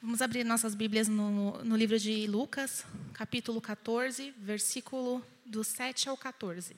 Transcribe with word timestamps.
Vamos 0.00 0.22
abrir 0.22 0.44
nossas 0.44 0.76
Bíblias 0.76 1.08
no, 1.08 1.64
no 1.64 1.76
livro 1.76 1.98
de 1.98 2.24
Lucas, 2.28 2.86
capítulo 3.12 3.60
14, 3.60 4.32
versículo 4.38 5.26
do 5.44 5.64
7 5.64 6.08
ao 6.08 6.16
14. 6.16 6.76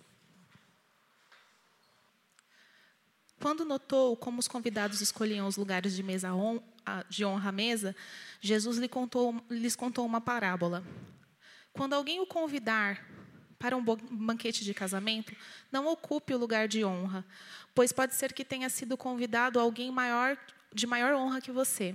Quando 3.39 3.63
notou 3.63 4.17
como 4.17 4.41
os 4.41 4.49
convidados 4.49 5.03
escolhiam 5.03 5.47
os 5.47 5.59
lugares 5.59 5.95
de, 5.95 6.03
mesa 6.03 6.31
de 7.11 7.23
honra 7.23 7.51
à 7.51 7.53
mesa, 7.53 7.95
Jesus 8.41 8.79
lhes 8.79 8.91
contou, 8.91 9.45
lhes 9.51 9.77
contou 9.77 10.07
uma 10.07 10.23
parábola. 10.23 10.83
Quando 11.75 11.93
alguém 11.93 12.21
o 12.21 12.27
convidar 12.27 13.07
para 13.59 13.77
um 13.77 13.85
banquete 13.85 14.65
de 14.65 14.73
casamento, 14.73 15.37
não 15.71 15.87
ocupe 15.89 16.33
o 16.33 16.39
lugar 16.39 16.67
de 16.67 16.87
honra, 16.87 17.23
pois 17.75 17.93
pode 17.93 18.15
ser 18.15 18.33
que 18.33 18.47
tenha 18.47 18.71
sido 18.71 18.97
convidado 18.97 19.61
alguém 19.61 19.93
maior, 19.93 20.39
de 20.73 20.87
maior 20.87 21.13
honra 21.13 21.43
que 21.43 21.53
você. 21.53 21.95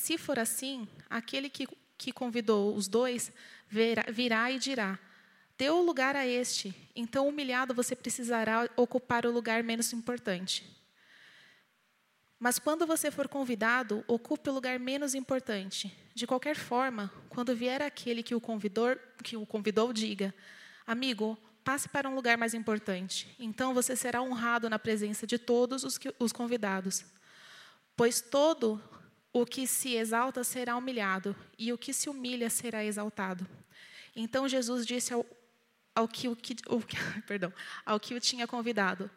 Se 0.00 0.16
for 0.16 0.38
assim, 0.38 0.88
aquele 1.10 1.50
que, 1.50 1.68
que 1.98 2.10
convidou 2.10 2.74
os 2.74 2.88
dois 2.88 3.30
virá, 3.68 4.50
e 4.50 4.58
dirá: 4.58 4.98
o 5.70 5.82
lugar 5.82 6.16
a 6.16 6.26
este, 6.26 6.74
então 6.96 7.28
humilhado 7.28 7.74
você 7.74 7.94
precisará 7.94 8.66
ocupar 8.76 9.26
o 9.26 9.30
lugar 9.30 9.62
menos 9.62 9.92
importante. 9.92 10.64
Mas 12.38 12.58
quando 12.58 12.86
você 12.86 13.10
for 13.10 13.28
convidado, 13.28 14.02
ocupe 14.08 14.48
o 14.48 14.54
lugar 14.54 14.80
menos 14.80 15.14
importante. 15.14 15.94
De 16.14 16.26
qualquer 16.26 16.56
forma, 16.56 17.12
quando 17.28 17.54
vier 17.54 17.82
aquele 17.82 18.22
que 18.22 18.34
o 18.34 18.40
convidou, 18.40 18.96
que 19.22 19.36
o 19.36 19.44
convidou, 19.44 19.92
diga: 19.92 20.34
Amigo, 20.86 21.36
passe 21.62 21.90
para 21.90 22.08
um 22.08 22.14
lugar 22.14 22.38
mais 22.38 22.54
importante. 22.54 23.36
Então 23.38 23.74
você 23.74 23.94
será 23.94 24.22
honrado 24.22 24.70
na 24.70 24.78
presença 24.78 25.26
de 25.26 25.38
todos 25.38 25.84
os, 25.84 25.98
que, 25.98 26.14
os 26.18 26.32
convidados. 26.32 27.04
Pois 27.94 28.22
todo 28.22 28.82
o 29.32 29.46
que 29.46 29.66
se 29.66 29.94
exalta 29.94 30.42
será 30.42 30.76
humilhado, 30.76 31.36
e 31.58 31.72
o 31.72 31.78
que 31.78 31.92
se 31.92 32.08
humilha 32.08 32.50
será 32.50 32.84
exaltado. 32.84 33.46
Então 34.14 34.48
Jesus 34.48 34.84
disse 34.84 35.14
ao, 35.14 35.24
ao, 35.94 36.08
que, 36.08 36.28
o, 36.28 36.34
que, 36.34 36.56
o, 36.68 36.82
perdão, 37.26 37.52
ao 37.84 38.00
que 38.00 38.14
o 38.14 38.20
tinha 38.20 38.46
convidado: 38.46 39.10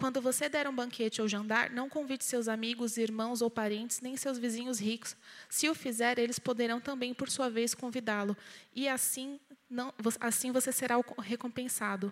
quando 0.00 0.22
você 0.22 0.48
der 0.48 0.66
um 0.66 0.74
banquete 0.74 1.20
ou 1.20 1.28
jantar, 1.28 1.68
não 1.68 1.86
convide 1.86 2.24
seus 2.24 2.48
amigos, 2.48 2.96
irmãos 2.96 3.42
ou 3.42 3.50
parentes, 3.50 4.00
nem 4.00 4.16
seus 4.16 4.38
vizinhos 4.38 4.80
ricos. 4.80 5.14
Se 5.46 5.68
o 5.68 5.74
fizer, 5.74 6.18
eles 6.18 6.38
poderão 6.38 6.80
também, 6.80 7.12
por 7.12 7.28
sua 7.28 7.50
vez, 7.50 7.74
convidá-lo. 7.74 8.34
E 8.74 8.88
assim, 8.88 9.38
não, 9.68 9.92
assim 10.18 10.52
você 10.52 10.72
será 10.72 10.94
recompensado. 11.18 12.10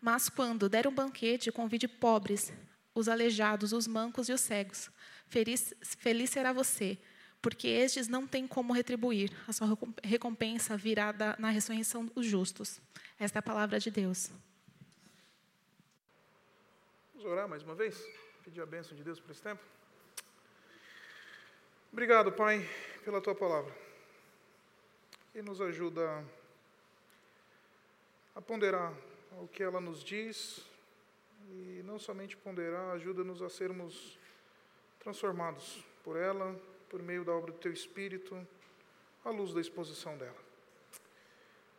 Mas 0.00 0.28
quando 0.28 0.68
der 0.68 0.86
um 0.86 0.94
banquete, 0.94 1.50
convide 1.50 1.88
pobres, 1.88 2.52
os 2.94 3.08
aleijados, 3.08 3.72
os 3.72 3.88
mancos 3.88 4.28
e 4.28 4.32
os 4.32 4.40
cegos. 4.40 4.88
Feliz, 5.28 5.74
feliz 5.82 6.30
será 6.30 6.52
você, 6.52 6.98
porque 7.42 7.68
estes 7.68 8.08
não 8.08 8.26
têm 8.26 8.46
como 8.46 8.72
retribuir. 8.72 9.30
A 9.46 9.52
sua 9.52 9.68
recompensa 10.02 10.76
virá 10.76 11.12
da, 11.12 11.36
na 11.38 11.50
ressurreição 11.50 12.06
dos 12.06 12.24
justos. 12.24 12.80
Esta 13.18 13.38
é 13.38 13.40
a 13.40 13.42
palavra 13.42 13.78
de 13.78 13.90
Deus. 13.90 14.30
Vamos 17.12 17.30
orar 17.30 17.48
mais 17.48 17.62
uma 17.62 17.74
vez? 17.74 18.02
Pedir 18.42 18.62
a 18.62 18.66
bênção 18.66 18.96
de 18.96 19.04
Deus 19.04 19.20
por 19.20 19.30
esse 19.30 19.42
tempo? 19.42 19.62
Obrigado, 21.92 22.32
Pai, 22.32 22.66
pela 23.04 23.20
tua 23.20 23.34
palavra. 23.34 23.74
E 25.34 25.42
nos 25.42 25.60
ajuda 25.60 26.24
a 28.34 28.40
ponderar 28.40 28.94
o 29.32 29.46
que 29.46 29.62
ela 29.62 29.80
nos 29.80 30.02
diz 30.02 30.64
e 31.50 31.82
não 31.84 31.98
somente 31.98 32.36
ponderar, 32.36 32.94
ajuda-nos 32.94 33.42
a 33.42 33.50
sermos 33.50 34.18
transformados 35.08 35.82
por 36.04 36.16
ela, 36.16 36.54
por 36.90 37.02
meio 37.02 37.24
da 37.24 37.32
obra 37.32 37.50
do 37.50 37.58
teu 37.58 37.72
Espírito, 37.72 38.46
à 39.24 39.30
luz 39.30 39.54
da 39.54 39.60
exposição 39.60 40.18
dela. 40.18 40.36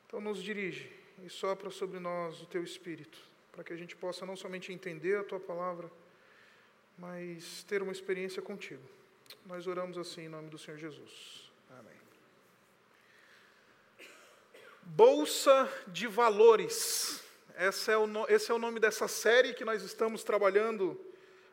Então, 0.08 0.20
nos 0.20 0.42
dirige 0.42 0.92
e 1.24 1.30
sopra 1.30 1.70
sobre 1.70 2.00
nós 2.00 2.42
o 2.42 2.48
teu 2.48 2.64
Espírito 2.64 3.20
para 3.52 3.64
que 3.64 3.72
a 3.72 3.76
gente 3.76 3.96
possa 3.96 4.26
não 4.26 4.36
somente 4.36 4.74
entender 4.74 5.16
a 5.20 5.24
tua 5.24 5.40
palavra, 5.40 5.92
mas 6.98 7.64
ter 7.66 7.84
uma 7.84 7.92
experiência 7.92 8.42
contigo. 8.42 8.82
Nós 9.46 9.68
oramos 9.68 9.98
assim 10.00 10.22
em 10.22 10.30
nome 10.30 10.50
do 10.50 10.58
Senhor 10.58 10.78
Jesus. 10.78 11.52
Amém. 11.70 12.00
Bolsa 14.82 15.72
de 15.88 16.08
Valores. 16.08 17.24
Esse 17.56 17.92
é, 17.92 17.98
o, 17.98 18.08
esse 18.28 18.52
é 18.52 18.56
o 18.56 18.60
nome 18.60 18.80
dessa 18.80 19.08
série 19.08 19.54
que 19.54 19.66
nós 19.66 19.84
estamos 19.84 20.24
trabalhando 20.24 21.00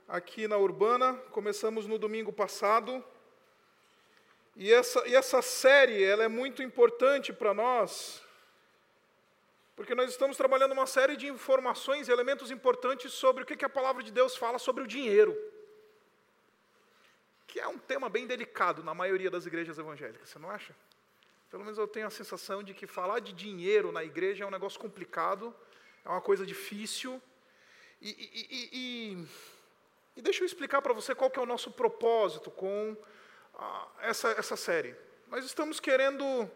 aqui 0.08 0.46
na 0.46 0.56
Urbana. 0.56 1.14
Começamos 1.30 1.86
no 1.86 1.98
domingo 1.98 2.32
passado. 2.32 3.04
E 4.54 4.72
essa, 4.72 5.06
e 5.06 5.14
essa 5.14 5.42
série 5.42 6.02
ela 6.02 6.24
é 6.24 6.28
muito 6.28 6.62
importante 6.62 7.32
para 7.32 7.52
nós, 7.52 8.22
porque 9.74 9.94
nós 9.94 10.10
estamos 10.10 10.34
trabalhando 10.38 10.72
uma 10.72 10.86
série 10.86 11.14
de 11.14 11.26
informações 11.26 12.08
e 12.08 12.12
elementos 12.12 12.50
importantes 12.50 13.12
sobre 13.12 13.42
o 13.42 13.46
que 13.46 13.64
a 13.64 13.68
palavra 13.68 14.02
de 14.02 14.10
Deus 14.10 14.34
fala 14.34 14.58
sobre 14.58 14.82
o 14.82 14.86
dinheiro. 14.86 15.36
Que 17.46 17.60
é 17.60 17.68
um 17.68 17.76
tema 17.76 18.08
bem 18.08 18.26
delicado 18.26 18.82
na 18.82 18.94
maioria 18.94 19.30
das 19.30 19.44
igrejas 19.44 19.78
evangélicas, 19.78 20.30
você 20.30 20.38
não 20.38 20.50
acha? 20.50 20.74
Pelo 21.50 21.62
menos 21.62 21.78
eu 21.78 21.86
tenho 21.86 22.06
a 22.06 22.10
sensação 22.10 22.62
de 22.62 22.72
que 22.72 22.86
falar 22.86 23.20
de 23.20 23.34
dinheiro 23.34 23.92
na 23.92 24.02
igreja 24.02 24.44
é 24.44 24.46
um 24.46 24.50
negócio 24.50 24.80
complicado, 24.80 25.54
é 26.02 26.08
uma 26.08 26.22
coisa 26.22 26.46
difícil. 26.46 27.20
E, 28.00 28.10
e, 28.10 28.68
e, 28.72 29.26
e 30.16 30.22
deixa 30.22 30.42
eu 30.42 30.46
explicar 30.46 30.80
para 30.80 30.94
você 30.94 31.14
qual 31.14 31.30
que 31.30 31.38
é 31.38 31.42
o 31.42 31.46
nosso 31.46 31.70
propósito 31.70 32.50
com 32.50 32.96
ah, 33.54 33.86
essa, 34.00 34.30
essa 34.30 34.56
série. 34.56 34.96
Nós 35.28 35.44
estamos 35.44 35.78
querendo 35.78 36.50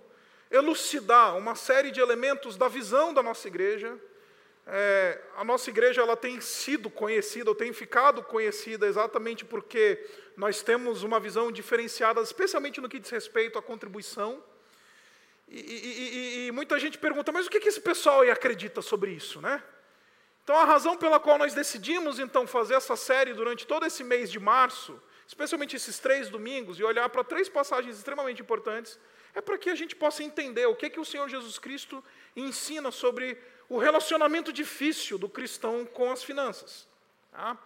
elucidar 0.51 1.37
uma 1.37 1.55
série 1.55 1.91
de 1.91 2.01
elementos 2.01 2.57
da 2.57 2.69
visão 2.69 3.13
da 3.13 3.23
nossa 3.23 3.47
igreja. 3.47 3.99
É, 4.67 5.21
a 5.37 5.45
nossa 5.45 5.69
igreja 5.69 6.01
ela 6.01 6.17
tem 6.17 6.41
sido 6.41 6.89
conhecida, 6.89 7.51
ou 7.51 7.55
tem 7.55 7.73
ficado 7.73 8.23
conhecida 8.23 8.87
exatamente 8.87 9.45
porque 9.45 10.05
nós 10.37 10.63
temos 10.63 11.03
uma 11.03 11.21
visão 11.21 11.53
diferenciada, 11.53 12.21
especialmente 12.23 12.81
no 12.81 12.89
que 12.89 12.99
diz 12.99 13.11
respeito 13.11 13.59
à 13.59 13.63
contribuição. 13.63 14.43
E, 15.49 15.59
e, 15.59 16.45
e, 16.45 16.47
e 16.47 16.53
muita 16.53 16.79
gente 16.79 16.97
pergunta, 16.97 17.31
mas 17.33 17.47
o 17.47 17.51
que, 17.51 17.61
que 17.61 17.69
esse 17.69 17.81
pessoal 17.81 18.23
acredita 18.23 18.81
sobre 18.81 19.11
isso, 19.11 19.41
né? 19.41 19.63
Então, 20.43 20.57
a 20.57 20.65
razão 20.65 20.97
pela 20.97 21.21
qual 21.21 21.39
nós 21.39 21.55
decidimos, 21.55 22.19
então, 22.19 22.47
fazer 22.47 22.75
essa 22.75 22.97
série 22.97 23.33
durante 23.33 23.67
todo 23.67 23.87
esse 23.87 24.03
mês 24.03 24.31
de 24.31 24.41
março, 24.41 25.01
especialmente 25.27 25.77
esses 25.77 25.99
três 25.99 26.29
domingos, 26.29 26.79
e 26.79 26.85
olhar 26.85 27.09
para 27.09 27.23
três 27.23 27.49
passagens 27.49 27.97
extremamente 27.97 28.43
importantes, 28.43 28.99
é 29.35 29.41
para 29.41 29.59
que 29.59 29.71
a 29.71 29.75
gente 29.75 29.95
possa 29.95 30.25
entender 30.25 30.67
o 30.67 30.75
que, 30.75 30.87
é 30.87 30.91
que 30.91 30.99
o 30.99 31.05
Senhor 31.05 31.29
Jesus 31.29 31.59
Cristo 31.59 32.03
ensina 32.35 32.91
sobre 32.91 33.39
o 33.69 33.79
relacionamento 33.79 34.53
difícil 34.53 35.17
do 35.19 35.29
cristão 35.29 35.85
com 35.85 36.11
as 36.11 36.25
finanças. 36.25 36.89
Tá? 37.31 37.57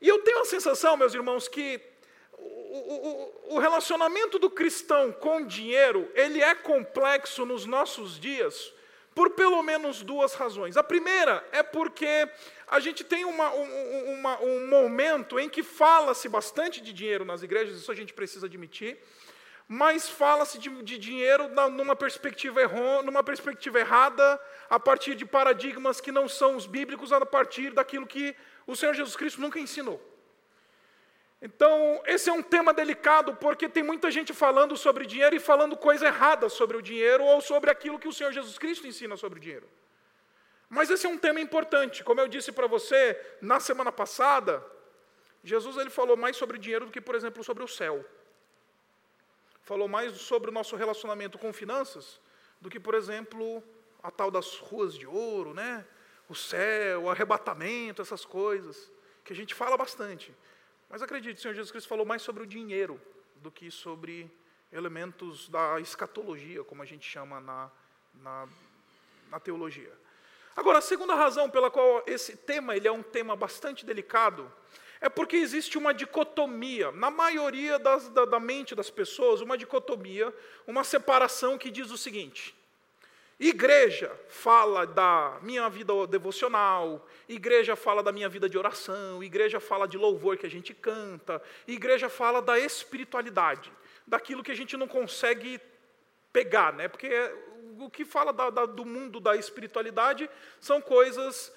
E 0.00 0.08
eu 0.08 0.22
tenho 0.22 0.40
a 0.40 0.46
sensação, 0.46 0.96
meus 0.96 1.12
irmãos, 1.12 1.48
que 1.48 1.80
o, 2.32 3.52
o, 3.52 3.56
o 3.56 3.58
relacionamento 3.58 4.38
do 4.38 4.50
cristão 4.50 5.12
com 5.12 5.46
dinheiro, 5.46 6.10
ele 6.14 6.42
é 6.42 6.54
complexo 6.54 7.44
nos 7.44 7.66
nossos 7.66 8.18
dias, 8.18 8.72
por 9.16 9.30
pelo 9.30 9.62
menos 9.62 10.02
duas 10.02 10.34
razões. 10.34 10.76
A 10.76 10.84
primeira 10.84 11.42
é 11.50 11.62
porque 11.62 12.28
a 12.68 12.78
gente 12.78 13.02
tem 13.02 13.24
uma, 13.24 13.50
um, 13.50 14.12
uma, 14.12 14.40
um 14.42 14.68
momento 14.68 15.40
em 15.40 15.48
que 15.48 15.62
fala-se 15.62 16.28
bastante 16.28 16.82
de 16.82 16.92
dinheiro 16.92 17.24
nas 17.24 17.42
igrejas, 17.42 17.78
isso 17.78 17.90
a 17.90 17.94
gente 17.94 18.12
precisa 18.12 18.44
admitir, 18.44 18.98
mas 19.66 20.06
fala-se 20.06 20.58
de, 20.58 20.68
de, 20.82 20.98
dinheiro 20.98 21.48
numa 21.70 21.96
perspectiva, 21.96 22.60
numa 23.02 23.24
perspectiva 23.24 23.80
errada, 23.80 24.38
a 24.68 24.78
partir 24.78 25.14
de 25.14 25.24
paradigmas 25.24 25.98
que 25.98 26.12
não 26.12 26.28
são 26.28 26.54
os 26.54 26.66
bíblicos, 26.66 27.10
a 27.10 27.24
partir 27.24 27.72
daquilo 27.72 28.06
que 28.06 28.36
o 28.66 28.76
Senhor 28.76 28.92
Jesus 28.92 29.16
Cristo 29.16 29.40
nunca 29.40 29.58
ensinou. 29.58 29.98
Então, 31.40 32.02
esse 32.06 32.30
é 32.30 32.32
um 32.32 32.42
tema 32.42 32.72
delicado, 32.72 33.34
porque 33.36 33.68
tem 33.68 33.82
muita 33.82 34.10
gente 34.10 34.32
falando 34.32 34.76
sobre 34.76 35.04
dinheiro 35.04 35.36
e 35.36 35.40
falando 35.40 35.76
coisa 35.76 36.06
errada 36.06 36.48
sobre 36.48 36.76
o 36.76 36.82
dinheiro 36.82 37.24
ou 37.24 37.40
sobre 37.40 37.70
aquilo 37.70 37.98
que 37.98 38.08
o 38.08 38.12
Senhor 38.12 38.32
Jesus 38.32 38.58
Cristo 38.58 38.86
ensina 38.86 39.16
sobre 39.16 39.38
o 39.38 39.42
dinheiro. 39.42 39.68
Mas 40.68 40.90
esse 40.90 41.06
é 41.06 41.08
um 41.08 41.18
tema 41.18 41.40
importante. 41.40 42.02
Como 42.02 42.20
eu 42.20 42.26
disse 42.26 42.50
para 42.50 42.66
você 42.66 43.20
na 43.40 43.60
semana 43.60 43.92
passada, 43.92 44.64
Jesus 45.44 45.76
ele 45.76 45.90
falou 45.90 46.16
mais 46.16 46.36
sobre 46.36 46.58
dinheiro 46.58 46.86
do 46.86 46.92
que, 46.92 47.00
por 47.00 47.14
exemplo, 47.14 47.44
sobre 47.44 47.62
o 47.62 47.68
céu 47.68 48.04
falou 49.66 49.88
mais 49.88 50.12
sobre 50.12 50.48
o 50.48 50.52
nosso 50.52 50.76
relacionamento 50.76 51.36
com 51.38 51.52
finanças 51.52 52.20
do 52.60 52.70
que, 52.70 52.78
por 52.78 52.94
exemplo, 52.94 53.60
a 54.00 54.12
tal 54.12 54.30
das 54.30 54.58
ruas 54.58 54.94
de 54.94 55.08
ouro, 55.08 55.52
né? 55.52 55.84
o 56.28 56.36
céu, 56.36 57.02
o 57.02 57.10
arrebatamento, 57.10 58.00
essas 58.00 58.24
coisas, 58.24 58.92
que 59.24 59.32
a 59.32 59.36
gente 59.36 59.56
fala 59.56 59.76
bastante. 59.76 60.32
Mas 60.88 61.02
acredite, 61.02 61.38
o 61.38 61.42
Senhor 61.42 61.54
Jesus 61.54 61.70
Cristo 61.70 61.88
falou 61.88 62.06
mais 62.06 62.22
sobre 62.22 62.42
o 62.42 62.46
dinheiro 62.46 63.00
do 63.36 63.50
que 63.50 63.70
sobre 63.70 64.30
elementos 64.72 65.48
da 65.48 65.80
escatologia, 65.80 66.64
como 66.64 66.82
a 66.82 66.86
gente 66.86 67.08
chama 67.08 67.40
na, 67.40 67.70
na, 68.14 68.48
na 69.30 69.40
teologia. 69.40 69.92
Agora, 70.56 70.78
a 70.78 70.82
segunda 70.82 71.14
razão 71.14 71.50
pela 71.50 71.70
qual 71.70 72.02
esse 72.06 72.34
tema 72.36 72.74
ele 72.74 72.88
é 72.88 72.92
um 72.92 73.02
tema 73.02 73.36
bastante 73.36 73.84
delicado 73.84 74.50
É 74.98 75.10
porque 75.10 75.36
existe 75.36 75.76
uma 75.76 75.92
dicotomia, 75.92 76.90
na 76.90 77.10
maioria 77.10 77.78
das, 77.78 78.08
da, 78.08 78.24
da 78.24 78.40
mente 78.40 78.74
das 78.74 78.90
pessoas, 78.90 79.42
uma 79.42 79.58
dicotomia, 79.58 80.34
uma 80.66 80.82
separação 80.82 81.58
que 81.58 81.70
diz 81.70 81.90
o 81.90 81.98
seguinte: 81.98 82.55
Igreja 83.38 84.10
fala 84.28 84.86
da 84.86 85.38
minha 85.42 85.68
vida 85.68 85.92
devocional, 86.06 87.06
igreja 87.28 87.76
fala 87.76 88.02
da 88.02 88.10
minha 88.10 88.30
vida 88.30 88.48
de 88.48 88.56
oração, 88.56 89.22
igreja 89.22 89.60
fala 89.60 89.86
de 89.86 89.98
louvor 89.98 90.38
que 90.38 90.46
a 90.46 90.50
gente 90.50 90.72
canta, 90.72 91.42
igreja 91.68 92.08
fala 92.08 92.40
da 92.40 92.58
espiritualidade, 92.58 93.70
daquilo 94.06 94.42
que 94.42 94.52
a 94.52 94.56
gente 94.56 94.74
não 94.74 94.88
consegue 94.88 95.60
pegar, 96.32 96.72
né? 96.72 96.88
Porque 96.88 97.10
o 97.78 97.90
que 97.90 98.06
fala 98.06 98.32
da, 98.32 98.48
da, 98.48 98.64
do 98.64 98.86
mundo 98.86 99.20
da 99.20 99.36
espiritualidade 99.36 100.30
são 100.58 100.80
coisas 100.80 101.52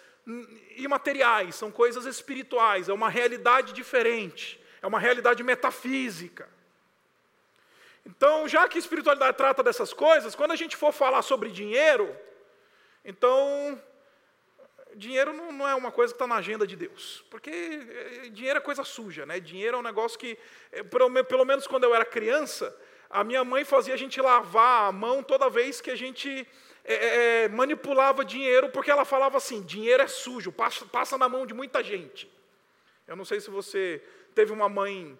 imateriais, 0.75 1.55
são 1.55 1.71
coisas 1.71 2.05
espirituais, 2.05 2.89
é 2.89 2.93
uma 2.93 3.09
realidade 3.09 3.71
diferente, 3.71 4.61
é 4.81 4.87
uma 4.87 4.99
realidade 4.99 5.43
metafísica. 5.43 6.58
Então, 8.09 8.47
já 8.47 8.67
que 8.67 8.79
espiritualidade 8.79 9.37
trata 9.37 9.61
dessas 9.61 9.93
coisas, 9.93 10.33
quando 10.33 10.51
a 10.51 10.55
gente 10.55 10.75
for 10.75 10.91
falar 10.91 11.21
sobre 11.21 11.51
dinheiro, 11.51 12.15
então, 13.05 13.79
dinheiro 14.95 15.31
não, 15.31 15.51
não 15.51 15.67
é 15.67 15.75
uma 15.75 15.91
coisa 15.91 16.11
que 16.11 16.15
está 16.15 16.25
na 16.25 16.37
agenda 16.37 16.65
de 16.65 16.75
Deus, 16.75 17.23
porque 17.29 17.51
eh, 17.51 18.29
dinheiro 18.31 18.57
é 18.57 18.61
coisa 18.61 18.83
suja, 18.83 19.27
né? 19.27 19.39
Dinheiro 19.39 19.77
é 19.77 19.79
um 19.79 19.83
negócio 19.83 20.17
que, 20.17 20.39
eh, 20.71 20.81
pelo, 20.81 21.23
pelo 21.23 21.45
menos 21.45 21.67
quando 21.67 21.83
eu 21.83 21.93
era 21.93 22.03
criança, 22.03 22.75
a 23.11 23.23
minha 23.23 23.43
mãe 23.43 23.63
fazia 23.63 23.93
a 23.93 23.97
gente 23.97 24.19
lavar 24.19 24.89
a 24.89 24.91
mão 24.91 25.21
toda 25.21 25.47
vez 25.47 25.79
que 25.79 25.91
a 25.91 25.95
gente 25.95 26.47
é, 26.83 27.43
é, 27.43 27.47
manipulava 27.47 28.25
dinheiro, 28.25 28.69
porque 28.69 28.89
ela 28.89 29.05
falava 29.05 29.37
assim: 29.37 29.61
dinheiro 29.61 30.01
é 30.01 30.07
sujo, 30.07 30.51
passa, 30.51 30.83
passa 30.83 31.15
na 31.15 31.29
mão 31.29 31.45
de 31.45 31.53
muita 31.53 31.83
gente. 31.83 32.27
Eu 33.07 33.15
não 33.15 33.23
sei 33.23 33.39
se 33.39 33.51
você 33.51 34.03
teve 34.33 34.51
uma 34.51 34.67
mãe 34.67 35.17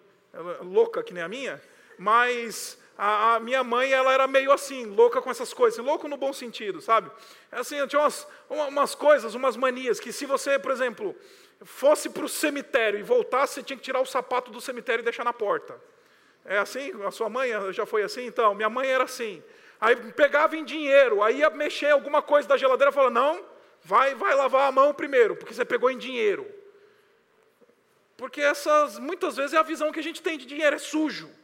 louca 0.60 1.04
que 1.04 1.14
nem 1.14 1.22
a 1.22 1.28
minha, 1.28 1.62
mas 1.96 2.79
a, 3.02 3.36
a, 3.36 3.40
minha 3.40 3.64
mãe 3.64 3.90
ela 3.90 4.12
era 4.12 4.26
meio 4.26 4.52
assim, 4.52 4.84
louca 4.84 5.22
com 5.22 5.30
essas 5.30 5.54
coisas, 5.54 5.82
louco 5.82 6.06
no 6.06 6.18
bom 6.18 6.34
sentido, 6.34 6.82
sabe? 6.82 7.10
Assim, 7.50 7.86
tinha 7.86 8.02
umas, 8.02 8.28
umas 8.50 8.94
coisas, 8.94 9.34
umas 9.34 9.56
manias, 9.56 9.98
que 9.98 10.12
se 10.12 10.26
você, 10.26 10.58
por 10.58 10.70
exemplo, 10.70 11.16
fosse 11.62 12.10
para 12.10 12.26
o 12.26 12.28
cemitério 12.28 13.00
e 13.00 13.02
voltasse, 13.02 13.54
você 13.54 13.62
tinha 13.62 13.78
que 13.78 13.82
tirar 13.82 14.02
o 14.02 14.04
sapato 14.06 14.50
do 14.50 14.60
cemitério 14.60 15.00
e 15.00 15.02
deixar 15.02 15.24
na 15.24 15.32
porta. 15.32 15.80
É 16.44 16.58
assim? 16.58 16.92
A 17.02 17.10
sua 17.10 17.30
mãe 17.30 17.50
já 17.72 17.86
foi 17.86 18.02
assim? 18.02 18.26
Então, 18.26 18.54
minha 18.54 18.68
mãe 18.68 18.86
era 18.86 19.04
assim. 19.04 19.42
Aí 19.80 19.96
pegava 20.12 20.54
em 20.54 20.62
dinheiro, 20.62 21.22
aí 21.22 21.38
ia 21.38 21.48
mexer 21.48 21.88
alguma 21.88 22.20
coisa 22.20 22.46
da 22.46 22.58
geladeira 22.58 22.90
e 22.90 22.94
falava, 22.94 23.14
não, 23.14 23.42
vai, 23.82 24.14
vai 24.14 24.34
lavar 24.34 24.68
a 24.68 24.72
mão 24.72 24.92
primeiro, 24.92 25.36
porque 25.36 25.54
você 25.54 25.64
pegou 25.64 25.90
em 25.90 25.96
dinheiro. 25.96 26.46
Porque 28.18 28.42
essas, 28.42 28.98
muitas 28.98 29.38
vezes, 29.38 29.54
é 29.54 29.56
a 29.56 29.62
visão 29.62 29.90
que 29.90 30.00
a 30.00 30.02
gente 30.02 30.20
tem 30.20 30.36
de 30.36 30.44
dinheiro, 30.44 30.76
é 30.76 30.78
sujo. 30.78 31.39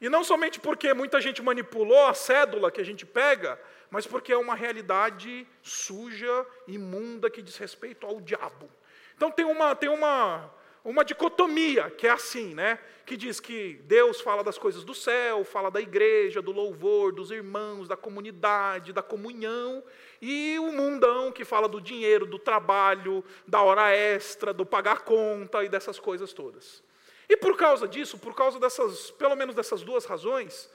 E 0.00 0.08
não 0.08 0.22
somente 0.22 0.60
porque 0.60 0.94
muita 0.94 1.20
gente 1.20 1.42
manipulou 1.42 2.06
a 2.06 2.14
cédula 2.14 2.70
que 2.70 2.80
a 2.80 2.84
gente 2.84 3.04
pega, 3.04 3.60
mas 3.90 4.06
porque 4.06 4.32
é 4.32 4.36
uma 4.36 4.54
realidade 4.54 5.46
suja, 5.62 6.46
imunda, 6.66 7.28
que 7.28 7.42
diz 7.42 7.56
respeito 7.56 8.06
ao 8.06 8.20
diabo. 8.20 8.70
Então 9.16 9.30
tem 9.30 9.44
uma, 9.44 9.74
tem 9.74 9.88
uma, 9.88 10.54
uma 10.84 11.04
dicotomia 11.04 11.90
que 11.90 12.06
é 12.06 12.10
assim, 12.10 12.54
né? 12.54 12.78
Que 13.04 13.16
diz 13.16 13.40
que 13.40 13.80
Deus 13.84 14.20
fala 14.20 14.44
das 14.44 14.56
coisas 14.56 14.84
do 14.84 14.94
céu, 14.94 15.42
fala 15.44 15.70
da 15.70 15.80
igreja, 15.80 16.40
do 16.40 16.52
louvor, 16.52 17.12
dos 17.12 17.32
irmãos, 17.32 17.88
da 17.88 17.96
comunidade, 17.96 18.92
da 18.92 19.02
comunhão, 19.02 19.82
e 20.22 20.56
o 20.60 20.70
mundão 20.70 21.32
que 21.32 21.44
fala 21.44 21.68
do 21.68 21.80
dinheiro, 21.80 22.24
do 22.24 22.38
trabalho, 22.38 23.24
da 23.46 23.62
hora 23.62 23.90
extra, 23.90 24.52
do 24.52 24.64
pagar 24.64 25.00
conta 25.00 25.64
e 25.64 25.68
dessas 25.68 25.98
coisas 25.98 26.32
todas. 26.32 26.86
E 27.28 27.36
por 27.36 27.56
causa 27.56 27.86
disso, 27.86 28.18
por 28.18 28.34
causa 28.34 28.58
dessas, 28.58 29.10
pelo 29.10 29.36
menos 29.36 29.54
dessas 29.54 29.82
duas 29.82 30.04
razões, 30.06 30.70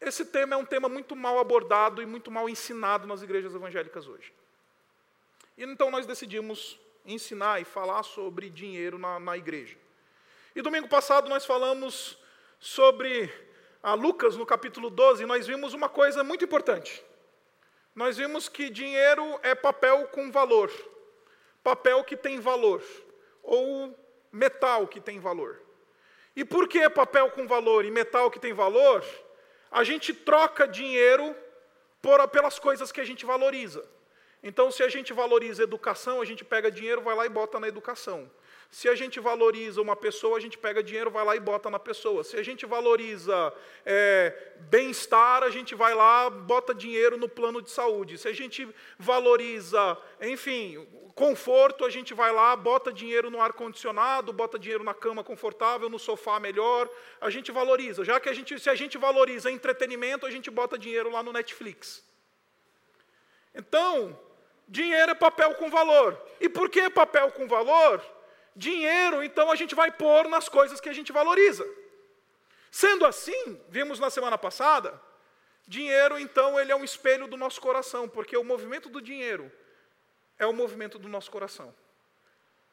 esse 0.00 0.24
tema 0.24 0.54
é 0.54 0.56
um 0.56 0.64
tema 0.64 0.88
muito 0.88 1.16
mal 1.16 1.38
abordado 1.38 2.02
e 2.02 2.06
muito 2.06 2.30
mal 2.30 2.48
ensinado 2.48 3.06
nas 3.06 3.22
igrejas 3.22 3.54
evangélicas 3.54 4.06
hoje. 4.06 4.32
E 5.56 5.64
então 5.64 5.90
nós 5.90 6.06
decidimos 6.06 6.78
ensinar 7.04 7.60
e 7.60 7.64
falar 7.64 8.02
sobre 8.02 8.50
dinheiro 8.50 8.98
na, 8.98 9.18
na 9.18 9.36
igreja. 9.36 9.76
E 10.54 10.62
domingo 10.62 10.88
passado 10.88 11.28
nós 11.28 11.44
falamos 11.46 12.18
sobre 12.60 13.32
a 13.82 13.94
Lucas, 13.94 14.36
no 14.36 14.44
capítulo 14.44 14.90
12, 14.90 15.22
e 15.22 15.26
nós 15.26 15.46
vimos 15.46 15.72
uma 15.72 15.88
coisa 15.88 16.22
muito 16.22 16.44
importante. 16.44 17.04
Nós 17.94 18.16
vimos 18.16 18.48
que 18.48 18.70
dinheiro 18.70 19.40
é 19.42 19.54
papel 19.54 20.06
com 20.08 20.30
valor, 20.30 20.70
papel 21.62 22.04
que 22.04 22.16
tem 22.16 22.38
valor, 22.38 22.82
ou 23.42 23.98
metal 24.30 24.86
que 24.86 25.00
tem 25.00 25.18
valor. 25.18 25.67
E 26.38 26.44
por 26.44 26.68
que 26.68 26.88
papel 26.88 27.32
com 27.32 27.48
valor 27.48 27.84
e 27.84 27.90
metal 27.90 28.30
que 28.30 28.38
tem 28.38 28.52
valor? 28.52 29.04
A 29.72 29.82
gente 29.82 30.14
troca 30.14 30.68
dinheiro 30.68 31.34
por, 32.00 32.28
pelas 32.28 32.60
coisas 32.60 32.92
que 32.92 33.00
a 33.00 33.04
gente 33.04 33.26
valoriza. 33.26 33.84
Então, 34.40 34.70
se 34.70 34.84
a 34.84 34.88
gente 34.88 35.12
valoriza 35.12 35.64
educação, 35.64 36.20
a 36.20 36.24
gente 36.24 36.44
pega 36.44 36.70
dinheiro, 36.70 37.02
vai 37.02 37.16
lá 37.16 37.26
e 37.26 37.28
bota 37.28 37.58
na 37.58 37.66
educação. 37.66 38.30
Se 38.70 38.86
a 38.88 38.94
gente 38.94 39.18
valoriza 39.18 39.80
uma 39.80 39.96
pessoa, 39.96 40.36
a 40.36 40.40
gente 40.40 40.58
pega 40.58 40.82
dinheiro, 40.82 41.10
vai 41.10 41.24
lá 41.24 41.34
e 41.34 41.40
bota 41.40 41.70
na 41.70 41.78
pessoa. 41.78 42.22
Se 42.22 42.36
a 42.36 42.42
gente 42.42 42.66
valoriza 42.66 43.52
é, 43.84 44.52
bem-estar, 44.68 45.42
a 45.42 45.48
gente 45.48 45.74
vai 45.74 45.94
lá, 45.94 46.28
bota 46.28 46.74
dinheiro 46.74 47.16
no 47.16 47.28
plano 47.28 47.62
de 47.62 47.70
saúde. 47.70 48.18
Se 48.18 48.28
a 48.28 48.32
gente 48.32 48.68
valoriza, 48.98 49.96
enfim, 50.20 50.86
conforto, 51.14 51.86
a 51.86 51.90
gente 51.90 52.12
vai 52.12 52.30
lá, 52.30 52.54
bota 52.54 52.92
dinheiro 52.92 53.30
no 53.30 53.40
ar-condicionado, 53.40 54.34
bota 54.34 54.58
dinheiro 54.58 54.84
na 54.84 54.92
cama 54.92 55.24
confortável, 55.24 55.88
no 55.88 55.98
sofá 55.98 56.38
melhor. 56.38 56.90
A 57.22 57.30
gente 57.30 57.50
valoriza. 57.50 58.04
Já 58.04 58.20
que 58.20 58.28
a 58.28 58.34
gente, 58.34 58.60
se 58.60 58.68
a 58.68 58.74
gente 58.74 58.98
valoriza 58.98 59.50
entretenimento, 59.50 60.26
a 60.26 60.30
gente 60.30 60.50
bota 60.50 60.76
dinheiro 60.76 61.10
lá 61.10 61.22
no 61.22 61.32
Netflix. 61.32 62.04
Então, 63.54 64.16
dinheiro 64.68 65.12
é 65.12 65.14
papel 65.14 65.54
com 65.54 65.70
valor. 65.70 66.20
E 66.38 66.50
por 66.50 66.68
que 66.68 66.90
papel 66.90 67.32
com 67.32 67.48
valor? 67.48 68.17
Dinheiro, 68.58 69.22
então, 69.22 69.52
a 69.52 69.54
gente 69.54 69.72
vai 69.72 69.88
pôr 69.88 70.28
nas 70.28 70.48
coisas 70.48 70.80
que 70.80 70.88
a 70.88 70.92
gente 70.92 71.12
valoriza. 71.12 71.64
Sendo 72.72 73.06
assim, 73.06 73.60
vimos 73.68 74.00
na 74.00 74.10
semana 74.10 74.36
passada, 74.36 75.00
dinheiro, 75.64 76.18
então, 76.18 76.58
ele 76.58 76.72
é 76.72 76.74
um 76.74 76.82
espelho 76.82 77.28
do 77.28 77.36
nosso 77.36 77.60
coração, 77.60 78.08
porque 78.08 78.36
o 78.36 78.42
movimento 78.42 78.88
do 78.88 79.00
dinheiro 79.00 79.50
é 80.40 80.44
o 80.44 80.52
movimento 80.52 80.98
do 80.98 81.08
nosso 81.08 81.30
coração. 81.30 81.72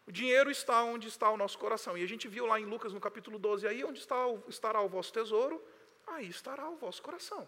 O 0.07 0.11
dinheiro 0.11 0.49
está 0.49 0.81
onde 0.81 1.07
está 1.07 1.29
o 1.29 1.37
nosso 1.37 1.59
coração. 1.59 1.95
E 1.95 2.03
a 2.03 2.07
gente 2.07 2.27
viu 2.27 2.47
lá 2.47 2.59
em 2.59 2.65
Lucas, 2.65 2.91
no 2.91 2.99
capítulo 2.99 3.37
12, 3.37 3.67
aí 3.67 3.83
onde 3.83 3.99
está, 3.99 4.15
estará 4.47 4.81
o 4.81 4.89
vosso 4.89 5.13
tesouro, 5.13 5.63
aí 6.07 6.27
estará 6.27 6.67
o 6.67 6.77
vosso 6.77 6.99
coração. 7.03 7.47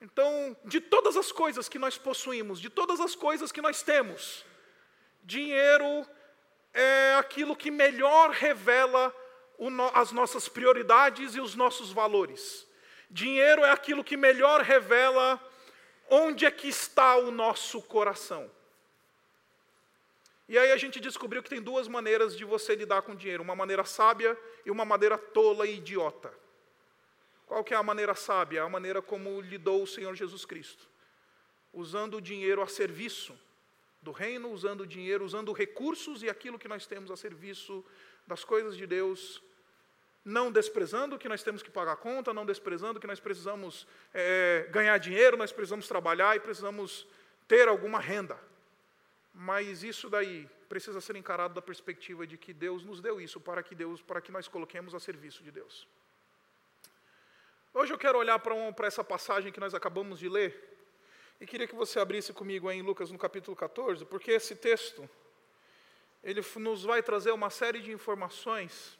Então, 0.00 0.56
de 0.64 0.80
todas 0.80 1.18
as 1.18 1.30
coisas 1.30 1.68
que 1.68 1.78
nós 1.78 1.98
possuímos, 1.98 2.58
de 2.62 2.70
todas 2.70 2.98
as 2.98 3.14
coisas 3.14 3.52
que 3.52 3.60
nós 3.60 3.82
temos, 3.82 4.42
dinheiro 5.22 6.06
é 6.76 7.14
aquilo 7.14 7.56
que 7.56 7.70
melhor 7.70 8.30
revela 8.30 9.14
as 9.94 10.12
nossas 10.12 10.46
prioridades 10.46 11.34
e 11.34 11.40
os 11.40 11.54
nossos 11.54 11.90
valores. 11.90 12.66
Dinheiro 13.10 13.64
é 13.64 13.70
aquilo 13.70 14.04
que 14.04 14.16
melhor 14.16 14.60
revela 14.60 15.40
onde 16.10 16.44
é 16.44 16.50
que 16.50 16.68
está 16.68 17.16
o 17.16 17.30
nosso 17.30 17.80
coração. 17.80 18.50
E 20.46 20.58
aí 20.58 20.70
a 20.70 20.76
gente 20.76 21.00
descobriu 21.00 21.42
que 21.42 21.48
tem 21.48 21.62
duas 21.62 21.88
maneiras 21.88 22.36
de 22.36 22.44
você 22.44 22.74
lidar 22.74 23.02
com 23.02 23.16
dinheiro, 23.16 23.42
uma 23.42 23.56
maneira 23.56 23.84
sábia 23.84 24.38
e 24.64 24.70
uma 24.70 24.84
maneira 24.84 25.16
tola 25.16 25.66
e 25.66 25.78
idiota. 25.78 26.32
Qual 27.46 27.64
que 27.64 27.72
é 27.72 27.76
a 27.76 27.82
maneira 27.82 28.14
sábia? 28.14 28.62
A 28.62 28.68
maneira 28.68 29.00
como 29.00 29.40
lidou 29.40 29.82
o 29.82 29.86
Senhor 29.86 30.14
Jesus 30.14 30.44
Cristo, 30.44 30.86
usando 31.72 32.18
o 32.18 32.20
dinheiro 32.20 32.60
a 32.60 32.68
serviço 32.68 33.36
do 34.06 34.12
reino, 34.12 34.50
usando 34.50 34.86
dinheiro, 34.86 35.24
usando 35.24 35.52
recursos 35.52 36.22
e 36.22 36.30
aquilo 36.30 36.58
que 36.58 36.68
nós 36.68 36.86
temos 36.86 37.10
a 37.10 37.16
serviço 37.16 37.84
das 38.26 38.44
coisas 38.44 38.76
de 38.76 38.86
Deus, 38.86 39.42
não 40.24 40.50
desprezando 40.50 41.18
que 41.18 41.28
nós 41.28 41.42
temos 41.42 41.62
que 41.62 41.70
pagar 41.70 41.96
conta, 41.96 42.32
não 42.32 42.46
desprezando 42.46 43.00
que 43.00 43.06
nós 43.06 43.20
precisamos 43.20 43.86
é, 44.14 44.68
ganhar 44.70 44.96
dinheiro, 44.98 45.36
nós 45.36 45.52
precisamos 45.52 45.88
trabalhar 45.88 46.36
e 46.36 46.40
precisamos 46.40 47.06
ter 47.48 47.68
alguma 47.68 48.00
renda. 48.00 48.38
Mas 49.34 49.82
isso 49.82 50.08
daí 50.08 50.48
precisa 50.68 51.00
ser 51.00 51.16
encarado 51.16 51.54
da 51.54 51.62
perspectiva 51.62 52.26
de 52.26 52.38
que 52.38 52.52
Deus 52.52 52.84
nos 52.84 53.00
deu 53.00 53.20
isso 53.20 53.40
para 53.40 53.62
que 53.62 53.74
Deus, 53.74 54.00
para 54.00 54.20
que 54.20 54.32
nós 54.32 54.46
coloquemos 54.48 54.94
a 54.94 55.00
serviço 55.00 55.42
de 55.42 55.50
Deus. 55.50 55.86
Hoje 57.74 57.92
eu 57.92 57.98
quero 57.98 58.18
olhar 58.18 58.38
para, 58.38 58.72
para 58.72 58.86
essa 58.86 59.04
passagem 59.04 59.52
que 59.52 59.60
nós 59.60 59.74
acabamos 59.74 60.18
de 60.18 60.28
ler 60.28 60.75
e 61.40 61.46
queria 61.46 61.66
que 61.66 61.74
você 61.74 61.98
abrisse 61.98 62.32
comigo 62.32 62.70
em 62.70 62.82
Lucas 62.82 63.10
no 63.10 63.18
capítulo 63.18 63.56
14, 63.56 64.04
porque 64.04 64.30
esse 64.30 64.56
texto 64.56 65.08
ele 66.22 66.40
nos 66.56 66.82
vai 66.82 67.02
trazer 67.02 67.30
uma 67.30 67.50
série 67.50 67.80
de 67.80 67.92
informações 67.92 68.98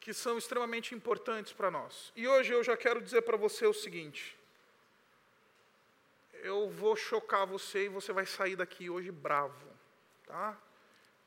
que 0.00 0.12
são 0.12 0.36
extremamente 0.36 0.94
importantes 0.94 1.52
para 1.52 1.70
nós. 1.70 2.12
E 2.16 2.26
hoje 2.26 2.52
eu 2.52 2.64
já 2.64 2.76
quero 2.76 3.00
dizer 3.00 3.22
para 3.22 3.36
você 3.36 3.66
o 3.66 3.72
seguinte: 3.72 4.36
eu 6.42 6.68
vou 6.68 6.96
chocar 6.96 7.46
você 7.46 7.84
e 7.84 7.88
você 7.88 8.12
vai 8.12 8.26
sair 8.26 8.56
daqui 8.56 8.90
hoje 8.90 9.12
bravo, 9.12 9.66
tá? 10.26 10.58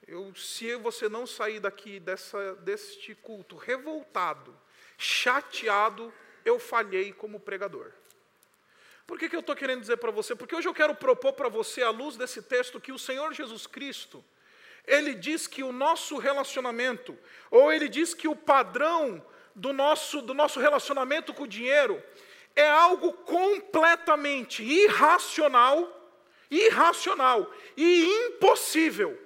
Eu, 0.05 0.35
se 0.35 0.75
você 0.75 1.09
não 1.09 1.25
sair 1.25 1.59
daqui 1.59 1.99
dessa, 1.99 2.55
deste 2.57 3.15
culto 3.15 3.55
revoltado, 3.55 4.55
chateado, 4.97 6.13
eu 6.45 6.59
falhei 6.59 7.11
como 7.11 7.39
pregador. 7.39 7.91
Por 9.07 9.19
que, 9.19 9.27
que 9.27 9.35
eu 9.35 9.41
estou 9.41 9.55
querendo 9.55 9.81
dizer 9.81 9.97
para 9.97 10.11
você? 10.11 10.35
Porque 10.35 10.55
hoje 10.55 10.67
eu 10.67 10.73
quero 10.73 10.95
propor 10.95 11.33
para 11.33 11.49
você, 11.49 11.81
à 11.81 11.89
luz 11.89 12.15
desse 12.15 12.41
texto, 12.41 12.79
que 12.79 12.91
o 12.91 12.99
Senhor 12.99 13.33
Jesus 13.33 13.67
Cristo, 13.67 14.23
ele 14.85 15.13
diz 15.13 15.47
que 15.47 15.63
o 15.63 15.71
nosso 15.71 16.17
relacionamento, 16.17 17.17
ou 17.51 17.71
ele 17.71 17.89
diz 17.89 18.13
que 18.13 18.27
o 18.27 18.35
padrão 18.35 19.23
do 19.53 19.73
nosso, 19.73 20.21
do 20.21 20.33
nosso 20.33 20.59
relacionamento 20.59 21.33
com 21.33 21.43
o 21.43 21.47
dinheiro, 21.47 22.01
é 22.55 22.67
algo 22.67 23.13
completamente 23.13 24.63
irracional, 24.63 26.13
irracional 26.49 27.51
e 27.75 28.05
impossível. 28.05 29.24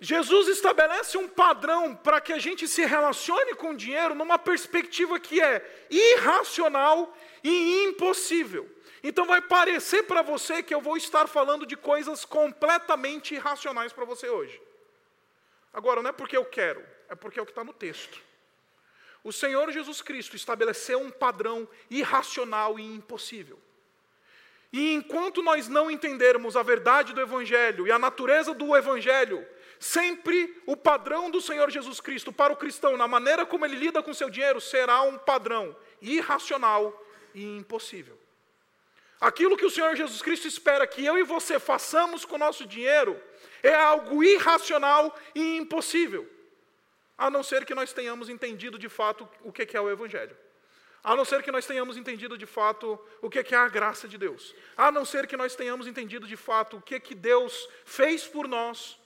Jesus 0.00 0.46
estabelece 0.48 1.18
um 1.18 1.26
padrão 1.26 1.94
para 1.94 2.20
que 2.20 2.32
a 2.32 2.38
gente 2.38 2.68
se 2.68 2.84
relacione 2.84 3.54
com 3.54 3.70
o 3.70 3.76
dinheiro 3.76 4.14
numa 4.14 4.38
perspectiva 4.38 5.18
que 5.18 5.40
é 5.40 5.86
irracional 5.90 7.16
e 7.42 7.84
impossível. 7.84 8.68
Então 9.02 9.26
vai 9.26 9.40
parecer 9.40 10.04
para 10.04 10.22
você 10.22 10.62
que 10.62 10.74
eu 10.74 10.80
vou 10.80 10.96
estar 10.96 11.26
falando 11.26 11.66
de 11.66 11.76
coisas 11.76 12.24
completamente 12.24 13.34
irracionais 13.34 13.92
para 13.92 14.04
você 14.04 14.28
hoje. 14.28 14.60
Agora, 15.72 16.00
não 16.00 16.10
é 16.10 16.12
porque 16.12 16.36
eu 16.36 16.44
quero, 16.44 16.84
é 17.08 17.14
porque 17.14 17.38
é 17.38 17.42
o 17.42 17.46
que 17.46 17.52
está 17.52 17.64
no 17.64 17.72
texto. 17.72 18.20
O 19.24 19.32
Senhor 19.32 19.70
Jesus 19.72 20.00
Cristo 20.00 20.36
estabeleceu 20.36 21.00
um 21.00 21.10
padrão 21.10 21.68
irracional 21.90 22.78
e 22.78 22.84
impossível. 22.84 23.58
E 24.72 24.92
enquanto 24.92 25.42
nós 25.42 25.66
não 25.66 25.90
entendermos 25.90 26.56
a 26.56 26.62
verdade 26.62 27.12
do 27.12 27.20
Evangelho 27.20 27.86
e 27.86 27.92
a 27.92 27.98
natureza 27.98 28.52
do 28.52 28.76
Evangelho, 28.76 29.46
Sempre 29.78 30.60
o 30.66 30.76
padrão 30.76 31.30
do 31.30 31.40
Senhor 31.40 31.70
Jesus 31.70 32.00
Cristo 32.00 32.32
para 32.32 32.52
o 32.52 32.56
cristão, 32.56 32.96
na 32.96 33.06
maneira 33.06 33.46
como 33.46 33.64
ele 33.64 33.76
lida 33.76 34.02
com 34.02 34.12
seu 34.12 34.28
dinheiro, 34.28 34.60
será 34.60 35.02
um 35.02 35.16
padrão 35.16 35.76
irracional 36.02 37.04
e 37.34 37.44
impossível. 37.56 38.18
Aquilo 39.20 39.56
que 39.56 39.66
o 39.66 39.70
Senhor 39.70 39.96
Jesus 39.96 40.22
Cristo 40.22 40.46
espera 40.46 40.86
que 40.86 41.04
eu 41.04 41.18
e 41.18 41.22
você 41.22 41.58
façamos 41.58 42.24
com 42.24 42.36
o 42.36 42.38
nosso 42.38 42.66
dinheiro 42.66 43.20
é 43.62 43.74
algo 43.74 44.22
irracional 44.22 45.16
e 45.34 45.56
impossível, 45.56 46.28
a 47.16 47.28
não 47.28 47.42
ser 47.42 47.64
que 47.64 47.74
nós 47.74 47.92
tenhamos 47.92 48.28
entendido 48.28 48.78
de 48.78 48.88
fato 48.88 49.28
o 49.42 49.52
que 49.52 49.76
é 49.76 49.80
o 49.80 49.90
Evangelho. 49.90 50.36
A 51.02 51.14
não 51.14 51.24
ser 51.24 51.42
que 51.42 51.52
nós 51.52 51.64
tenhamos 51.66 51.96
entendido 51.96 52.36
de 52.36 52.46
fato 52.46 52.98
o 53.22 53.30
que 53.30 53.54
é 53.54 53.58
a 53.58 53.68
graça 53.68 54.08
de 54.08 54.18
Deus. 54.18 54.54
A 54.76 54.90
não 54.90 55.04
ser 55.04 55.26
que 55.26 55.36
nós 55.36 55.54
tenhamos 55.54 55.86
entendido 55.86 56.26
de 56.26 56.36
fato 56.36 56.76
o 56.76 56.82
que, 56.82 56.98
que 56.98 57.14
Deus 57.14 57.68
fez 57.84 58.26
por 58.26 58.48
nós 58.48 58.98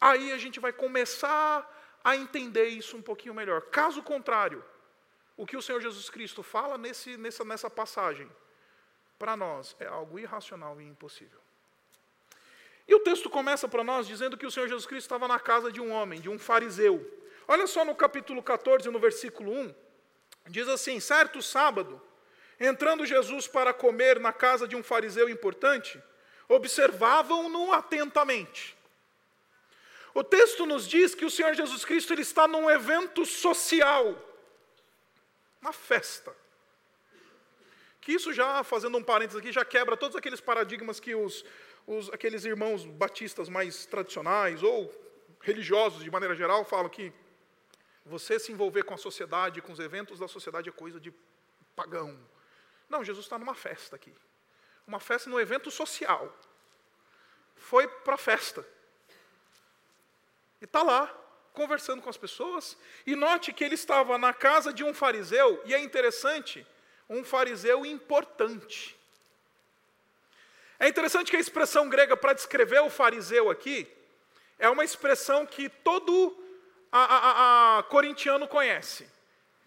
aí 0.00 0.32
a 0.32 0.38
gente 0.38 0.58
vai 0.58 0.72
começar 0.72 1.68
a 2.02 2.16
entender 2.16 2.68
isso 2.68 2.96
um 2.96 3.02
pouquinho 3.02 3.34
melhor. 3.34 3.62
Caso 3.62 4.02
contrário, 4.02 4.64
o 5.36 5.46
que 5.46 5.56
o 5.56 5.62
Senhor 5.62 5.80
Jesus 5.80 6.08
Cristo 6.08 6.42
fala 6.42 6.78
nesse, 6.78 7.16
nessa, 7.16 7.44
nessa 7.44 7.70
passagem, 7.70 8.30
para 9.18 9.36
nós 9.36 9.76
é 9.78 9.86
algo 9.86 10.18
irracional 10.18 10.80
e 10.80 10.84
impossível. 10.84 11.38
E 12.88 12.94
o 12.94 13.00
texto 13.00 13.30
começa 13.30 13.68
para 13.68 13.84
nós 13.84 14.06
dizendo 14.06 14.36
que 14.36 14.46
o 14.46 14.50
Senhor 14.50 14.66
Jesus 14.66 14.86
Cristo 14.86 15.06
estava 15.06 15.28
na 15.28 15.38
casa 15.38 15.70
de 15.70 15.80
um 15.80 15.92
homem, 15.92 16.20
de 16.20 16.28
um 16.28 16.38
fariseu. 16.38 17.06
Olha 17.46 17.66
só 17.66 17.84
no 17.84 17.94
capítulo 17.94 18.42
14, 18.42 18.90
no 18.90 18.98
versículo 18.98 19.52
1, 19.52 19.74
diz 20.48 20.66
assim: 20.68 20.98
certo 20.98 21.42
sábado, 21.42 22.00
entrando 22.58 23.06
Jesus 23.06 23.46
para 23.46 23.72
comer 23.72 24.18
na 24.18 24.32
casa 24.32 24.66
de 24.66 24.74
um 24.74 24.82
fariseu 24.82 25.28
importante, 25.28 26.02
observavam-no 26.48 27.72
atentamente. 27.72 28.76
O 30.12 30.24
texto 30.24 30.66
nos 30.66 30.88
diz 30.88 31.14
que 31.14 31.24
o 31.24 31.30
Senhor 31.30 31.54
Jesus 31.54 31.84
Cristo 31.84 32.12
ele 32.12 32.22
está 32.22 32.48
num 32.48 32.68
evento 32.68 33.24
social, 33.24 34.16
uma 35.60 35.72
festa. 35.72 36.34
Que 38.00 38.12
isso 38.12 38.32
já, 38.32 38.64
fazendo 38.64 38.96
um 38.96 39.04
parênteses 39.04 39.38
aqui, 39.40 39.52
já 39.52 39.64
quebra 39.64 39.96
todos 39.96 40.16
aqueles 40.16 40.40
paradigmas 40.40 40.98
que 40.98 41.14
os, 41.14 41.44
os, 41.86 42.10
aqueles 42.10 42.44
irmãos 42.44 42.84
batistas 42.84 43.48
mais 43.48 43.86
tradicionais 43.86 44.62
ou 44.62 44.92
religiosos, 45.40 46.02
de 46.02 46.10
maneira 46.10 46.34
geral, 46.34 46.64
falam 46.64 46.88
que 46.88 47.12
você 48.04 48.38
se 48.38 48.50
envolver 48.50 48.84
com 48.84 48.94
a 48.94 48.98
sociedade, 48.98 49.62
com 49.62 49.72
os 49.72 49.78
eventos 49.78 50.18
da 50.18 50.26
sociedade 50.26 50.68
é 50.68 50.72
coisa 50.72 50.98
de 50.98 51.12
pagão. 51.76 52.18
Não, 52.88 53.04
Jesus 53.04 53.26
está 53.26 53.38
numa 53.38 53.54
festa 53.54 53.96
aqui. 53.96 54.14
Uma 54.86 54.98
festa 54.98 55.30
num 55.30 55.38
evento 55.38 55.70
social. 55.70 56.36
Foi 57.54 57.86
para 57.86 58.14
a 58.14 58.18
festa. 58.18 58.66
E 60.60 60.64
está 60.64 60.82
lá, 60.82 61.12
conversando 61.52 62.02
com 62.02 62.10
as 62.10 62.16
pessoas. 62.16 62.76
E 63.06 63.16
note 63.16 63.52
que 63.52 63.64
ele 63.64 63.74
estava 63.74 64.18
na 64.18 64.32
casa 64.32 64.72
de 64.72 64.84
um 64.84 64.94
fariseu, 64.94 65.60
e 65.64 65.74
é 65.74 65.78
interessante, 65.78 66.66
um 67.08 67.24
fariseu 67.24 67.84
importante. 67.84 68.96
É 70.78 70.88
interessante 70.88 71.30
que 71.30 71.36
a 71.36 71.40
expressão 71.40 71.88
grega 71.88 72.16
para 72.16 72.32
descrever 72.32 72.80
o 72.80 72.88
fariseu 72.88 73.50
aqui 73.50 73.86
é 74.58 74.68
uma 74.68 74.84
expressão 74.84 75.44
que 75.44 75.68
todo 75.68 76.36
a, 76.92 76.98
a, 76.98 77.78
a, 77.78 77.82
corintiano 77.82 78.46
conhece. 78.48 79.08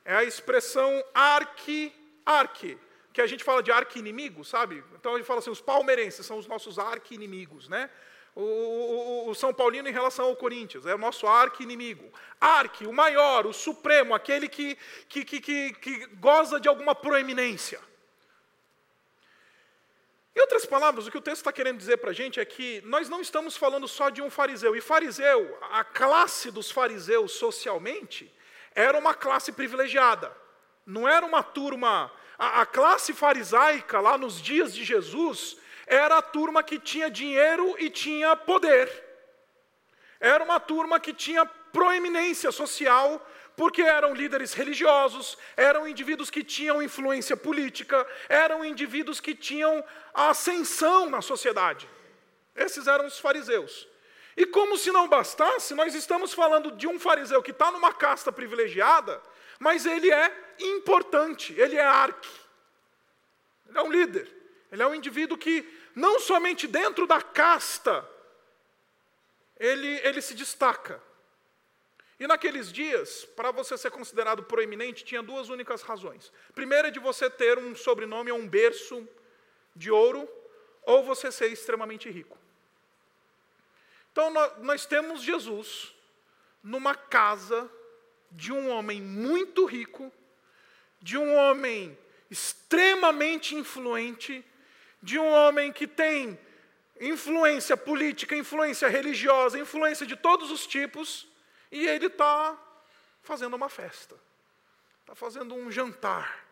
É 0.05 0.15
a 0.15 0.23
expressão 0.23 1.03
arque, 1.13 1.93
arque, 2.25 2.77
que 3.11 3.21
a 3.21 3.27
gente 3.27 3.43
fala 3.43 3.61
de 3.61 3.71
arqui-inimigo, 3.71 4.43
sabe? 4.43 4.83
Então 4.95 5.13
a 5.13 5.17
gente 5.17 5.25
fala 5.25 5.39
assim, 5.39 5.49
os 5.49 5.61
palmeirenses 5.61 6.25
são 6.25 6.37
os 6.37 6.47
nossos 6.47 6.79
arqui-inimigos, 6.79 7.67
né? 7.67 7.89
O, 8.35 8.41
o, 8.41 9.29
o, 9.29 9.35
São 9.35 9.53
Paulino 9.53 9.87
em 9.87 9.91
relação 9.91 10.25
ao 10.25 10.35
Corinthians, 10.35 10.85
é 10.85 10.95
o 10.95 10.97
nosso 10.97 11.27
arqui-inimigo. 11.27 12.11
Arque, 12.41 12.87
o 12.87 12.93
maior, 12.93 13.45
o 13.45 13.53
supremo, 13.53 14.13
aquele 14.13 14.47
que, 14.47 14.77
que, 15.07 15.23
que, 15.23 15.39
que, 15.39 15.73
que 15.73 16.05
goza 16.15 16.59
de 16.59 16.67
alguma 16.67 16.95
proeminência. 16.95 17.79
Em 20.35 20.39
outras 20.41 20.65
palavras, 20.65 21.05
o 21.05 21.11
que 21.11 21.17
o 21.17 21.21
texto 21.21 21.41
está 21.41 21.53
querendo 21.53 21.77
dizer 21.77 21.97
para 21.97 22.09
a 22.09 22.13
gente 22.13 22.39
é 22.39 22.45
que 22.45 22.81
nós 22.85 23.07
não 23.07 23.21
estamos 23.21 23.55
falando 23.55 23.87
só 23.87 24.09
de 24.09 24.19
um 24.19 24.31
fariseu. 24.31 24.75
E 24.75 24.81
fariseu, 24.81 25.55
a 25.69 25.83
classe 25.83 26.49
dos 26.49 26.71
fariseus 26.71 27.33
socialmente, 27.33 28.33
era 28.73 28.97
uma 28.97 29.13
classe 29.13 29.51
privilegiada. 29.51 30.35
Não 30.87 31.07
era 31.07 31.23
uma 31.23 31.43
turma. 31.43 32.11
A, 32.35 32.61
a 32.61 32.65
classe 32.65 33.13
farisaica, 33.13 33.99
lá 33.99 34.17
nos 34.17 34.41
dias 34.41 34.73
de 34.73 34.83
Jesus, 34.83 35.57
era 35.87 36.17
a 36.17 36.21
turma 36.21 36.63
que 36.63 36.79
tinha 36.79 37.09
dinheiro 37.09 37.75
e 37.79 37.89
tinha 37.89 38.35
poder. 38.35 38.89
Era 40.19 40.43
uma 40.43 40.59
turma 40.59 40.99
que 40.99 41.13
tinha 41.13 41.45
proeminência 41.45 42.51
social, 42.51 43.25
porque 43.55 43.81
eram 43.81 44.13
líderes 44.13 44.53
religiosos, 44.53 45.37
eram 45.57 45.87
indivíduos 45.87 46.29
que 46.29 46.43
tinham 46.43 46.81
influência 46.81 47.35
política, 47.35 48.05
eram 48.29 48.63
indivíduos 48.63 49.19
que 49.19 49.35
tinham 49.35 49.83
ascensão 50.13 51.09
na 51.09 51.21
sociedade. 51.21 51.89
Esses 52.55 52.87
eram 52.87 53.05
os 53.05 53.19
fariseus. 53.19 53.87
E 54.35 54.45
como 54.45 54.77
se 54.77 54.91
não 54.91 55.07
bastasse, 55.07 55.75
nós 55.75 55.93
estamos 55.93 56.33
falando 56.33 56.71
de 56.71 56.87
um 56.87 56.99
fariseu 56.99 57.41
que 57.43 57.51
está 57.51 57.71
numa 57.71 57.93
casta 57.93 58.31
privilegiada, 58.31 59.21
mas 59.59 59.85
ele 59.85 60.11
é 60.11 60.55
importante, 60.59 61.53
ele 61.59 61.75
é 61.75 61.85
arque. 61.85 62.29
Ele 63.67 63.77
é 63.77 63.81
um 63.81 63.91
líder. 63.91 64.42
Ele 64.73 64.81
é 64.81 64.87
um 64.87 64.95
indivíduo 64.95 65.37
que, 65.37 65.63
não 65.95 66.19
somente 66.19 66.65
dentro 66.65 67.05
da 67.05 67.21
casta, 67.21 68.09
ele, 69.59 69.87
ele 69.99 70.19
se 70.19 70.33
destaca. 70.33 70.99
E 72.19 72.25
naqueles 72.25 72.73
dias, 72.73 73.23
para 73.23 73.51
você 73.51 73.77
ser 73.77 73.91
considerado 73.91 74.41
proeminente, 74.41 75.05
tinha 75.05 75.21
duas 75.21 75.49
únicas 75.49 75.83
razões. 75.83 76.33
Primeira 76.55 76.87
é 76.87 76.91
de 76.91 76.99
você 76.99 77.29
ter 77.29 77.59
um 77.59 77.75
sobrenome 77.75 78.31
ou 78.31 78.39
um 78.39 78.47
berço 78.47 79.07
de 79.75 79.91
ouro, 79.91 80.27
ou 80.81 81.03
você 81.03 81.31
ser 81.31 81.51
extremamente 81.51 82.09
rico. 82.09 82.35
Então 84.11 84.31
nós 84.57 84.87
temos 84.87 85.21
Jesus 85.21 85.93
numa 86.63 86.95
casa 86.95 87.71
de 88.31 88.51
um 88.51 88.71
homem 88.71 88.99
muito 88.99 89.65
rico, 89.65 90.11
de 90.99 91.15
um 91.15 91.35
homem 91.35 91.95
extremamente 92.31 93.53
influente, 93.53 94.43
de 95.03 95.19
um 95.19 95.29
homem 95.29 95.71
que 95.73 95.85
tem 95.85 96.39
influência 96.97 97.75
política, 97.75 98.37
influência 98.37 98.87
religiosa, 98.87 99.59
influência 99.59 100.07
de 100.07 100.15
todos 100.15 100.49
os 100.49 100.65
tipos, 100.65 101.27
e 101.69 101.85
ele 101.85 102.05
está 102.05 102.57
fazendo 103.21 103.53
uma 103.53 103.67
festa, 103.67 104.15
está 105.01 105.13
fazendo 105.13 105.53
um 105.55 105.69
jantar. 105.69 106.47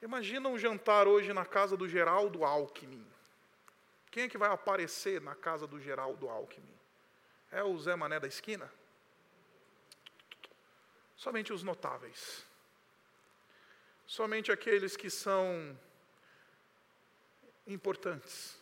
Imagina 0.00 0.48
um 0.48 0.58
jantar 0.58 1.06
hoje 1.06 1.30
na 1.34 1.44
casa 1.44 1.76
do 1.76 1.86
Geraldo 1.86 2.42
Alckmin. 2.42 3.06
Quem 4.10 4.24
é 4.24 4.28
que 4.28 4.38
vai 4.38 4.50
aparecer 4.50 5.20
na 5.20 5.34
casa 5.34 5.66
do 5.66 5.78
Geraldo 5.78 6.28
Alckmin? 6.28 6.74
É 7.50 7.62
o 7.62 7.78
Zé 7.78 7.94
Mané 7.94 8.18
da 8.18 8.26
esquina? 8.26 8.72
Somente 11.16 11.52
os 11.52 11.62
notáveis. 11.62 12.46
Somente 14.06 14.52
aqueles 14.52 14.96
que 14.96 15.08
são 15.08 15.78
importantes. 17.66 18.60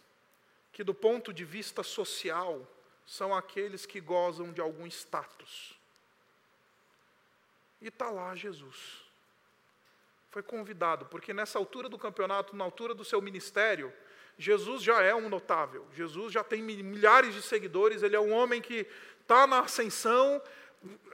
que, 0.72 0.84
do 0.84 0.94
ponto 0.94 1.32
de 1.32 1.44
vista 1.44 1.82
social, 1.82 2.66
são 3.04 3.34
aqueles 3.34 3.84
que 3.84 4.00
gozam 4.00 4.52
de 4.52 4.60
algum 4.60 4.86
status. 4.86 5.78
E 7.82 7.88
está 7.88 8.08
lá 8.08 8.34
Jesus. 8.34 9.04
Foi 10.30 10.42
convidado, 10.42 11.06
porque 11.06 11.34
nessa 11.34 11.58
altura 11.58 11.88
do 11.88 11.98
campeonato, 11.98 12.54
na 12.54 12.64
altura 12.64 12.94
do 12.94 13.04
seu 13.04 13.20
ministério, 13.20 13.92
Jesus 14.38 14.82
já 14.82 15.02
é 15.02 15.14
um 15.14 15.28
notável. 15.28 15.86
Jesus 15.92 16.32
já 16.32 16.44
tem 16.44 16.62
milhares 16.62 17.34
de 17.34 17.42
seguidores, 17.42 18.02
ele 18.02 18.16
é 18.16 18.20
um 18.20 18.32
homem 18.32 18.62
que 18.62 18.86
está 19.20 19.46
na 19.46 19.60
ascensão, 19.60 20.40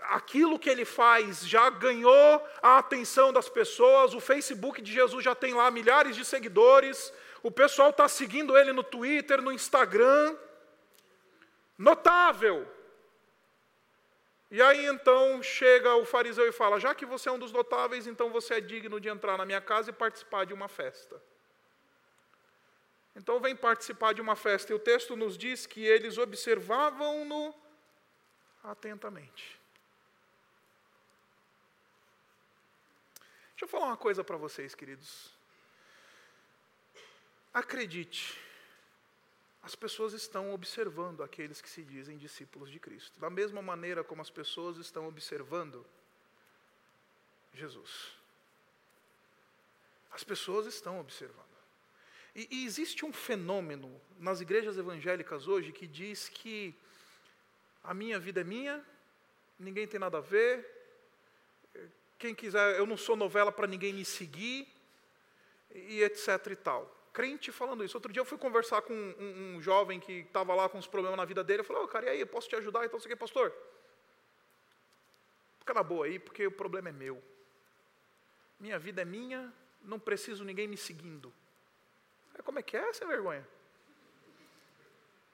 aquilo 0.02 0.58
que 0.58 0.70
ele 0.70 0.84
faz 0.84 1.46
já 1.46 1.68
ganhou 1.70 2.46
a 2.62 2.78
atenção 2.78 3.32
das 3.32 3.48
pessoas, 3.48 4.14
o 4.14 4.20
Facebook 4.20 4.80
de 4.80 4.92
Jesus 4.92 5.24
já 5.24 5.34
tem 5.34 5.54
lá 5.54 5.70
milhares 5.70 6.14
de 6.14 6.24
seguidores, 6.24 7.12
o 7.42 7.50
pessoal 7.50 7.90
está 7.90 8.08
seguindo 8.08 8.56
ele 8.56 8.72
no 8.72 8.82
Twitter, 8.82 9.42
no 9.42 9.52
Instagram. 9.52 10.36
Notável. 11.78 12.66
E 14.50 14.62
aí 14.62 14.86
então 14.86 15.42
chega 15.42 15.94
o 15.94 16.04
fariseu 16.04 16.46
e 16.46 16.52
fala: 16.52 16.80
Já 16.80 16.94
que 16.94 17.04
você 17.04 17.28
é 17.28 17.32
um 17.32 17.38
dos 17.38 17.52
notáveis, 17.52 18.06
então 18.06 18.30
você 18.30 18.54
é 18.54 18.60
digno 18.60 18.98
de 19.00 19.08
entrar 19.08 19.36
na 19.36 19.44
minha 19.44 19.60
casa 19.60 19.90
e 19.90 19.92
participar 19.92 20.46
de 20.46 20.54
uma 20.54 20.68
festa. 20.68 21.20
Então 23.14 23.40
vem 23.40 23.56
participar 23.56 24.12
de 24.14 24.20
uma 24.20 24.36
festa. 24.36 24.72
E 24.72 24.74
o 24.74 24.78
texto 24.78 25.16
nos 25.16 25.36
diz 25.36 25.66
que 25.66 25.84
eles 25.84 26.18
observavam-no 26.18 27.54
atentamente. 28.62 29.55
Deixa 33.56 33.64
eu 33.64 33.68
falar 33.68 33.86
uma 33.86 33.96
coisa 33.96 34.22
para 34.22 34.36
vocês, 34.36 34.74
queridos. 34.74 35.30
Acredite, 37.54 38.38
as 39.62 39.74
pessoas 39.74 40.12
estão 40.12 40.52
observando 40.52 41.22
aqueles 41.22 41.62
que 41.62 41.70
se 41.70 41.82
dizem 41.82 42.18
discípulos 42.18 42.70
de 42.70 42.78
Cristo, 42.78 43.18
da 43.18 43.30
mesma 43.30 43.62
maneira 43.62 44.04
como 44.04 44.20
as 44.20 44.28
pessoas 44.28 44.76
estão 44.76 45.08
observando 45.08 45.86
Jesus. 47.54 48.12
As 50.10 50.22
pessoas 50.22 50.66
estão 50.66 51.00
observando. 51.00 51.56
E, 52.34 52.46
e, 52.50 52.66
existe 52.66 53.06
um 53.06 53.12
fenômeno 53.12 53.98
nas 54.18 54.42
igrejas 54.42 54.76
evangélicas 54.76 55.48
hoje 55.48 55.72
que 55.72 55.86
diz 55.86 56.28
que 56.28 56.74
a 57.82 57.94
minha 57.94 58.18
vida 58.18 58.42
é 58.42 58.44
minha, 58.44 58.84
ninguém 59.58 59.88
tem 59.88 59.98
nada 59.98 60.18
a 60.18 60.20
ver, 60.20 60.76
quem 62.18 62.34
quiser, 62.34 62.78
eu 62.78 62.86
não 62.86 62.96
sou 62.96 63.16
novela 63.16 63.52
para 63.52 63.66
ninguém 63.66 63.92
me 63.92 64.04
seguir, 64.04 64.68
e 65.70 66.02
etc 66.02 66.46
e 66.50 66.56
tal 66.56 66.96
crente 67.16 67.50
falando 67.50 67.82
isso. 67.82 67.96
Outro 67.96 68.12
dia 68.12 68.20
eu 68.20 68.26
fui 68.26 68.36
conversar 68.36 68.82
com 68.82 68.92
um, 68.92 69.56
um 69.56 69.62
jovem 69.62 69.98
que 69.98 70.12
estava 70.12 70.54
lá 70.54 70.68
com 70.68 70.76
uns 70.76 70.86
problemas 70.86 71.16
na 71.16 71.24
vida 71.24 71.42
dele. 71.42 71.60
Eu 71.60 71.64
falei, 71.64 71.82
oh, 71.82 71.88
cara, 71.88 72.04
e 72.04 72.08
aí, 72.10 72.20
eu 72.20 72.26
posso 72.26 72.46
te 72.46 72.54
ajudar? 72.56 72.84
Então, 72.84 73.00
você 73.00 73.08
quer, 73.08 73.16
pastor? 73.16 73.50
Fica 75.58 75.72
na 75.72 75.82
boa 75.82 76.04
aí, 76.04 76.18
porque 76.18 76.46
o 76.46 76.52
problema 76.52 76.90
é 76.90 76.92
meu. 76.92 77.22
Minha 78.60 78.78
vida 78.78 79.00
é 79.00 79.04
minha, 79.06 79.50
não 79.80 79.98
preciso 79.98 80.44
ninguém 80.44 80.68
me 80.68 80.76
seguindo. 80.76 81.32
É, 82.34 82.42
como 82.42 82.58
é 82.58 82.62
que 82.62 82.76
é, 82.76 82.92
sem 82.92 83.08
vergonha? 83.08 83.48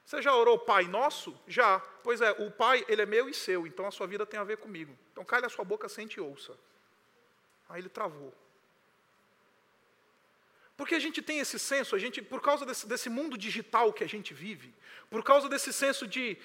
Você 0.05 0.23
já 0.23 0.37
orou 0.37 0.61
Pai 0.61 0.85
Nosso? 0.87 1.37
Já. 1.49 1.81
Pois 2.05 2.21
é, 2.21 2.31
o 2.31 2.49
Pai, 2.53 2.85
ele 2.87 3.03
é 3.03 3.07
meu 3.07 3.29
e 3.29 3.35
seu, 3.35 3.67
então 3.67 3.87
a 3.89 3.91
sua 3.91 4.07
vida 4.07 4.25
tem 4.25 4.39
a 4.39 4.45
ver 4.45 4.59
comigo. 4.59 4.97
Então 5.11 5.25
calha 5.25 5.47
a 5.47 5.51
sua 5.51 5.65
boca, 5.65 5.89
sente 5.89 6.19
e 6.19 6.21
ouça. 6.21 6.57
Aí 7.73 7.81
ele 7.81 7.89
travou. 7.89 8.35
Porque 10.77 10.95
a 10.95 10.99
gente 10.99 11.23
tem 11.23 11.39
esse 11.39 11.59
senso, 11.59 11.97
a 11.97 11.99
gente, 11.99 12.21
por 12.21 12.43
causa 12.43 12.67
desse, 12.67 12.87
desse 12.87 13.09
mundo 13.09 13.39
digital 13.39 13.93
que 13.95 14.05
a 14.05 14.07
gente 14.07 14.35
vive, 14.35 14.75
por 15.09 15.25
causa 15.25 15.49
desse 15.49 15.73
senso 15.73 16.07
de, 16.07 16.37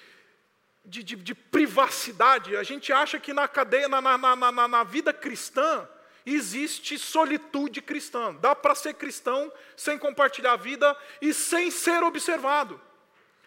de, 0.86 1.02
de, 1.02 1.16
de 1.16 1.34
privacidade, 1.34 2.56
a 2.56 2.62
gente 2.62 2.90
acha 2.94 3.20
que 3.20 3.34
na 3.34 3.46
cadeia, 3.46 3.88
na, 3.88 4.00
na, 4.00 4.36
na, 4.36 4.68
na 4.68 4.84
vida 4.84 5.12
cristã, 5.12 5.86
existe 6.24 6.98
solitude 6.98 7.82
cristã. 7.82 8.34
Dá 8.34 8.54
para 8.54 8.74
ser 8.74 8.94
cristão 8.94 9.52
sem 9.76 9.98
compartilhar 9.98 10.54
a 10.54 10.56
vida 10.56 10.96
e 11.20 11.34
sem 11.34 11.70
ser 11.70 12.02
observado. 12.02 12.80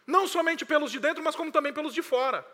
Não 0.05 0.27
somente 0.27 0.65
pelos 0.65 0.91
de 0.91 0.99
dentro, 0.99 1.23
mas 1.23 1.35
como 1.35 1.51
também 1.51 1.73
pelos 1.73 1.95
de 1.95 2.03
fora. 2.03 2.45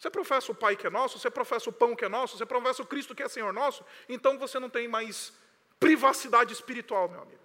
Você 0.00 0.08
professa 0.08 0.50
o 0.50 0.54
Pai 0.54 0.76
que 0.76 0.86
é 0.86 0.90
nosso, 0.90 1.18
você 1.18 1.30
professa 1.30 1.68
o 1.68 1.72
pão 1.72 1.94
que 1.94 2.06
é 2.06 2.08
nosso, 2.08 2.38
você 2.38 2.46
professa 2.46 2.82
o 2.82 2.86
Cristo 2.86 3.14
que 3.14 3.22
é 3.22 3.28
Senhor 3.28 3.52
nosso, 3.52 3.84
então 4.08 4.38
você 4.38 4.58
não 4.58 4.70
tem 4.70 4.88
mais 4.88 5.30
privacidade 5.78 6.54
espiritual, 6.54 7.06
meu 7.06 7.20
amigo. 7.20 7.42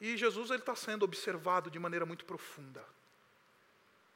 E 0.00 0.16
Jesus 0.16 0.52
está 0.52 0.76
sendo 0.76 1.02
observado 1.02 1.68
de 1.68 1.80
maneira 1.80 2.06
muito 2.06 2.24
profunda. 2.24 2.84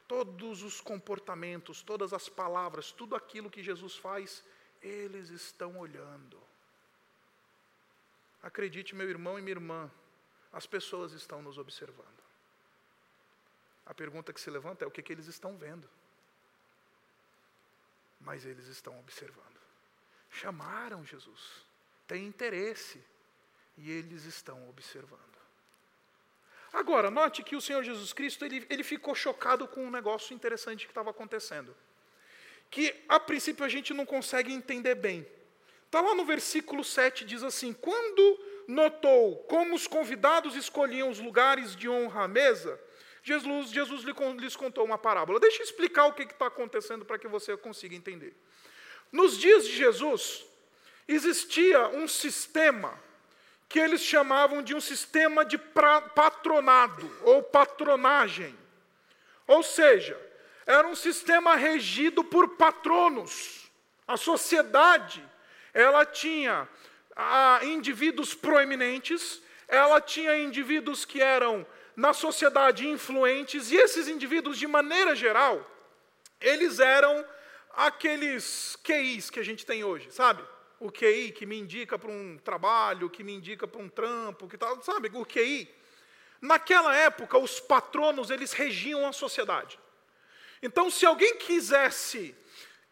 Todos 0.07 0.63
os 0.63 0.79
comportamentos, 0.79 1.81
todas 1.81 2.13
as 2.13 2.29
palavras, 2.29 2.93
tudo 2.93 3.13
aquilo 3.13 3.49
que 3.49 3.61
Jesus 3.61 3.97
faz, 3.97 4.41
eles 4.81 5.31
estão 5.31 5.77
olhando. 5.77 6.39
Acredite, 8.41 8.95
meu 8.95 9.09
irmão 9.09 9.37
e 9.37 9.41
minha 9.41 9.55
irmã, 9.55 9.91
as 10.53 10.65
pessoas 10.65 11.11
estão 11.11 11.41
nos 11.41 11.57
observando. 11.57 12.18
A 13.89 13.93
pergunta 13.93 14.31
que 14.31 14.39
se 14.39 14.49
levanta 14.49 14.85
é 14.85 14.87
o 14.87 14.91
que, 14.91 15.01
que 15.01 15.11
eles 15.11 15.27
estão 15.27 15.57
vendo 15.57 15.89
mas 18.19 18.45
eles 18.45 18.67
estão 18.67 18.97
observando. 18.99 19.59
Chamaram 20.29 21.05
Jesus, 21.05 21.65
têm 22.07 22.25
interesse, 22.25 23.01
e 23.77 23.89
eles 23.91 24.25
estão 24.25 24.69
observando. 24.69 25.19
Agora, 26.71 27.09
note 27.09 27.41
que 27.41 27.55
o 27.55 27.61
Senhor 27.61 27.81
Jesus 27.83 28.13
Cristo 28.13 28.45
ele, 28.45 28.65
ele 28.69 28.83
ficou 28.83 29.15
chocado 29.15 29.67
com 29.67 29.85
um 29.85 29.89
negócio 29.89 30.35
interessante 30.35 30.85
que 30.85 30.91
estava 30.91 31.09
acontecendo. 31.09 31.75
Que 32.69 33.03
a 33.07 33.19
princípio 33.19 33.65
a 33.65 33.69
gente 33.69 33.93
não 33.93 34.05
consegue 34.05 34.53
entender 34.53 34.95
bem. 34.95 35.25
Está 35.85 36.01
lá 36.01 36.13
no 36.13 36.25
versículo 36.25 36.83
7, 36.83 37.25
diz 37.25 37.41
assim: 37.41 37.73
Quando 37.73 38.39
notou 38.67 39.37
como 39.45 39.73
os 39.73 39.87
convidados 39.87 40.55
escolhiam 40.55 41.09
os 41.09 41.19
lugares 41.19 41.75
de 41.75 41.89
honra 41.89 42.25
à 42.25 42.27
mesa, 42.27 42.79
Jesus, 43.23 43.71
Jesus 43.71 44.03
lhes 44.03 44.55
contou 44.55 44.85
uma 44.85 44.97
parábola. 44.97 45.39
Deixa 45.39 45.61
eu 45.61 45.65
explicar 45.65 46.05
o 46.05 46.13
que 46.13 46.23
está 46.23 46.47
acontecendo 46.47 47.05
para 47.05 47.19
que 47.19 47.27
você 47.27 47.55
consiga 47.57 47.95
entender. 47.95 48.33
Nos 49.11 49.37
dias 49.37 49.65
de 49.65 49.75
Jesus, 49.75 50.45
existia 51.07 51.87
um 51.89 52.07
sistema 52.07 52.97
que 53.67 53.79
eles 53.79 54.01
chamavam 54.01 54.63
de 54.63 54.73
um 54.73 54.81
sistema 54.81 55.45
de 55.45 55.57
patronado 55.57 57.09
ou 57.23 57.43
patronagem. 57.43 58.57
Ou 59.45 59.61
seja, 59.61 60.19
era 60.65 60.87
um 60.87 60.95
sistema 60.95 61.55
regido 61.55 62.23
por 62.23 62.49
patronos. 62.55 63.69
A 64.07 64.17
sociedade, 64.17 65.23
ela 65.73 66.05
tinha 66.05 66.67
ah, 67.15 67.59
indivíduos 67.63 68.33
proeminentes, 68.33 69.41
ela 69.67 70.01
tinha 70.01 70.37
indivíduos 70.37 71.05
que 71.05 71.21
eram 71.21 71.65
na 71.99 72.13
sociedade 72.13 72.87
influentes, 72.87 73.71
e 73.71 73.75
esses 73.75 74.07
indivíduos, 74.07 74.57
de 74.57 74.65
maneira 74.65 75.13
geral, 75.13 75.69
eles 76.39 76.79
eram 76.79 77.25
aqueles 77.75 78.77
QIs 78.81 79.29
que 79.29 79.37
a 79.37 79.43
gente 79.43 79.65
tem 79.65 79.83
hoje, 79.83 80.09
sabe? 80.09 80.41
O 80.79 80.89
QI 80.89 81.33
que 81.33 81.45
me 81.45 81.59
indica 81.59 81.99
para 81.99 82.09
um 82.09 82.37
trabalho, 82.37 83.09
que 83.09 83.21
me 83.21 83.33
indica 83.33 83.67
para 83.67 83.81
um 83.81 83.89
trampo, 83.89 84.47
que 84.47 84.57
tal, 84.57 84.81
sabe? 84.81 85.11
O 85.13 85.25
QI. 85.25 85.69
Naquela 86.41 86.95
época, 86.95 87.37
os 87.37 87.59
patronos 87.59 88.29
eles 88.29 88.53
regiam 88.53 89.05
a 89.05 89.11
sociedade. 89.11 89.77
Então, 90.63 90.89
se 90.89 91.05
alguém 91.05 91.35
quisesse 91.35 92.33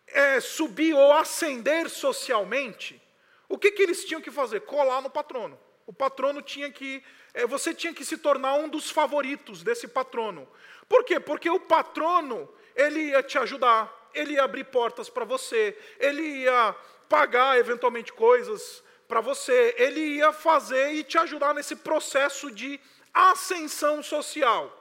é, 0.08 0.42
subir 0.42 0.94
ou 0.94 1.14
ascender 1.14 1.90
socialmente, 1.90 3.02
o 3.48 3.58
que, 3.58 3.72
que 3.72 3.84
eles 3.84 4.04
tinham 4.04 4.22
que 4.22 4.32
fazer? 4.32 4.62
Colar 4.62 5.02
no 5.02 5.10
patrono. 5.10 5.58
O 5.86 5.94
patrono 5.94 6.42
tinha 6.42 6.70
que 6.70 7.02
você 7.46 7.74
tinha 7.74 7.94
que 7.94 8.06
se 8.06 8.18
tornar 8.18 8.56
um 8.56 8.68
dos 8.68 8.90
favoritos 8.90 9.62
desse 9.62 9.88
patrono. 9.88 10.48
Por 10.90 11.04
quê? 11.04 11.20
Porque 11.20 11.50
o 11.50 11.60
patrono, 11.60 12.50
ele 12.76 13.10
ia 13.10 13.22
te 13.22 13.38
ajudar, 13.38 14.10
ele 14.14 14.34
ia 14.34 14.44
abrir 14.44 14.64
portas 14.64 15.10
para 15.10 15.26
você, 15.26 15.78
ele 16.00 16.22
ia 16.22 16.76
pagar 17.08 17.58
eventualmente 17.58 18.12
coisas 18.12 18.84
para 19.08 19.22
você, 19.22 19.76
ele 19.78 20.00
ia 20.00 20.34
fazer 20.34 20.94
e 20.94 21.04
te 21.04 21.18
ajudar 21.18 21.54
nesse 21.54 21.76
processo 21.76 22.52
de 22.52 22.80
ascensão 23.14 24.02
social. 24.04 24.74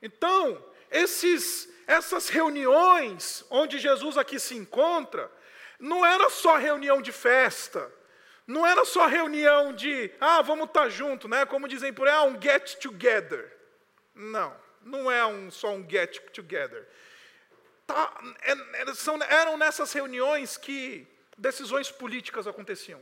Então, 0.00 0.62
esses, 0.90 1.68
essas 1.86 2.28
reuniões 2.28 3.44
onde 3.50 3.78
Jesus 3.78 4.16
aqui 4.18 4.38
se 4.38 4.54
encontra, 4.54 5.30
não 5.78 6.04
era 6.04 6.30
só 6.30 6.56
reunião 6.56 7.02
de 7.02 7.10
festa, 7.10 7.92
não 8.46 8.66
era 8.66 8.84
só 8.84 9.06
reunião 9.06 9.72
de, 9.72 10.10
ah, 10.20 10.42
vamos 10.42 10.66
estar 10.66 10.82
tá 10.82 10.88
junto, 10.88 11.26
né? 11.26 11.46
Como 11.46 11.68
dizem 11.68 11.92
por 11.92 12.06
aí, 12.06 12.14
ah, 12.14 12.24
um 12.24 12.40
get 12.40 12.76
together. 12.76 13.50
Não, 14.14 14.54
não 14.82 15.10
é 15.10 15.24
um, 15.24 15.50
só 15.50 15.70
um 15.72 15.88
get 15.88 16.18
together. 16.30 16.86
Tá, 17.86 18.12
é, 18.42 18.52
é, 18.82 18.94
são, 18.94 19.18
eram 19.22 19.56
nessas 19.56 19.92
reuniões 19.92 20.56
que 20.56 21.06
decisões 21.36 21.90
políticas 21.90 22.46
aconteciam. 22.46 23.00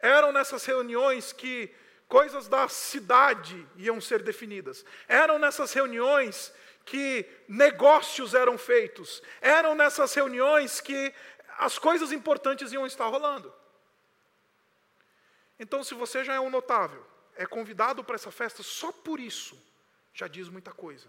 Eram 0.00 0.32
nessas 0.32 0.64
reuniões 0.64 1.32
que 1.32 1.70
coisas 2.08 2.48
da 2.48 2.68
cidade 2.68 3.66
iam 3.76 4.00
ser 4.00 4.22
definidas. 4.22 4.84
Eram 5.06 5.38
nessas 5.38 5.72
reuniões 5.72 6.52
que 6.84 7.26
negócios 7.46 8.34
eram 8.34 8.56
feitos. 8.56 9.22
Eram 9.40 9.74
nessas 9.74 10.14
reuniões 10.14 10.80
que 10.80 11.12
as 11.58 11.78
coisas 11.78 12.12
importantes 12.12 12.72
iam 12.72 12.86
estar 12.86 13.06
rolando. 13.06 13.52
Então, 15.58 15.82
se 15.82 15.94
você 15.94 16.24
já 16.24 16.34
é 16.34 16.40
um 16.40 16.50
notável, 16.50 17.04
é 17.36 17.46
convidado 17.46 18.04
para 18.04 18.14
essa 18.14 18.30
festa 18.30 18.62
só 18.62 18.92
por 18.92 19.18
isso, 19.18 19.60
já 20.12 20.28
diz 20.28 20.48
muita 20.48 20.72
coisa. 20.72 21.08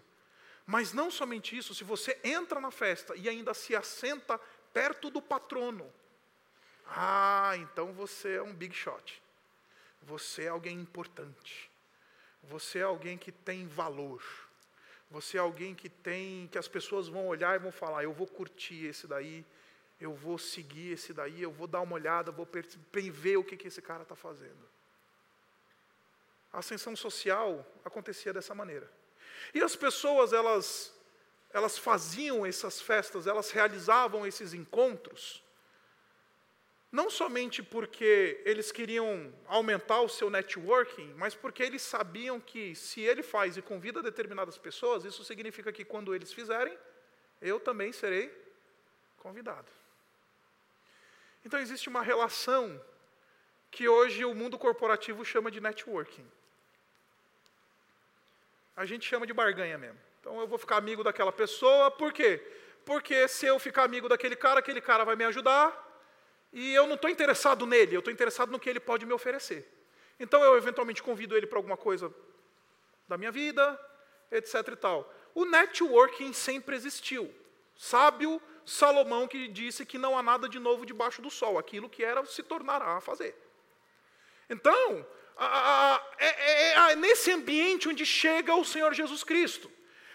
Mas 0.66 0.92
não 0.92 1.10
somente 1.10 1.56
isso, 1.56 1.74
se 1.74 1.84
você 1.84 2.18
entra 2.22 2.60
na 2.60 2.70
festa 2.70 3.16
e 3.16 3.28
ainda 3.28 3.54
se 3.54 3.74
assenta 3.74 4.38
perto 4.72 5.10
do 5.10 5.20
patrono, 5.20 5.92
ah, 6.86 7.52
então 7.56 7.92
você 7.92 8.34
é 8.34 8.42
um 8.42 8.54
big 8.54 8.74
shot. 8.74 9.22
Você 10.02 10.44
é 10.44 10.48
alguém 10.48 10.78
importante. 10.78 11.70
Você 12.42 12.78
é 12.78 12.82
alguém 12.82 13.18
que 13.18 13.30
tem 13.30 13.66
valor. 13.66 14.22
Você 15.10 15.36
é 15.36 15.40
alguém 15.40 15.74
que 15.74 15.88
tem 15.88 16.48
que 16.50 16.58
as 16.58 16.68
pessoas 16.68 17.08
vão 17.08 17.26
olhar 17.26 17.54
e 17.54 17.58
vão 17.58 17.72
falar: 17.72 18.02
"Eu 18.04 18.12
vou 18.12 18.26
curtir 18.26 18.86
esse 18.86 19.06
daí, 19.06 19.44
eu 20.00 20.14
vou 20.14 20.38
seguir 20.38 20.92
esse 20.92 21.12
daí, 21.12 21.42
eu 21.42 21.52
vou 21.52 21.66
dar 21.66 21.82
uma 21.82 21.94
olhada, 21.94 22.32
vou 22.32 22.48
ver 23.12 23.36
o 23.36 23.44
que, 23.44 23.56
que 23.56 23.68
esse 23.68 23.82
cara 23.82 24.02
está 24.02 24.16
fazendo. 24.16 24.68
A 26.52 26.60
ascensão 26.60 26.96
social 26.96 27.66
acontecia 27.84 28.32
dessa 28.32 28.54
maneira. 28.54 28.90
E 29.54 29.62
as 29.62 29.76
pessoas, 29.76 30.32
elas, 30.32 30.92
elas 31.52 31.76
faziam 31.76 32.46
essas 32.46 32.80
festas, 32.80 33.26
elas 33.26 33.50
realizavam 33.50 34.26
esses 34.26 34.54
encontros, 34.54 35.44
não 36.90 37.08
somente 37.08 37.62
porque 37.62 38.42
eles 38.44 38.72
queriam 38.72 39.32
aumentar 39.46 40.00
o 40.00 40.08
seu 40.08 40.28
networking, 40.28 41.14
mas 41.14 41.36
porque 41.36 41.62
eles 41.62 41.82
sabiam 41.82 42.40
que 42.40 42.74
se 42.74 43.00
ele 43.02 43.22
faz 43.22 43.56
e 43.56 43.62
convida 43.62 44.02
determinadas 44.02 44.58
pessoas, 44.58 45.04
isso 45.04 45.22
significa 45.22 45.70
que 45.70 45.84
quando 45.84 46.12
eles 46.14 46.32
fizerem, 46.32 46.76
eu 47.40 47.60
também 47.60 47.92
serei 47.92 48.28
convidado. 49.18 49.79
Então 51.44 51.58
existe 51.58 51.88
uma 51.88 52.02
relação 52.02 52.80
que 53.70 53.88
hoje 53.88 54.24
o 54.24 54.34
mundo 54.34 54.58
corporativo 54.58 55.24
chama 55.24 55.50
de 55.50 55.60
networking. 55.60 56.26
A 58.76 58.84
gente 58.84 59.06
chama 59.06 59.26
de 59.26 59.32
barganha 59.32 59.78
mesmo. 59.78 59.98
Então 60.20 60.40
eu 60.40 60.46
vou 60.46 60.58
ficar 60.58 60.76
amigo 60.76 61.02
daquela 61.02 61.32
pessoa, 61.32 61.90
por 61.90 62.12
quê? 62.12 62.42
Porque 62.84 63.28
se 63.28 63.46
eu 63.46 63.58
ficar 63.58 63.84
amigo 63.84 64.08
daquele 64.08 64.36
cara, 64.36 64.60
aquele 64.60 64.80
cara 64.80 65.04
vai 65.04 65.16
me 65.16 65.24
ajudar, 65.24 65.88
e 66.52 66.74
eu 66.74 66.86
não 66.86 66.94
estou 66.94 67.08
interessado 67.08 67.64
nele, 67.66 67.94
eu 67.94 68.00
estou 68.00 68.12
interessado 68.12 68.50
no 68.50 68.58
que 68.58 68.68
ele 68.68 68.80
pode 68.80 69.06
me 69.06 69.12
oferecer. 69.12 69.70
Então 70.18 70.42
eu 70.42 70.56
eventualmente 70.56 71.02
convido 71.02 71.36
ele 71.36 71.46
para 71.46 71.58
alguma 71.58 71.76
coisa 71.76 72.12
da 73.08 73.16
minha 73.16 73.30
vida, 73.30 73.78
etc. 74.30 74.54
e 74.72 74.76
tal. 74.76 75.12
O 75.34 75.44
networking 75.44 76.32
sempre 76.32 76.76
existiu. 76.76 77.32
Sábio 77.76 78.42
Salomão 78.70 79.26
que 79.26 79.48
disse 79.48 79.84
que 79.84 79.98
não 79.98 80.16
há 80.16 80.22
nada 80.22 80.48
de 80.48 80.60
novo 80.60 80.86
debaixo 80.86 81.20
do 81.20 81.28
sol, 81.28 81.58
aquilo 81.58 81.90
que 81.90 82.04
era 82.04 82.24
se 82.24 82.40
tornará 82.40 82.96
a 82.96 83.00
fazer. 83.00 83.34
Então, 84.48 85.04
a, 85.36 85.94
a, 85.94 86.02
é, 86.18 86.26
é, 86.28 86.92
é, 86.92 86.96
nesse 86.96 87.32
ambiente 87.32 87.88
onde 87.88 88.06
chega 88.06 88.54
o 88.54 88.64
Senhor 88.64 88.94
Jesus 88.94 89.24
Cristo. 89.24 89.68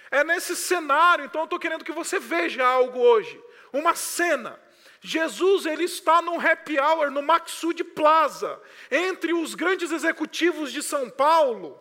É 0.09 0.23
nesse 0.23 0.55
cenário, 0.55 1.25
então 1.25 1.41
eu 1.41 1.45
estou 1.45 1.59
querendo 1.59 1.83
que 1.83 1.91
você 1.91 2.17
veja 2.17 2.65
algo 2.65 2.99
hoje, 2.99 3.43
uma 3.73 3.93
cena. 3.93 4.57
Jesus 5.01 5.65
ele 5.65 5.83
está 5.83 6.21
no 6.21 6.39
happy 6.39 6.79
hour, 6.79 7.11
no 7.11 7.21
Maxud 7.21 7.83
Plaza, 7.83 8.61
entre 8.89 9.33
os 9.33 9.53
grandes 9.53 9.91
executivos 9.91 10.71
de 10.71 10.81
São 10.81 11.09
Paulo. 11.09 11.77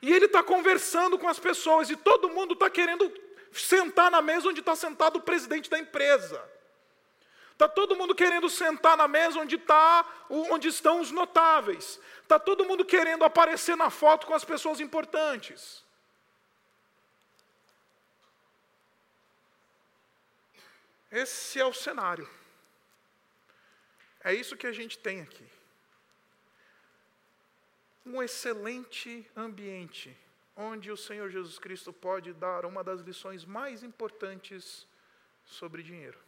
E 0.00 0.12
ele 0.12 0.26
está 0.26 0.44
conversando 0.44 1.18
com 1.18 1.28
as 1.28 1.40
pessoas, 1.40 1.90
e 1.90 1.96
todo 1.96 2.30
mundo 2.30 2.54
está 2.54 2.70
querendo 2.70 3.12
sentar 3.52 4.10
na 4.10 4.22
mesa 4.22 4.48
onde 4.48 4.60
está 4.60 4.76
sentado 4.76 5.16
o 5.16 5.22
presidente 5.22 5.68
da 5.68 5.78
empresa. 5.78 6.42
Está 7.52 7.68
todo 7.68 7.94
mundo 7.94 8.14
querendo 8.14 8.48
sentar 8.48 8.96
na 8.96 9.06
mesa 9.06 9.38
onde, 9.38 9.58
tá, 9.58 10.06
onde 10.30 10.68
estão 10.68 11.00
os 11.00 11.10
notáveis. 11.10 12.00
Está 12.22 12.38
todo 12.38 12.64
mundo 12.64 12.86
querendo 12.86 13.22
aparecer 13.22 13.76
na 13.76 13.90
foto 13.90 14.26
com 14.26 14.32
as 14.32 14.44
pessoas 14.44 14.80
importantes. 14.80 15.84
Esse 21.10 21.60
é 21.60 21.64
o 21.66 21.72
cenário. 21.74 22.28
É 24.22 24.32
isso 24.32 24.56
que 24.56 24.66
a 24.66 24.72
gente 24.72 24.96
tem 24.96 25.20
aqui. 25.20 25.46
Um 28.06 28.22
excelente 28.22 29.30
ambiente 29.36 30.16
onde 30.60 30.90
o 30.92 30.96
Senhor 30.96 31.28
Jesus 31.30 31.58
Cristo 31.58 31.92
pode 31.92 32.32
dar 32.32 32.64
uma 32.66 32.84
das 32.84 33.00
lições 33.00 33.44
mais 33.44 33.82
importantes 33.82 34.86
sobre 35.44 35.82
dinheiro. 35.82 36.18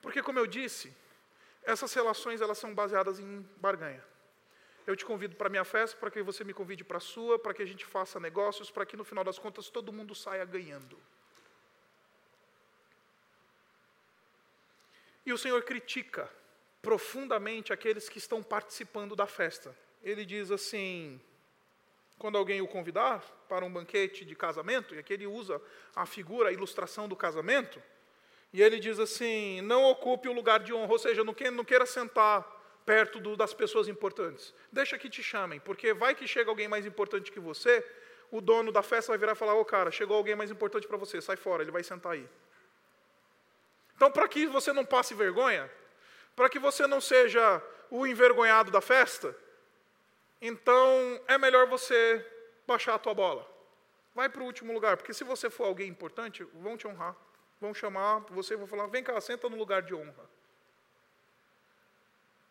Porque, 0.00 0.22
como 0.22 0.38
eu 0.38 0.46
disse, 0.46 0.94
essas 1.62 1.92
relações 1.92 2.40
elas 2.40 2.56
são 2.56 2.74
baseadas 2.74 3.20
em 3.20 3.46
barganha. 3.58 4.02
Eu 4.86 4.96
te 4.96 5.04
convido 5.04 5.36
para 5.36 5.48
a 5.48 5.50
minha 5.50 5.64
festa, 5.64 5.96
para 5.98 6.10
que 6.10 6.22
você 6.22 6.42
me 6.42 6.54
convide 6.54 6.82
para 6.82 6.96
a 6.96 7.00
sua, 7.00 7.38
para 7.38 7.52
que 7.52 7.62
a 7.62 7.66
gente 7.66 7.84
faça 7.84 8.18
negócios, 8.18 8.70
para 8.70 8.86
que 8.86 8.96
no 8.96 9.04
final 9.04 9.22
das 9.22 9.38
contas 9.38 9.68
todo 9.68 9.92
mundo 9.92 10.14
saia 10.14 10.44
ganhando. 10.44 10.98
E 15.26 15.32
o 15.32 15.38
Senhor 15.38 15.62
critica 15.62 16.28
profundamente 16.80 17.72
aqueles 17.72 18.08
que 18.08 18.18
estão 18.18 18.42
participando 18.42 19.14
da 19.14 19.26
festa. 19.26 19.76
Ele 20.02 20.24
diz 20.24 20.50
assim: 20.50 21.20
quando 22.20 22.36
alguém 22.36 22.60
o 22.60 22.68
convidar 22.68 23.24
para 23.48 23.64
um 23.64 23.72
banquete 23.72 24.26
de 24.26 24.36
casamento, 24.36 24.94
e 24.94 24.98
aqui 24.98 25.14
ele 25.14 25.26
usa 25.26 25.60
a 25.96 26.04
figura, 26.04 26.50
a 26.50 26.52
ilustração 26.52 27.08
do 27.08 27.16
casamento, 27.16 27.82
e 28.52 28.62
ele 28.62 28.78
diz 28.78 28.98
assim: 28.98 29.62
não 29.62 29.84
ocupe 29.84 30.28
o 30.28 30.32
lugar 30.32 30.60
de 30.60 30.72
honra, 30.72 30.92
ou 30.92 30.98
seja, 30.98 31.24
não 31.24 31.32
queira, 31.32 31.50
não 31.50 31.64
queira 31.64 31.86
sentar 31.86 32.46
perto 32.84 33.18
do, 33.18 33.36
das 33.38 33.54
pessoas 33.54 33.88
importantes. 33.88 34.52
Deixa 34.70 34.98
que 34.98 35.08
te 35.08 35.22
chamem, 35.22 35.60
porque 35.60 35.94
vai 35.94 36.14
que 36.14 36.28
chega 36.28 36.50
alguém 36.50 36.68
mais 36.68 36.84
importante 36.84 37.32
que 37.32 37.40
você, 37.40 37.82
o 38.30 38.42
dono 38.42 38.70
da 38.70 38.82
festa 38.82 39.12
vai 39.12 39.18
virar 39.18 39.32
e 39.32 39.36
falar: 39.36 39.54
Ô 39.54 39.60
oh, 39.60 39.64
cara, 39.64 39.90
chegou 39.90 40.14
alguém 40.14 40.36
mais 40.36 40.50
importante 40.50 40.86
para 40.86 40.98
você, 40.98 41.22
sai 41.22 41.36
fora, 41.36 41.62
ele 41.62 41.72
vai 41.72 41.82
sentar 41.82 42.12
aí. 42.12 42.28
Então, 43.96 44.10
para 44.10 44.28
que 44.28 44.46
você 44.46 44.74
não 44.74 44.84
passe 44.84 45.14
vergonha, 45.14 45.70
para 46.36 46.50
que 46.50 46.58
você 46.58 46.86
não 46.86 47.00
seja 47.00 47.62
o 47.90 48.06
envergonhado 48.06 48.70
da 48.70 48.82
festa, 48.82 49.34
então 50.40 51.20
é 51.26 51.36
melhor 51.36 51.66
você 51.66 52.24
baixar 52.66 52.94
a 52.94 52.98
tua 52.98 53.14
bola. 53.14 53.48
Vai 54.14 54.28
para 54.28 54.42
o 54.42 54.46
último 54.46 54.72
lugar, 54.72 54.96
porque 54.96 55.14
se 55.14 55.24
você 55.24 55.50
for 55.50 55.64
alguém 55.64 55.88
importante, 55.88 56.42
vão 56.54 56.76
te 56.76 56.86
honrar. 56.86 57.16
Vão 57.60 57.74
chamar 57.74 58.20
você 58.30 58.54
e 58.54 58.56
vão 58.56 58.66
falar: 58.66 58.86
vem 58.86 59.04
cá, 59.04 59.20
senta 59.20 59.48
no 59.48 59.56
lugar 59.56 59.82
de 59.82 59.94
honra. 59.94 60.30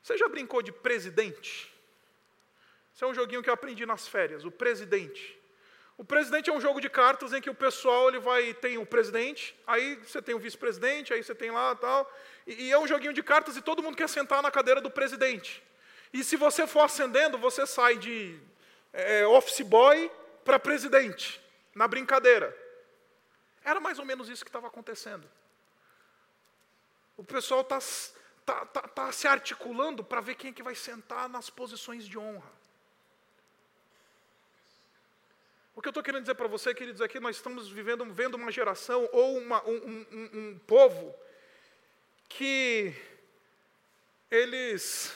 Você 0.01 0.17
já 0.17 0.27
brincou 0.27 0.61
de 0.61 0.71
presidente? 0.71 1.73
Isso 2.93 3.05
é 3.05 3.07
um 3.07 3.13
joguinho 3.13 3.41
que 3.41 3.49
eu 3.49 3.53
aprendi 3.53 3.85
nas 3.85 4.07
férias, 4.07 4.45
o 4.45 4.51
presidente. 4.51 5.37
O 5.97 6.03
presidente 6.05 6.49
é 6.49 6.53
um 6.53 6.61
jogo 6.61 6.79
de 6.79 6.89
cartas 6.89 7.33
em 7.33 7.41
que 7.41 7.49
o 7.49 7.53
pessoal 7.53 8.07
ele 8.07 8.19
vai 8.19 8.53
tem 8.53 8.77
o 8.77 8.85
presidente, 8.85 9.53
aí 9.67 9.95
você 9.95 10.21
tem 10.21 10.33
o 10.33 10.39
vice-presidente, 10.39 11.13
aí 11.13 11.21
você 11.21 11.35
tem 11.35 11.51
lá 11.51 11.75
tal, 11.75 12.09
e, 12.47 12.67
e 12.67 12.71
é 12.71 12.79
um 12.79 12.87
joguinho 12.87 13.11
de 13.11 13.21
cartas 13.21 13.57
e 13.57 13.61
todo 13.61 13.83
mundo 13.83 13.97
quer 13.97 14.07
sentar 14.07 14.41
na 14.41 14.49
cadeira 14.49 14.79
do 14.79 14.89
presidente. 14.89 15.61
E 16.11 16.23
se 16.23 16.35
você 16.35 16.65
for 16.65 16.81
ascendendo, 16.81 17.37
você 17.37 17.65
sai 17.67 17.97
de 17.97 18.39
é, 18.91 19.25
office 19.27 19.61
boy 19.61 20.11
para 20.43 20.59
presidente, 20.59 21.41
na 21.75 21.87
brincadeira. 21.87 22.55
Era 23.63 23.79
mais 23.79 23.99
ou 23.99 24.05
menos 24.05 24.29
isso 24.29 24.43
que 24.43 24.49
estava 24.49 24.67
acontecendo. 24.67 25.29
O 27.15 27.23
pessoal 27.23 27.61
está 27.61 27.79
tá, 28.45 28.65
tá, 28.65 28.81
tá 28.81 29.11
se 29.11 29.27
articulando 29.27 30.03
para 30.03 30.21
ver 30.21 30.35
quem 30.35 30.49
é 30.49 30.53
que 30.53 30.63
vai 30.63 30.73
sentar 30.73 31.29
nas 31.29 31.49
posições 31.49 32.07
de 32.07 32.17
honra. 32.17 32.59
O 35.75 35.81
que 35.81 35.87
eu 35.87 35.91
estou 35.91 36.03
querendo 36.03 36.23
dizer 36.23 36.35
para 36.35 36.47
você, 36.47 36.73
queridos, 36.73 36.99
é 36.99 37.07
que 37.07 37.19
nós 37.19 37.35
estamos 37.35 37.69
vivendo, 37.69 38.03
vendo 38.11 38.35
uma 38.35 38.51
geração 38.51 39.07
ou 39.13 39.37
uma, 39.37 39.63
um, 39.65 40.05
um, 40.11 40.29
um 40.33 40.59
povo 40.65 41.15
que 42.27 42.93
eles 44.29 45.13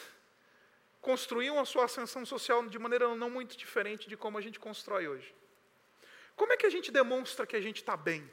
construíam 1.04 1.60
a 1.60 1.66
sua 1.66 1.84
ascensão 1.84 2.26
social 2.26 2.66
de 2.66 2.80
maneira 2.80 3.14
não 3.14 3.30
muito 3.30 3.58
diferente 3.58 4.08
de 4.08 4.16
como 4.16 4.38
a 4.38 4.42
gente 4.42 4.58
constrói 4.58 5.08
hoje. 5.08 5.36
Como 6.34 6.54
é 6.54 6.58
que 6.58 6.66
a 6.66 6.70
gente 6.70 6.92
demonstra 6.92 7.46
que 7.46 7.58
a 7.58 7.62
gente 7.62 7.78
está 7.78 7.96
bem? 7.96 8.24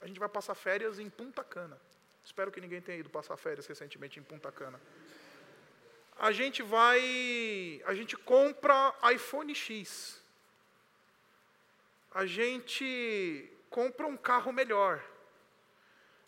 A 0.00 0.06
gente 0.08 0.18
vai 0.18 0.28
passar 0.28 0.56
férias 0.56 0.98
em 0.98 1.08
Punta 1.08 1.44
Cana. 1.44 1.80
Espero 2.24 2.50
que 2.50 2.60
ninguém 2.60 2.80
tenha 2.80 2.98
ido 2.98 3.08
passar 3.08 3.36
férias 3.36 3.66
recentemente 3.66 4.18
em 4.18 4.22
Punta 4.22 4.50
Cana. 4.50 4.80
A 6.18 6.32
gente 6.32 6.60
vai, 6.60 7.00
a 7.86 7.94
gente 7.94 8.16
compra 8.16 8.92
iPhone 9.14 9.54
X. 9.54 10.20
A 12.10 12.26
gente 12.26 13.48
compra 13.70 14.08
um 14.08 14.16
carro 14.16 14.52
melhor. 14.52 15.00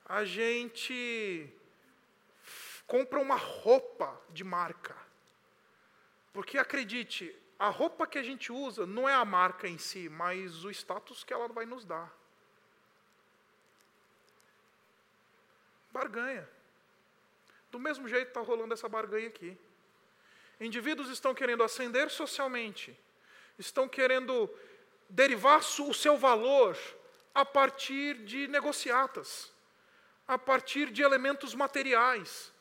A 0.04 0.24
gente 0.24 1.52
compra 2.86 3.18
uma 3.18 3.36
roupa 3.36 4.20
de 4.30 4.44
marca. 4.44 4.99
Porque 6.32 6.58
acredite, 6.58 7.34
a 7.58 7.68
roupa 7.68 8.06
que 8.06 8.18
a 8.18 8.22
gente 8.22 8.52
usa 8.52 8.86
não 8.86 9.08
é 9.08 9.14
a 9.14 9.24
marca 9.24 9.68
em 9.68 9.78
si, 9.78 10.08
mas 10.08 10.64
o 10.64 10.70
status 10.70 11.24
que 11.24 11.32
ela 11.32 11.48
vai 11.48 11.66
nos 11.66 11.84
dar. 11.84 12.10
Barganha. 15.92 16.48
Do 17.70 17.78
mesmo 17.78 18.08
jeito 18.08 18.28
está 18.28 18.40
rolando 18.40 18.74
essa 18.74 18.88
barganha 18.88 19.28
aqui. 19.28 19.56
Indivíduos 20.60 21.08
estão 21.08 21.34
querendo 21.34 21.62
ascender 21.62 22.10
socialmente, 22.10 22.98
estão 23.58 23.88
querendo 23.88 24.48
derivar 25.08 25.60
o 25.60 25.94
seu 25.94 26.16
valor 26.16 26.76
a 27.34 27.44
partir 27.44 28.14
de 28.24 28.46
negociatas, 28.48 29.52
a 30.26 30.38
partir 30.38 30.90
de 30.90 31.02
elementos 31.02 31.54
materiais. 31.54 32.52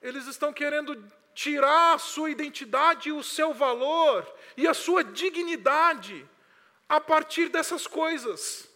Eles 0.00 0.26
estão 0.26 0.52
querendo 0.52 0.96
tirar 1.34 1.94
a 1.94 1.98
sua 1.98 2.30
identidade, 2.30 3.12
o 3.12 3.22
seu 3.22 3.54
valor 3.54 4.26
e 4.56 4.66
a 4.66 4.74
sua 4.74 5.02
dignidade 5.02 6.28
a 6.88 7.00
partir 7.00 7.48
dessas 7.48 7.86
coisas. 7.86 8.68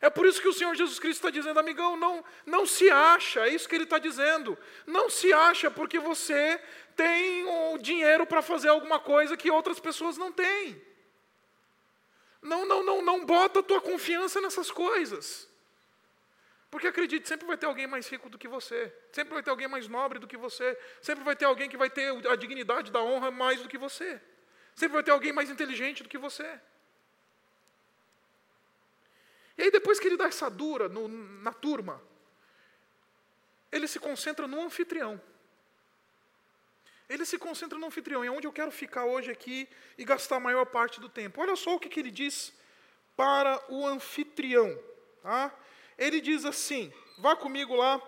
É 0.00 0.08
por 0.08 0.24
isso 0.24 0.40
que 0.40 0.48
o 0.48 0.52
Senhor 0.52 0.74
Jesus 0.74 0.98
Cristo 0.98 1.18
está 1.18 1.30
dizendo, 1.30 1.60
amigão, 1.60 1.96
não, 1.96 2.24
não 2.46 2.64
se 2.64 2.90
acha, 2.90 3.46
é 3.46 3.50
isso 3.50 3.68
que 3.68 3.74
ele 3.74 3.84
está 3.84 3.98
dizendo. 3.98 4.56
Não 4.86 5.10
se 5.10 5.30
acha 5.32 5.70
porque 5.70 5.98
você 5.98 6.58
tem 6.96 7.44
o 7.44 7.76
dinheiro 7.76 8.24
para 8.24 8.40
fazer 8.40 8.68
alguma 8.68 8.98
coisa 8.98 9.36
que 9.36 9.50
outras 9.50 9.78
pessoas 9.78 10.16
não 10.16 10.32
têm. 10.32 10.80
Não, 12.40 12.64
não, 12.64 12.82
não, 12.82 13.02
não 13.02 13.26
bota 13.26 13.60
a 13.60 13.62
tua 13.62 13.80
confiança 13.80 14.40
nessas 14.40 14.70
coisas. 14.70 15.49
Porque 16.70 16.86
acredite, 16.86 17.26
sempre 17.26 17.46
vai 17.46 17.56
ter 17.56 17.66
alguém 17.66 17.86
mais 17.86 18.08
rico 18.08 18.30
do 18.30 18.38
que 18.38 18.46
você, 18.46 18.94
sempre 19.10 19.34
vai 19.34 19.42
ter 19.42 19.50
alguém 19.50 19.66
mais 19.66 19.88
nobre 19.88 20.20
do 20.20 20.26
que 20.26 20.36
você, 20.36 20.78
sempre 21.02 21.24
vai 21.24 21.34
ter 21.34 21.44
alguém 21.44 21.68
que 21.68 21.76
vai 21.76 21.90
ter 21.90 22.08
a 22.28 22.36
dignidade 22.36 22.92
da 22.92 23.02
honra 23.02 23.30
mais 23.30 23.60
do 23.60 23.68
que 23.68 23.76
você, 23.76 24.20
sempre 24.76 24.94
vai 24.94 25.02
ter 25.02 25.10
alguém 25.10 25.32
mais 25.32 25.50
inteligente 25.50 26.02
do 26.04 26.08
que 26.08 26.16
você. 26.16 26.60
E 29.58 29.62
aí, 29.64 29.70
depois 29.70 29.98
que 29.98 30.06
ele 30.06 30.16
dá 30.16 30.26
essa 30.26 30.48
dura 30.48 30.88
no, 30.88 31.08
na 31.08 31.52
turma, 31.52 32.00
ele 33.70 33.88
se 33.88 33.98
concentra 33.98 34.46
no 34.46 34.62
anfitrião. 34.62 35.20
Ele 37.08 37.26
se 37.26 37.36
concentra 37.36 37.76
no 37.76 37.86
anfitrião, 37.86 38.22
é 38.22 38.30
onde 38.30 38.46
eu 38.46 38.52
quero 38.52 38.70
ficar 38.70 39.04
hoje 39.04 39.32
aqui 39.32 39.68
e 39.98 40.04
gastar 40.04 40.36
a 40.36 40.40
maior 40.40 40.64
parte 40.64 41.00
do 41.00 41.08
tempo. 41.08 41.40
Olha 41.40 41.56
só 41.56 41.74
o 41.74 41.80
que, 41.80 41.88
que 41.88 41.98
ele 41.98 42.10
diz 42.12 42.52
para 43.16 43.60
o 43.68 43.84
anfitrião. 43.86 44.78
Tá? 45.20 45.52
Ele 46.00 46.20
diz 46.20 46.44
assim, 46.44 46.92
vá 47.18 47.36
comigo 47.36 47.76
lá 47.76 48.02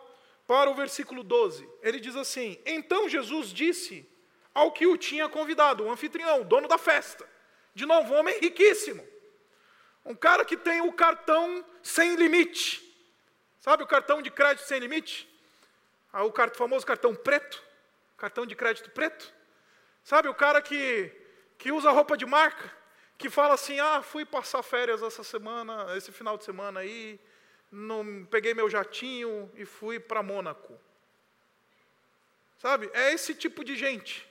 para 0.46 0.68
o 0.68 0.74
versículo 0.74 1.22
12. 1.22 1.68
Ele 1.81 2.00
diz 2.00 2.16
assim: 2.16 2.59
Então 2.66 3.09
Jesus 3.09 3.52
disse 3.52 4.09
ao 4.52 4.72
que 4.72 4.87
o 4.87 4.96
tinha 4.96 5.28
convidado, 5.28 5.85
o 5.85 5.90
anfitrião, 5.90 6.40
o 6.40 6.44
dono 6.44 6.66
da 6.66 6.78
festa. 6.78 7.28
De 7.72 7.87
novo, 7.87 8.12
um 8.12 8.16
homem 8.16 8.40
riquíssimo. 8.40 9.07
Um 10.05 10.14
cara 10.14 10.44
que 10.44 10.57
tem 10.57 10.81
o 10.81 10.92
cartão 10.92 11.64
sem 11.83 12.16
limite. 12.16 12.83
Sabe 13.61 13.85
o 13.85 13.87
cartão 13.87 14.20
de 14.20 14.31
crédito 14.31 14.66
sem 14.66 14.81
limite? 14.81 15.28
Ah, 16.12 16.24
o 16.24 16.33
famoso 16.57 16.85
cartão 16.85 17.14
preto 17.14 17.62
cartão 18.22 18.46
de 18.46 18.55
crédito 18.55 18.88
preto. 18.92 19.35
Sabe, 20.05 20.28
o 20.28 20.35
cara 20.35 20.62
que, 20.62 21.11
que 21.59 21.72
usa 21.72 21.90
roupa 21.90 22.16
de 22.16 22.24
marca, 22.24 22.72
que 23.18 23.28
fala 23.28 23.55
assim: 23.55 23.81
ah, 23.81 24.00
fui 24.00 24.24
passar 24.24 24.62
férias 24.62 25.02
essa 25.02 25.24
semana, 25.24 25.96
esse 25.96 26.12
final 26.12 26.38
de 26.38 26.44
semana 26.44 26.78
aí, 26.78 27.18
não, 27.72 28.24
peguei 28.26 28.54
meu 28.54 28.70
jatinho 28.70 29.50
e 29.56 29.64
fui 29.64 29.98
para 29.98 30.22
Mônaco. 30.22 30.78
Sabe, 32.58 32.88
é 32.92 33.12
esse 33.12 33.35
tipo 33.35 33.64
de 33.64 33.74
gente. 33.74 34.28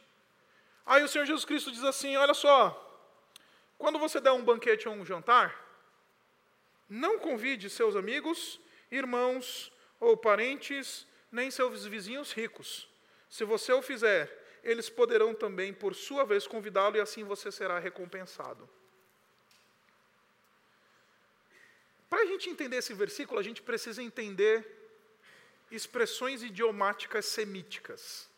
Aí 0.85 1.03
o 1.03 1.07
Senhor 1.07 1.25
Jesus 1.25 1.43
Cristo 1.43 1.71
diz 1.71 1.83
assim: 1.83 2.15
olha 2.15 2.33
só, 2.33 2.77
quando 3.77 3.99
você 3.99 4.21
der 4.21 4.31
um 4.31 4.43
banquete 4.43 4.87
ou 4.87 4.93
um 4.93 5.05
jantar, 5.05 5.59
não 6.87 7.19
convide 7.19 7.69
seus 7.69 7.95
amigos, 7.95 8.59
irmãos 8.89 9.73
ou 9.99 10.15
parentes, 10.15 11.05
nem 11.31 11.51
seus 11.51 11.85
vizinhos 11.85 12.31
ricos 12.31 12.91
se 13.31 13.45
você 13.45 13.71
o 13.71 13.81
fizer, 13.81 14.29
eles 14.61 14.89
poderão 14.89 15.33
também, 15.33 15.73
por 15.73 15.95
sua 15.95 16.25
vez, 16.25 16.45
convidá-lo 16.45 16.97
e 16.97 16.99
assim 16.99 17.23
você 17.23 17.49
será 17.49 17.79
recompensado. 17.79 18.69
Para 22.11 22.23
a 22.23 22.25
gente 22.25 22.49
entender 22.49 22.75
esse 22.75 22.93
versículo, 22.93 23.39
a 23.39 23.43
gente 23.43 23.61
precisa 23.61 24.03
entender 24.03 24.67
expressões 25.71 26.43
idiomáticas 26.43 27.25
semíticas. 27.25 28.29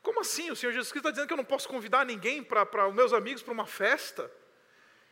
Como 0.00 0.20
assim? 0.20 0.52
O 0.52 0.54
Senhor 0.54 0.70
Jesus 0.70 0.92
Cristo 0.92 1.08
está 1.08 1.10
dizendo 1.10 1.26
que 1.26 1.32
eu 1.32 1.36
não 1.36 1.44
posso 1.44 1.66
convidar 1.68 2.06
ninguém 2.06 2.44
para 2.44 2.86
os 2.86 2.94
meus 2.94 3.12
amigos 3.12 3.42
para 3.42 3.52
uma 3.52 3.66
festa? 3.66 4.30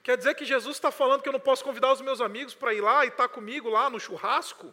Quer 0.04 0.16
dizer 0.16 0.37
que 0.37 0.44
Jesus 0.44 0.76
está 0.76 0.92
falando 0.92 1.22
que 1.22 1.28
eu 1.28 1.32
não 1.32 1.40
posso 1.40 1.64
convidar 1.64 1.92
os 1.92 2.00
meus 2.00 2.20
amigos 2.20 2.54
para 2.54 2.72
ir 2.72 2.80
lá 2.80 3.04
e 3.04 3.08
estar 3.08 3.26
tá 3.26 3.34
comigo 3.34 3.68
lá 3.68 3.90
no 3.90 3.98
churrasco? 3.98 4.72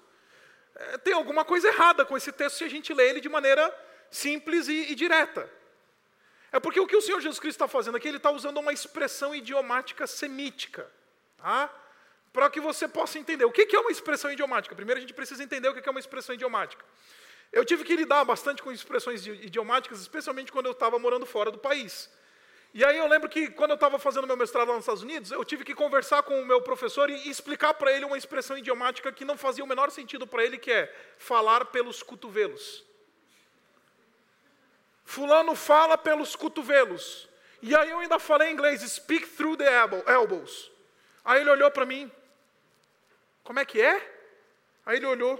É, 0.75 0.99
tem 0.99 1.15
alguma 1.15 1.43
coisa 1.43 1.69
errada 1.69 2.05
com 2.05 2.15
esse 2.15 2.31
texto 2.31 2.57
se 2.57 2.63
a 2.65 2.69
gente 2.69 2.93
lê 2.93 3.09
ele 3.09 3.19
de 3.19 3.29
maneira 3.29 3.75
simples 4.11 4.67
e, 4.67 4.91
e 4.91 4.93
direta. 4.93 5.51
É 6.51 6.59
porque 6.59 6.79
o 6.79 6.85
que 6.85 6.95
o 6.95 7.01
Senhor 7.01 7.19
Jesus 7.19 7.39
Cristo 7.39 7.55
está 7.63 7.67
fazendo 7.67 7.97
aqui, 7.97 8.07
ele 8.07 8.17
está 8.17 8.29
usando 8.29 8.59
uma 8.59 8.71
expressão 8.71 9.33
idiomática 9.33 10.05
semítica. 10.05 10.87
Tá? 11.39 11.80
Para 12.33 12.49
que 12.49 12.59
você 12.59 12.87
possa 12.87 13.19
entender. 13.19 13.45
O 13.45 13.51
que 13.51 13.75
é 13.75 13.79
uma 13.79 13.91
expressão 13.91 14.31
idiomática? 14.31 14.75
Primeiro 14.75 14.97
a 14.99 15.01
gente 15.01 15.13
precisa 15.13 15.43
entender 15.43 15.67
o 15.69 15.73
que 15.73 15.87
é 15.87 15.91
uma 15.91 15.99
expressão 15.99 16.33
idiomática. 16.33 16.83
Eu 17.51 17.65
tive 17.65 17.83
que 17.83 17.95
lidar 17.95 18.23
bastante 18.23 18.61
com 18.63 18.71
expressões 18.71 19.25
idiomáticas, 19.27 19.99
especialmente 19.99 20.51
quando 20.51 20.67
eu 20.67 20.71
estava 20.71 20.97
morando 20.97 21.25
fora 21.25 21.51
do 21.51 21.57
país. 21.57 22.09
E 22.73 22.85
aí 22.85 22.97
eu 22.97 23.07
lembro 23.07 23.27
que 23.27 23.49
quando 23.49 23.71
eu 23.71 23.75
estava 23.75 23.99
fazendo 23.99 24.25
meu 24.25 24.37
mestrado 24.37 24.69
lá 24.69 24.75
nos 24.75 24.83
Estados 24.83 25.03
Unidos, 25.03 25.29
eu 25.31 25.43
tive 25.43 25.65
que 25.65 25.75
conversar 25.75 26.23
com 26.23 26.41
o 26.41 26.45
meu 26.45 26.61
professor 26.61 27.09
e 27.09 27.29
explicar 27.29 27.73
para 27.73 27.91
ele 27.91 28.05
uma 28.05 28.17
expressão 28.17 28.57
idiomática 28.57 29.11
que 29.11 29.25
não 29.25 29.37
fazia 29.37 29.61
o 29.61 29.67
menor 29.67 29.91
sentido 29.91 30.25
para 30.25 30.45
ele, 30.45 30.57
que 30.57 30.71
é 30.71 30.93
falar 31.17 31.65
pelos 31.65 32.01
cotovelos. 32.01 32.85
Fulano 35.03 35.53
fala 35.53 35.97
pelos 35.97 36.37
cotovelos. 36.37 37.27
E 37.61 37.75
aí 37.75 37.89
eu 37.89 37.99
ainda 37.99 38.17
falei 38.17 38.49
em 38.49 38.53
inglês, 38.53 38.81
speak 38.89 39.27
through 39.27 39.57
the 39.57 39.69
elbows. 40.07 40.71
Aí 41.25 41.41
ele 41.41 41.49
olhou 41.49 41.69
para 41.69 41.85
mim, 41.85 42.09
como 43.51 43.59
é 43.59 43.65
que 43.65 43.81
é? 43.81 43.95
Aí 44.85 44.95
ele 44.95 45.05
olhou. 45.05 45.37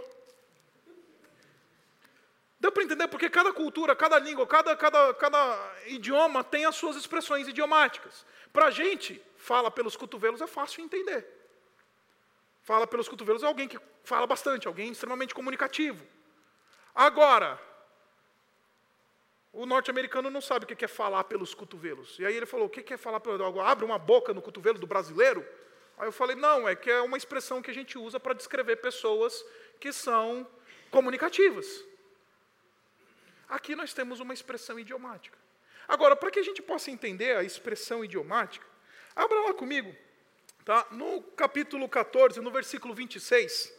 Deu 2.59 2.69
para 2.69 2.83
entender 2.83 3.07
porque 3.07 3.29
cada 3.29 3.53
cultura, 3.53 3.95
cada 3.95 4.19
língua, 4.19 4.45
cada, 4.45 4.75
cada, 4.75 5.13
cada 5.13 5.73
idioma 5.85 6.43
tem 6.43 6.65
as 6.65 6.75
suas 6.75 6.97
expressões 6.97 7.47
idiomáticas. 7.47 8.25
Para 8.51 8.65
a 8.65 8.69
gente, 8.69 9.23
fala 9.37 9.71
pelos 9.71 9.95
cotovelos 9.95 10.41
é 10.41 10.45
fácil 10.45 10.83
entender. 10.83 11.25
Fala 12.63 12.85
pelos 12.85 13.07
cotovelos 13.07 13.43
é 13.43 13.45
alguém 13.45 13.69
que 13.69 13.79
fala 14.03 14.27
bastante, 14.27 14.67
alguém 14.67 14.91
extremamente 14.91 15.33
comunicativo. 15.33 16.05
Agora, 16.93 17.57
o 19.53 19.65
norte-americano 19.65 20.29
não 20.29 20.41
sabe 20.41 20.65
o 20.65 20.67
que 20.67 20.83
é 20.83 20.87
falar 20.89 21.23
pelos 21.23 21.53
cotovelos. 21.53 22.19
E 22.19 22.25
aí 22.25 22.35
ele 22.35 22.45
falou: 22.45 22.65
o 22.65 22.69
que 22.69 22.93
é 22.93 22.97
falar 22.97 23.21
pelos. 23.21 23.57
Abre 23.59 23.85
uma 23.85 23.97
boca 23.97 24.33
no 24.33 24.41
cotovelo 24.41 24.77
do 24.77 24.85
brasileiro? 24.85 25.47
Aí 26.01 26.07
eu 26.07 26.11
falei: 26.11 26.35
não, 26.35 26.67
é 26.67 26.75
que 26.75 26.89
é 26.89 26.99
uma 26.99 27.15
expressão 27.15 27.61
que 27.61 27.69
a 27.69 27.73
gente 27.73 27.95
usa 27.95 28.19
para 28.19 28.33
descrever 28.33 28.77
pessoas 28.77 29.45
que 29.79 29.93
são 29.93 30.47
comunicativas. 30.89 31.85
Aqui 33.47 33.75
nós 33.75 33.93
temos 33.93 34.19
uma 34.19 34.33
expressão 34.33 34.79
idiomática. 34.79 35.37
Agora, 35.87 36.15
para 36.15 36.31
que 36.31 36.39
a 36.39 36.43
gente 36.43 36.59
possa 36.59 36.89
entender 36.89 37.37
a 37.37 37.43
expressão 37.43 38.03
idiomática, 38.03 38.65
abra 39.15 39.41
lá 39.41 39.53
comigo, 39.53 39.95
tá? 40.65 40.87
no 40.89 41.21
capítulo 41.21 41.87
14, 41.87 42.41
no 42.41 42.49
versículo 42.49 42.95
26. 42.95 43.71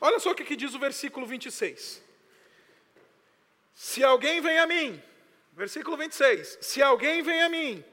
Olha 0.00 0.20
só 0.20 0.30
o 0.30 0.34
que, 0.36 0.44
que 0.44 0.54
diz 0.54 0.72
o 0.72 0.78
versículo 0.78 1.26
26. 1.26 2.00
Se 3.74 4.04
alguém 4.04 4.40
vem 4.40 4.58
a 4.60 4.66
mim, 4.68 5.02
versículo 5.52 5.96
26, 5.96 6.58
se 6.60 6.80
alguém 6.80 7.22
vem 7.22 7.42
a 7.42 7.48
mim 7.48 7.84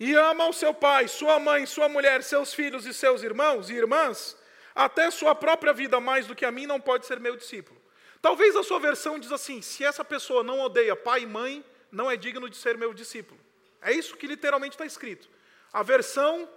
e 0.00 0.14
ama 0.14 0.48
o 0.48 0.52
seu 0.54 0.72
pai, 0.72 1.06
sua 1.06 1.38
mãe, 1.38 1.66
sua 1.66 1.86
mulher, 1.86 2.22
seus 2.22 2.54
filhos 2.54 2.86
e 2.86 2.94
seus 2.94 3.22
irmãos 3.22 3.68
e 3.68 3.74
irmãs, 3.74 4.34
até 4.74 5.10
sua 5.10 5.34
própria 5.34 5.74
vida 5.74 6.00
mais 6.00 6.26
do 6.26 6.34
que 6.34 6.46
a 6.46 6.50
mim, 6.50 6.64
não 6.64 6.80
pode 6.80 7.04
ser 7.04 7.20
meu 7.20 7.36
discípulo. 7.36 7.78
Talvez 8.22 8.56
a 8.56 8.62
sua 8.62 8.80
versão 8.80 9.18
diz 9.18 9.30
assim: 9.30 9.60
se 9.60 9.84
essa 9.84 10.02
pessoa 10.02 10.42
não 10.42 10.60
odeia 10.60 10.96
pai 10.96 11.24
e 11.24 11.26
mãe, 11.26 11.62
não 11.92 12.10
é 12.10 12.16
digno 12.16 12.48
de 12.48 12.56
ser 12.56 12.78
meu 12.78 12.94
discípulo. 12.94 13.38
É 13.82 13.92
isso 13.92 14.16
que 14.16 14.26
literalmente 14.26 14.74
está 14.74 14.86
escrito. 14.86 15.28
A 15.70 15.82
versão 15.82 16.48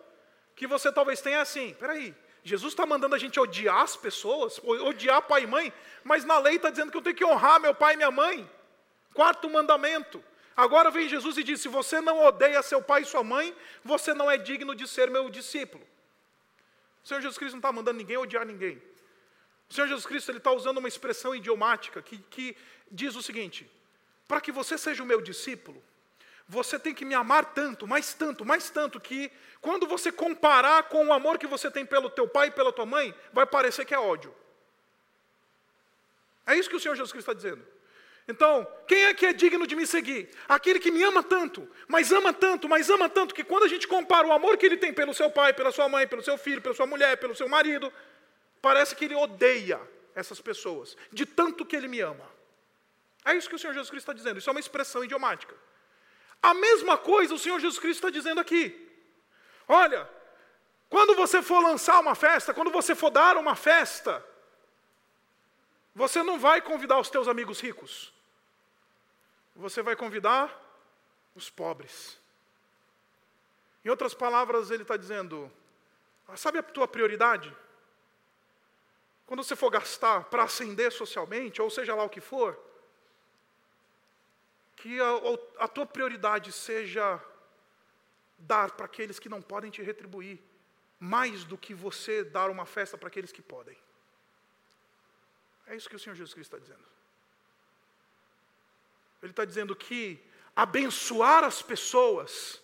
que 0.56 0.66
você 0.66 0.90
talvez 0.90 1.20
tenha 1.20 1.40
é 1.40 1.42
assim: 1.42 1.76
peraí, 1.78 2.16
Jesus 2.46 2.72
está 2.72 2.86
mandando 2.86 3.14
a 3.14 3.20
gente 3.20 3.38
odiar 3.42 3.82
as 3.82 3.98
pessoas, 3.98 4.58
odiar 4.64 5.22
pai 5.22 5.44
e 5.44 5.48
mãe, 5.48 5.74
mas 6.02 6.24
na 6.24 6.38
lei 6.40 6.56
está 6.56 6.70
dizendo 6.70 6.92
que 6.92 6.98
eu 6.98 7.02
tenho 7.02 7.16
que 7.16 7.26
honrar 7.26 7.60
meu 7.60 7.76
pai 7.76 7.96
e 7.96 7.98
minha 7.98 8.12
mãe. 8.12 8.50
Quarto 9.14 9.50
mandamento. 9.50 10.24
Agora 10.56 10.92
vem 10.92 11.10
Jesus 11.10 11.38
e 11.38 11.44
diz: 11.44 11.62
se 11.62 11.68
você 11.68 12.00
não 12.02 12.24
odeia 12.26 12.62
seu 12.62 12.82
pai 12.82 13.02
e 13.02 13.06
sua 13.06 13.24
mãe, 13.24 13.56
você 13.84 14.14
não 14.14 14.30
é 14.30 14.38
digno 14.38 14.76
de 14.76 14.88
ser 14.88 15.10
meu 15.10 15.30
discípulo. 15.30 15.84
O 17.04 17.08
Senhor 17.08 17.22
Jesus 17.22 17.38
Cristo 17.38 17.54
não 17.54 17.60
está 17.60 17.72
mandando 17.72 17.98
ninguém 17.98 18.18
odiar 18.18 18.46
ninguém. 18.46 18.82
O 19.70 19.74
Senhor 19.74 19.88
Jesus 19.88 20.06
Cristo 20.06 20.30
ele 20.30 20.38
está 20.38 20.52
usando 20.52 20.78
uma 20.78 20.88
expressão 20.88 21.36
idiomática 21.36 22.02
que, 22.02 22.18
que 22.18 22.56
diz 22.90 23.16
o 23.16 23.24
seguinte: 23.24 23.70
para 24.28 24.40
que 24.40 24.52
você 24.52 24.78
seja 24.78 25.04
o 25.04 25.06
meu 25.06 25.22
discípulo, 25.22 25.84
você 26.48 26.78
tem 26.78 26.94
que 26.94 27.06
me 27.06 27.16
amar 27.16 27.54
tanto, 27.54 27.88
mais 27.88 28.14
tanto, 28.14 28.46
mais 28.46 28.70
tanto, 28.70 29.00
que 29.00 29.32
quando 29.62 29.88
você 29.88 30.12
comparar 30.12 30.84
com 30.84 31.08
o 31.08 31.14
amor 31.14 31.38
que 31.38 31.48
você 31.48 31.72
tem 31.72 31.86
pelo 31.86 32.10
teu 32.10 32.28
pai 32.28 32.48
e 32.48 32.52
pela 32.52 32.72
tua 32.72 32.86
mãe, 32.86 33.14
vai 33.32 33.46
parecer 33.46 33.86
que 33.86 33.94
é 33.94 34.00
ódio. 34.00 34.34
É 36.46 36.56
isso 36.56 36.70
que 36.70 36.76
o 36.76 36.80
Senhor 36.80 36.96
Jesus 36.96 37.12
Cristo 37.12 37.32
está 37.32 37.34
dizendo. 37.34 37.66
Então, 38.28 38.66
quem 38.88 39.06
é 39.06 39.14
que 39.14 39.26
é 39.26 39.34
digno 39.34 39.68
de 39.68 39.76
me 39.76 39.86
seguir? 39.86 40.30
Aquele 40.48 40.80
que 40.80 40.92
me 40.92 41.04
ama 41.04 41.22
tanto, 41.22 41.70
mas 41.88 42.12
ama 42.12 42.32
tanto, 42.32 42.70
mas 42.70 42.90
ama 42.90 43.10
tanto, 43.10 43.36
que 43.36 43.44
quando 43.44 43.64
a 43.64 43.68
gente 43.68 43.88
compara 43.88 44.26
o 44.26 44.32
amor 44.32 44.58
que 44.58 44.66
ele 44.66 44.78
tem 44.78 44.94
pelo 44.94 45.14
seu 45.14 45.30
pai, 45.30 45.52
pela 45.54 45.72
sua 45.72 45.90
mãe, 45.90 46.08
pelo 46.08 46.24
seu 46.24 46.38
filho, 46.38 46.62
pela 46.62 46.74
sua 46.74 46.88
mulher, 46.88 47.18
pelo 47.18 47.36
seu 47.36 47.50
marido, 47.50 47.92
parece 48.62 48.96
que 48.96 49.06
ele 49.06 49.16
odeia 49.16 49.80
essas 50.16 50.40
pessoas, 50.40 50.96
de 51.12 51.26
tanto 51.26 51.66
que 51.66 51.76
ele 51.76 51.88
me 51.88 52.00
ama. 52.00 52.26
É 53.26 53.36
isso 53.36 53.50
que 53.50 53.56
o 53.56 53.60
Senhor 53.60 53.74
Jesus 53.74 53.90
Cristo 53.90 54.10
está 54.10 54.14
dizendo, 54.14 54.38
isso 54.38 54.50
é 54.50 54.52
uma 54.52 54.60
expressão 54.60 55.04
idiomática. 55.04 55.56
A 56.42 56.54
mesma 56.54 56.98
coisa 56.98 57.34
o 57.34 57.40
Senhor 57.40 57.60
Jesus 57.60 57.80
Cristo 57.80 58.08
está 58.08 58.10
dizendo 58.10 58.40
aqui. 58.40 58.90
Olha, 59.68 60.10
quando 60.90 61.16
você 61.16 61.42
for 61.42 61.62
lançar 61.62 62.00
uma 62.00 62.16
festa, 62.16 62.54
quando 62.54 62.72
você 62.72 62.96
for 62.96 63.10
dar 63.10 63.36
uma 63.36 63.56
festa, 63.56 64.24
você 65.96 66.24
não 66.24 66.40
vai 66.40 66.62
convidar 66.62 67.00
os 67.00 67.10
teus 67.10 67.28
amigos 67.28 67.60
ricos. 67.60 68.14
Você 69.56 69.82
vai 69.82 69.96
convidar 69.96 70.60
os 71.36 71.50
pobres. 71.50 72.20
Em 73.86 73.90
outras 73.90 74.14
palavras, 74.14 74.72
ele 74.72 74.84
está 74.84 74.98
dizendo: 74.98 75.52
ah, 76.28 76.36
sabe 76.36 76.58
a 76.58 76.64
tua 76.64 76.88
prioridade? 76.88 77.56
Quando 79.26 79.44
você 79.44 79.56
for 79.56 79.70
gastar 79.70 80.26
para 80.26 80.44
ascender 80.44 80.92
socialmente, 80.92 81.62
ou 81.62 81.70
seja 81.70 81.96
lá 81.96 82.04
o 82.04 82.10
que 82.10 82.22
for, 82.22 82.60
que 84.76 85.00
a, 85.00 85.64
a 85.66 85.68
tua 85.68 85.86
prioridade 85.86 86.52
seja 86.52 87.22
dar 88.38 88.72
para 88.72 88.86
aqueles 88.86 89.20
que 89.20 89.30
não 89.30 89.42
podem 89.42 89.72
te 89.72 89.82
retribuir, 89.82 90.42
mais 91.00 91.44
do 91.44 91.58
que 91.58 91.74
você 91.74 92.24
dar 92.24 92.50
uma 92.50 92.66
festa 92.66 92.98
para 92.98 93.08
aqueles 93.08 93.32
que 93.32 93.42
podem. 93.42 93.78
É 95.68 95.76
isso 95.76 95.90
que 95.90 95.96
o 95.96 96.00
Senhor 96.00 96.16
Jesus 96.16 96.34
Cristo 96.34 96.56
está 96.56 96.64
dizendo. 96.64 96.86
Ele 99.22 99.32
está 99.32 99.46
dizendo 99.46 99.76
que 99.76 100.20
abençoar 100.56 101.44
as 101.44 101.62
pessoas 101.62 102.62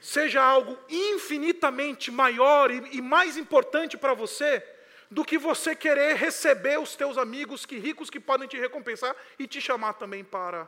seja 0.00 0.42
algo 0.42 0.78
infinitamente 0.88 2.10
maior 2.10 2.70
e, 2.70 3.02
mais 3.02 3.36
importante 3.36 3.98
para 3.98 4.14
você 4.14 4.66
do 5.10 5.24
que 5.24 5.36
você 5.36 5.76
querer 5.76 6.16
receber 6.16 6.78
os 6.78 6.96
teus 6.96 7.18
amigos 7.18 7.66
que 7.66 7.78
ricos 7.78 8.08
que 8.08 8.18
podem 8.18 8.48
te 8.48 8.56
recompensar 8.56 9.14
e 9.38 9.46
te 9.46 9.60
chamar 9.60 9.94
também 9.94 10.24
para 10.24 10.66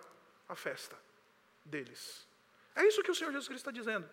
a 0.48 0.54
festa 0.54 0.96
deles. 1.64 2.26
É 2.74 2.84
isso 2.86 3.02
que 3.02 3.10
o 3.10 3.14
Senhor 3.14 3.30
Jesus 3.30 3.48
Cristo 3.48 3.68
está 3.68 3.70
dizendo. 3.70 4.08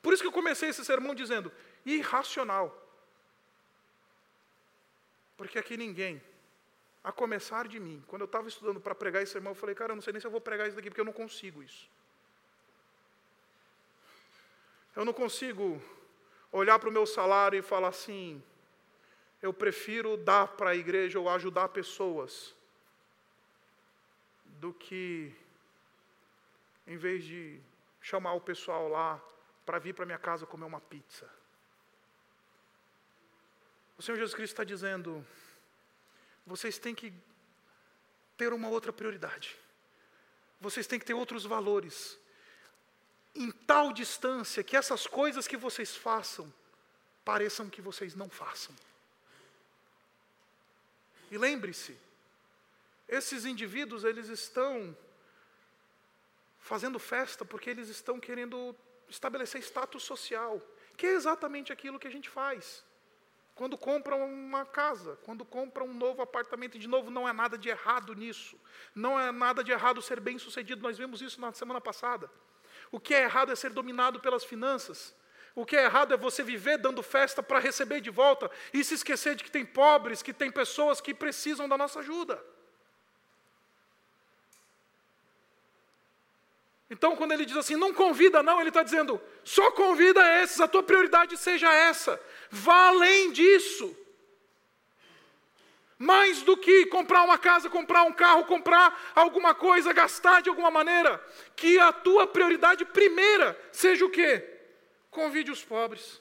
Por 0.00 0.14
isso 0.14 0.22
que 0.22 0.28
eu 0.28 0.32
comecei 0.32 0.70
esse 0.70 0.84
sermão 0.84 1.14
dizendo: 1.14 1.52
irracional. 1.84 2.86
Porque 5.40 5.58
aqui 5.58 5.74
ninguém, 5.74 6.20
a 7.02 7.10
começar 7.10 7.66
de 7.66 7.80
mim, 7.80 8.04
quando 8.06 8.20
eu 8.20 8.26
estava 8.26 8.46
estudando 8.46 8.78
para 8.78 8.94
pregar 8.94 9.22
esse 9.22 9.32
sermão, 9.32 9.52
eu 9.52 9.54
falei, 9.54 9.74
cara, 9.74 9.92
eu 9.92 9.96
não 9.96 10.02
sei 10.02 10.12
nem 10.12 10.20
se 10.20 10.26
eu 10.26 10.30
vou 10.30 10.38
pregar 10.38 10.66
isso 10.66 10.76
daqui, 10.76 10.90
porque 10.90 11.00
eu 11.00 11.04
não 11.06 11.14
consigo 11.14 11.62
isso. 11.62 11.88
Eu 14.94 15.02
não 15.02 15.14
consigo 15.14 15.82
olhar 16.52 16.78
para 16.78 16.90
o 16.90 16.92
meu 16.92 17.06
salário 17.06 17.58
e 17.58 17.62
falar 17.62 17.88
assim, 17.88 18.42
eu 19.40 19.50
prefiro 19.50 20.18
dar 20.18 20.46
para 20.46 20.72
a 20.72 20.76
igreja 20.76 21.18
ou 21.18 21.26
ajudar 21.30 21.70
pessoas, 21.70 22.54
do 24.44 24.74
que, 24.74 25.34
em 26.86 26.98
vez 26.98 27.24
de 27.24 27.58
chamar 28.02 28.34
o 28.34 28.42
pessoal 28.42 28.88
lá 28.88 29.18
para 29.64 29.78
vir 29.78 29.94
para 29.94 30.04
minha 30.04 30.18
casa 30.18 30.44
comer 30.44 30.66
uma 30.66 30.82
pizza. 30.82 31.39
O 34.00 34.02
Senhor 34.02 34.16
Jesus 34.16 34.34
Cristo 34.34 34.54
está 34.54 34.64
dizendo: 34.64 35.22
vocês 36.46 36.78
têm 36.78 36.94
que 36.94 37.12
ter 38.34 38.50
uma 38.50 38.70
outra 38.70 38.94
prioridade, 38.94 39.54
vocês 40.58 40.86
têm 40.86 40.98
que 40.98 41.04
ter 41.04 41.12
outros 41.12 41.44
valores, 41.44 42.18
em 43.34 43.50
tal 43.50 43.92
distância 43.92 44.64
que 44.64 44.74
essas 44.74 45.06
coisas 45.06 45.46
que 45.46 45.54
vocês 45.54 45.94
façam 45.94 46.50
pareçam 47.26 47.68
que 47.68 47.82
vocês 47.82 48.14
não 48.14 48.30
façam. 48.30 48.74
E 51.30 51.36
lembre-se, 51.36 51.94
esses 53.06 53.44
indivíduos 53.44 54.02
eles 54.02 54.28
estão 54.28 54.96
fazendo 56.58 56.98
festa 56.98 57.44
porque 57.44 57.68
eles 57.68 57.90
estão 57.90 58.18
querendo 58.18 58.74
estabelecer 59.10 59.60
status 59.60 60.02
social, 60.02 60.58
que 60.96 61.04
é 61.06 61.12
exatamente 61.12 61.70
aquilo 61.70 61.98
que 61.98 62.08
a 62.08 62.10
gente 62.10 62.30
faz. 62.30 62.82
Quando 63.60 63.76
compram 63.76 64.24
uma 64.24 64.64
casa, 64.64 65.18
quando 65.22 65.44
compram 65.44 65.84
um 65.84 65.92
novo 65.92 66.22
apartamento, 66.22 66.78
de 66.78 66.88
novo, 66.88 67.10
não 67.10 67.28
é 67.28 67.32
nada 67.34 67.58
de 67.58 67.68
errado 67.68 68.14
nisso. 68.14 68.58
Não 68.94 69.20
é 69.20 69.30
nada 69.30 69.62
de 69.62 69.70
errado 69.70 70.00
ser 70.00 70.18
bem 70.18 70.38
sucedido, 70.38 70.80
nós 70.80 70.96
vimos 70.96 71.20
isso 71.20 71.38
na 71.38 71.52
semana 71.52 71.78
passada. 71.78 72.30
O 72.90 72.98
que 72.98 73.14
é 73.14 73.24
errado 73.24 73.52
é 73.52 73.54
ser 73.54 73.68
dominado 73.68 74.18
pelas 74.18 74.44
finanças. 74.44 75.14
O 75.54 75.66
que 75.66 75.76
é 75.76 75.84
errado 75.84 76.14
é 76.14 76.16
você 76.16 76.42
viver 76.42 76.78
dando 76.78 77.02
festa 77.02 77.42
para 77.42 77.58
receber 77.58 78.00
de 78.00 78.08
volta 78.08 78.50
e 78.72 78.82
se 78.82 78.94
esquecer 78.94 79.34
de 79.34 79.44
que 79.44 79.50
tem 79.50 79.66
pobres, 79.66 80.22
que 80.22 80.32
tem 80.32 80.50
pessoas 80.50 80.98
que 80.98 81.12
precisam 81.12 81.68
da 81.68 81.76
nossa 81.76 82.00
ajuda. 82.00 82.42
Então, 86.90 87.14
quando 87.14 87.30
ele 87.30 87.46
diz 87.46 87.56
assim, 87.56 87.76
não 87.76 87.94
convida, 87.94 88.42
não, 88.42 88.58
ele 88.58 88.70
está 88.70 88.82
dizendo, 88.82 89.20
só 89.44 89.70
convida 89.70 90.42
esses, 90.42 90.60
a 90.60 90.66
tua 90.66 90.82
prioridade 90.82 91.36
seja 91.36 91.72
essa. 91.72 92.20
Vá 92.50 92.88
além 92.88 93.30
disso. 93.30 93.96
Mais 95.96 96.42
do 96.42 96.56
que 96.56 96.86
comprar 96.86 97.22
uma 97.22 97.38
casa, 97.38 97.70
comprar 97.70 98.02
um 98.02 98.12
carro, 98.12 98.44
comprar 98.44 99.12
alguma 99.14 99.54
coisa, 99.54 99.92
gastar 99.92 100.42
de 100.42 100.48
alguma 100.48 100.70
maneira, 100.70 101.24
que 101.54 101.78
a 101.78 101.92
tua 101.92 102.26
prioridade 102.26 102.84
primeira 102.84 103.56
seja 103.70 104.04
o 104.04 104.10
quê? 104.10 104.58
Convide 105.10 105.52
os 105.52 105.62
pobres, 105.62 106.20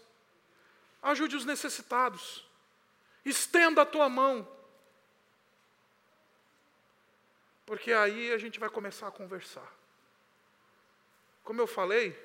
ajude 1.02 1.36
os 1.36 1.46
necessitados, 1.46 2.46
estenda 3.26 3.82
a 3.82 3.86
tua 3.86 4.10
mão, 4.10 4.48
porque 7.66 7.94
aí 7.94 8.32
a 8.34 8.38
gente 8.38 8.60
vai 8.60 8.70
começar 8.70 9.08
a 9.08 9.12
conversar. 9.12 9.79
Como 11.50 11.60
eu 11.60 11.66
falei, 11.66 12.16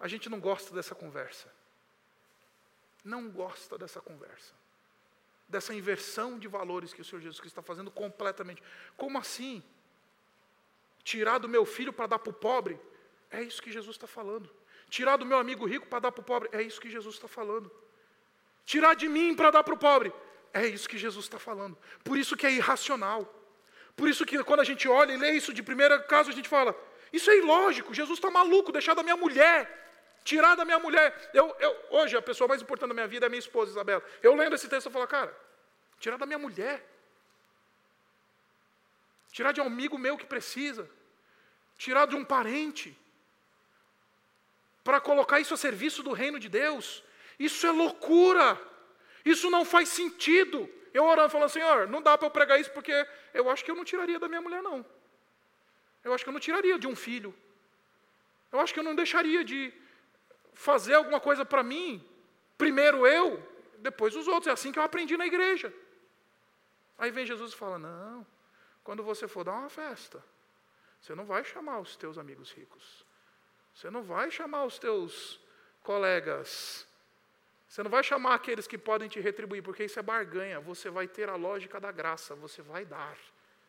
a 0.00 0.08
gente 0.08 0.28
não 0.28 0.40
gosta 0.40 0.74
dessa 0.74 0.96
conversa. 0.96 1.46
Não 3.04 3.30
gosta 3.30 3.78
dessa 3.78 4.00
conversa. 4.00 4.52
Dessa 5.48 5.72
inversão 5.72 6.36
de 6.36 6.48
valores 6.48 6.92
que 6.92 7.00
o 7.00 7.04
Senhor 7.04 7.20
Jesus 7.20 7.38
Cristo 7.38 7.56
está 7.56 7.62
fazendo 7.62 7.88
completamente. 7.88 8.60
Como 8.96 9.16
assim? 9.16 9.62
Tirar 11.04 11.38
do 11.38 11.48
meu 11.48 11.64
filho 11.64 11.92
para 11.92 12.08
dar 12.08 12.18
para 12.18 12.32
o 12.32 12.34
pobre? 12.34 12.80
É 13.30 13.40
isso 13.44 13.62
que 13.62 13.70
Jesus 13.70 13.94
está 13.94 14.08
falando. 14.08 14.52
Tirar 14.90 15.18
do 15.18 15.24
meu 15.24 15.38
amigo 15.38 15.64
rico 15.64 15.86
para 15.86 16.00
dar 16.00 16.10
para 16.10 16.22
o 16.22 16.24
pobre? 16.24 16.48
É 16.50 16.60
isso 16.60 16.80
que 16.80 16.90
Jesus 16.90 17.14
está 17.14 17.28
falando. 17.28 17.70
Tirar 18.64 18.94
de 18.96 19.08
mim 19.08 19.36
para 19.36 19.52
dar 19.52 19.62
para 19.62 19.74
o 19.74 19.78
pobre? 19.78 20.12
É 20.52 20.66
isso 20.66 20.88
que 20.88 20.98
Jesus 20.98 21.26
está 21.26 21.38
falando. 21.38 21.78
Por 22.02 22.18
isso 22.18 22.36
que 22.36 22.44
é 22.44 22.50
irracional. 22.50 23.22
Por 23.94 24.08
isso 24.08 24.26
que 24.26 24.42
quando 24.42 24.58
a 24.58 24.64
gente 24.64 24.88
olha 24.88 25.12
e 25.12 25.16
lê 25.16 25.30
isso 25.30 25.54
de 25.54 25.62
primeira 25.62 26.02
caso, 26.02 26.30
a 26.30 26.32
gente 26.32 26.48
fala, 26.48 26.74
isso 27.12 27.30
é 27.30 27.38
ilógico. 27.38 27.94
Jesus 27.94 28.18
está 28.18 28.30
maluco, 28.30 28.72
deixar 28.72 28.94
da 28.94 29.02
minha 29.02 29.16
mulher, 29.16 29.58
tirar 30.24 30.54
da 30.54 30.64
minha 30.64 30.78
mulher. 30.78 31.30
Eu, 31.32 31.54
eu, 31.58 31.76
hoje, 31.90 32.16
a 32.16 32.22
pessoa 32.22 32.48
mais 32.48 32.60
importante 32.60 32.88
da 32.88 32.94
minha 32.94 33.06
vida 33.06 33.26
é 33.26 33.28
minha 33.28 33.38
esposa, 33.38 33.70
Isabela. 33.70 34.02
Eu 34.22 34.34
lendo 34.34 34.54
esse 34.54 34.68
texto, 34.68 34.86
eu 34.86 34.92
falo, 34.92 35.06
cara, 35.06 35.34
tirar 35.98 36.16
da 36.16 36.26
minha 36.26 36.38
mulher. 36.38 36.84
Tirar 39.30 39.52
de 39.52 39.60
um 39.60 39.66
amigo 39.66 39.98
meu 39.98 40.16
que 40.16 40.26
precisa. 40.26 40.88
Tirar 41.76 42.06
de 42.06 42.16
um 42.16 42.24
parente. 42.24 42.96
Para 44.82 45.00
colocar 45.00 45.40
isso 45.40 45.54
a 45.54 45.56
serviço 45.56 46.02
do 46.02 46.12
reino 46.12 46.38
de 46.40 46.48
Deus. 46.48 47.04
Isso 47.38 47.66
é 47.66 47.70
loucura. 47.70 48.58
Isso 49.24 49.50
não 49.50 49.64
faz 49.64 49.88
sentido. 49.88 50.68
Eu 50.92 51.04
orando, 51.04 51.30
falando, 51.30 51.50
Senhor, 51.50 51.86
não 51.88 52.00
dá 52.00 52.16
para 52.16 52.26
eu 52.26 52.30
pregar 52.30 52.58
isso 52.58 52.70
porque 52.70 53.06
eu 53.34 53.50
acho 53.50 53.64
que 53.64 53.70
eu 53.70 53.74
não 53.74 53.84
tiraria 53.84 54.18
da 54.18 54.28
minha 54.28 54.40
mulher, 54.40 54.62
não. 54.62 54.84
Eu 56.06 56.14
acho 56.14 56.24
que 56.24 56.30
eu 56.30 56.36
não 56.36 56.44
tiraria 56.46 56.78
de 56.78 56.88
um 56.92 56.96
filho. 57.06 57.34
Eu 58.52 58.60
acho 58.60 58.72
que 58.72 58.80
eu 58.80 58.88
não 58.88 58.94
deixaria 58.94 59.42
de 59.44 59.60
fazer 60.54 60.94
alguma 60.94 61.20
coisa 61.28 61.44
para 61.44 61.62
mim, 61.72 61.88
primeiro 62.56 63.06
eu, 63.06 63.26
depois 63.78 64.14
os 64.20 64.28
outros. 64.28 64.46
É 64.46 64.52
assim 64.52 64.70
que 64.72 64.78
eu 64.78 64.84
aprendi 64.84 65.16
na 65.16 65.26
igreja. 65.26 65.74
Aí 66.96 67.10
vem 67.10 67.26
Jesus 67.26 67.52
e 67.52 67.56
fala: 67.56 67.78
Não, 67.78 68.26
quando 68.84 69.02
você 69.02 69.26
for 69.26 69.42
dar 69.44 69.54
uma 69.54 69.68
festa, 69.68 70.22
você 71.00 71.12
não 71.14 71.26
vai 71.26 71.42
chamar 71.44 71.80
os 71.80 71.96
teus 71.96 72.16
amigos 72.18 72.52
ricos. 72.52 73.04
Você 73.74 73.90
não 73.90 74.02
vai 74.02 74.30
chamar 74.30 74.64
os 74.64 74.78
teus 74.78 75.38
colegas 75.82 76.86
Você 77.68 77.82
não 77.82 77.90
vai 77.90 78.02
chamar 78.02 78.34
aqueles 78.34 78.66
que 78.66 78.78
podem 78.78 79.08
te 79.08 79.20
retribuir, 79.20 79.62
porque 79.62 79.84
isso 79.84 79.98
é 79.98 80.02
barganha. 80.02 80.60
Você 80.60 80.88
vai 80.88 81.06
ter 81.06 81.28
a 81.28 81.36
lógica 81.36 81.78
da 81.78 81.92
graça, 81.92 82.34
você 82.34 82.62
vai 82.62 82.84
dar, 82.84 83.18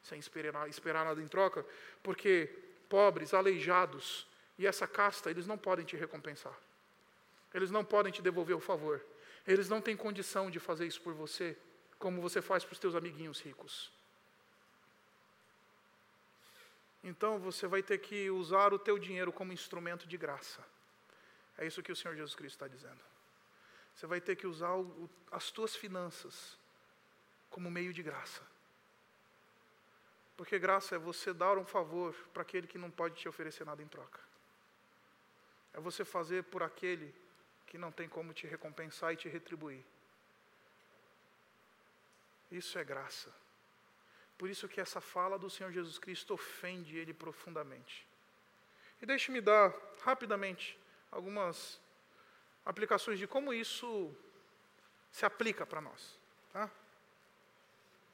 sem 0.07 0.19
esperar, 0.19 0.67
esperar 0.69 1.05
nada 1.05 1.21
em 1.21 1.27
troca, 1.27 1.65
porque 2.01 2.49
pobres, 2.89 3.33
aleijados 3.33 4.27
e 4.57 4.65
essa 4.65 4.87
casta, 4.87 5.29
eles 5.29 5.45
não 5.45 5.57
podem 5.57 5.85
te 5.85 5.95
recompensar. 5.95 6.57
Eles 7.53 7.69
não 7.69 7.83
podem 7.83 8.11
te 8.11 8.21
devolver 8.21 8.55
o 8.55 8.59
favor. 8.59 9.03
Eles 9.45 9.69
não 9.69 9.81
têm 9.81 9.95
condição 9.95 10.49
de 10.49 10.59
fazer 10.59 10.85
isso 10.87 11.01
por 11.01 11.13
você, 11.13 11.57
como 11.99 12.21
você 12.21 12.41
faz 12.41 12.63
para 12.63 12.73
os 12.73 12.79
teus 12.79 12.95
amiguinhos 12.95 13.39
ricos. 13.39 13.91
Então 17.03 17.39
você 17.39 17.67
vai 17.67 17.83
ter 17.83 17.99
que 17.99 18.29
usar 18.29 18.73
o 18.73 18.79
teu 18.79 18.97
dinheiro 18.97 19.31
como 19.31 19.53
instrumento 19.53 20.07
de 20.07 20.17
graça. 20.17 20.65
É 21.57 21.65
isso 21.65 21.81
que 21.83 21.91
o 21.91 21.95
Senhor 21.95 22.15
Jesus 22.15 22.35
Cristo 22.35 22.55
está 22.55 22.67
dizendo. 22.67 22.99
Você 23.95 24.05
vai 24.05 24.19
ter 24.19 24.35
que 24.35 24.45
usar 24.45 24.75
o, 24.75 25.09
as 25.31 25.49
tuas 25.49 25.75
finanças 25.75 26.57
como 27.49 27.71
meio 27.71 27.93
de 27.93 28.03
graça. 28.03 28.41
Porque 30.37 30.59
graça 30.59 30.95
é 30.95 30.99
você 30.99 31.33
dar 31.33 31.57
um 31.57 31.65
favor 31.65 32.13
para 32.31 32.43
aquele 32.43 32.67
que 32.67 32.77
não 32.77 32.91
pode 32.91 33.15
te 33.15 33.27
oferecer 33.27 33.65
nada 33.65 33.81
em 33.81 33.87
troca. 33.87 34.21
É 35.73 35.79
você 35.79 36.05
fazer 36.05 36.43
por 36.43 36.61
aquele 36.61 37.13
que 37.65 37.77
não 37.77 37.91
tem 37.91 38.07
como 38.07 38.33
te 38.33 38.45
recompensar 38.45 39.11
e 39.11 39.17
te 39.17 39.27
retribuir. 39.27 39.83
Isso 42.51 42.77
é 42.77 42.83
graça. 42.83 43.33
Por 44.37 44.49
isso 44.49 44.67
que 44.69 44.79
essa 44.79 45.01
fala 45.01 45.39
do 45.39 45.49
Senhor 45.49 45.71
Jesus 45.71 45.97
Cristo 45.97 46.35
ofende 46.35 46.95
ele 46.95 47.13
profundamente. 47.13 48.07
E 49.01 49.05
deixe-me 49.05 49.41
dar 49.41 49.73
rapidamente 50.01 50.79
algumas 51.11 51.81
aplicações 52.63 53.17
de 53.17 53.27
como 53.27 53.51
isso 53.53 54.15
se 55.11 55.25
aplica 55.25 55.65
para 55.65 55.81
nós. 55.81 56.19
Tá? 56.53 56.69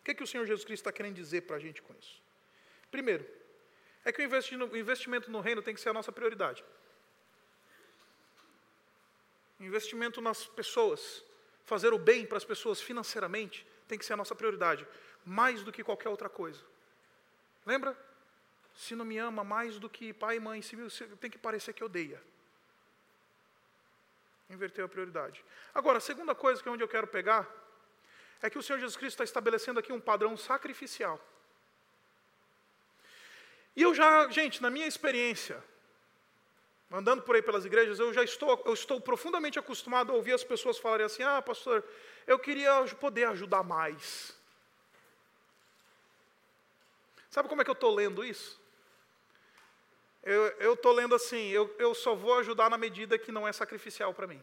O 0.03 0.05
que, 0.05 0.11
é 0.11 0.13
que 0.13 0.21
o 0.21 0.27
Senhor 0.27 0.45
Jesus 0.45 0.65
Cristo 0.65 0.81
está 0.81 0.91
querendo 0.91 1.15
dizer 1.15 1.43
para 1.43 1.55
a 1.55 1.59
gente 1.59 1.81
com 1.81 1.93
isso? 1.93 2.21
Primeiro, 2.91 3.25
é 4.03 4.11
que 4.11 4.21
o 4.21 4.77
investimento 4.77 5.31
no 5.31 5.39
reino 5.39 5.61
tem 5.61 5.73
que 5.73 5.79
ser 5.79 5.89
a 5.89 5.93
nossa 5.93 6.11
prioridade. 6.11 6.61
Investimento 9.61 10.19
nas 10.19 10.45
pessoas, 10.45 11.23
fazer 11.63 11.93
o 11.93 11.97
bem 11.97 12.25
para 12.25 12.37
as 12.37 12.43
pessoas 12.43 12.81
financeiramente, 12.81 13.65
tem 13.87 13.97
que 13.97 14.05
ser 14.05 14.11
a 14.11 14.17
nossa 14.17 14.35
prioridade 14.35 14.85
mais 15.25 15.63
do 15.63 15.71
que 15.71 15.85
qualquer 15.85 16.09
outra 16.09 16.27
coisa. 16.27 16.59
Lembra? 17.65 17.97
Se 18.75 18.95
não 18.95 19.05
me 19.05 19.17
ama 19.17 19.41
mais 19.41 19.79
do 19.79 19.89
que 19.89 20.11
pai 20.11 20.35
e 20.35 20.39
mãe, 20.41 20.61
se 20.61 20.75
tem 21.21 21.31
que 21.31 21.37
parecer 21.37 21.71
que 21.71 21.81
odeia. 21.81 22.21
Inverteu 24.49 24.83
a 24.83 24.89
prioridade. 24.89 25.45
Agora, 25.73 25.99
a 25.99 26.01
segunda 26.01 26.35
coisa 26.35 26.61
que 26.61 26.67
é 26.67 26.71
onde 26.73 26.83
eu 26.83 26.89
quero 26.89 27.07
pegar 27.07 27.62
é 28.43 28.49
que 28.49 28.59
o 28.59 28.61
Senhor 28.61 28.77
Jesus 28.77 28.97
Cristo 28.97 29.15
está 29.15 29.23
estabelecendo 29.23 29.79
aqui 29.79 29.93
um 29.93 30.01
padrão 30.01 30.35
sacrificial. 30.35 31.17
E 33.73 33.81
eu 33.81 33.95
já, 33.95 34.29
gente, 34.29 34.61
na 34.61 34.69
minha 34.69 34.85
experiência, 34.85 35.63
andando 36.91 37.23
por 37.23 37.35
aí 37.35 37.41
pelas 37.41 37.63
igrejas, 37.63 37.99
eu 37.99 38.13
já 38.13 38.21
estou, 38.21 38.61
eu 38.65 38.73
estou 38.73 38.99
profundamente 38.99 39.57
acostumado 39.57 40.11
a 40.11 40.15
ouvir 40.15 40.33
as 40.33 40.43
pessoas 40.43 40.77
falarem 40.77 41.05
assim: 41.05 41.23
ah, 41.23 41.41
pastor, 41.41 41.83
eu 42.27 42.37
queria 42.37 42.83
poder 42.99 43.29
ajudar 43.29 43.63
mais. 43.63 44.37
Sabe 47.29 47.47
como 47.47 47.61
é 47.61 47.63
que 47.63 47.71
eu 47.71 47.79
estou 47.81 47.95
lendo 47.95 48.25
isso? 48.25 48.61
Eu 50.21 50.73
estou 50.73 50.93
lendo 50.93 51.15
assim, 51.15 51.49
eu, 51.49 51.73
eu 51.79 51.93
só 51.93 52.13
vou 52.13 52.37
ajudar 52.39 52.69
na 52.69 52.77
medida 52.77 53.17
que 53.17 53.31
não 53.31 53.47
é 53.47 53.51
sacrificial 53.51 54.13
para 54.13 54.27
mim. 54.27 54.41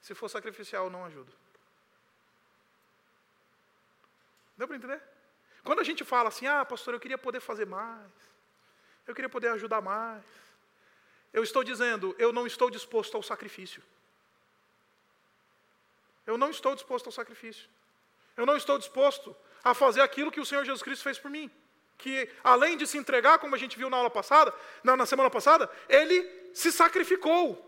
Se 0.00 0.14
for 0.14 0.28
sacrificial, 0.28 0.84
eu 0.84 0.90
não 0.90 1.04
ajudo. 1.04 1.32
Deu 4.56 4.66
para 4.66 4.76
entender? 4.76 5.02
Quando 5.62 5.80
a 5.80 5.84
gente 5.84 6.04
fala 6.04 6.28
assim, 6.28 6.46
ah, 6.46 6.64
pastor, 6.64 6.94
eu 6.94 7.00
queria 7.00 7.18
poder 7.18 7.40
fazer 7.40 7.66
mais, 7.66 8.12
eu 9.06 9.14
queria 9.14 9.28
poder 9.28 9.48
ajudar 9.48 9.80
mais, 9.80 10.24
eu 11.32 11.42
estou 11.42 11.62
dizendo, 11.62 12.14
eu 12.18 12.32
não 12.32 12.46
estou 12.46 12.70
disposto 12.70 13.16
ao 13.16 13.22
sacrifício. 13.22 13.82
Eu 16.26 16.38
não 16.38 16.50
estou 16.50 16.74
disposto 16.74 17.06
ao 17.06 17.12
sacrifício. 17.12 17.68
Eu 18.36 18.46
não 18.46 18.56
estou 18.56 18.78
disposto 18.78 19.36
a 19.62 19.74
fazer 19.74 20.00
aquilo 20.00 20.30
que 20.30 20.40
o 20.40 20.46
Senhor 20.46 20.64
Jesus 20.64 20.82
Cristo 20.82 21.02
fez 21.02 21.18
por 21.18 21.30
mim 21.30 21.50
que 21.98 22.28
além 22.44 22.76
de 22.76 22.86
se 22.86 22.98
entregar, 22.98 23.38
como 23.38 23.54
a 23.54 23.58
gente 23.58 23.76
viu 23.76 23.88
na 23.88 23.96
aula 23.96 24.10
passada, 24.10 24.54
na, 24.82 24.96
na 24.96 25.06
semana 25.06 25.30
passada, 25.30 25.70
ele 25.88 26.50
se 26.54 26.70
sacrificou. 26.70 27.62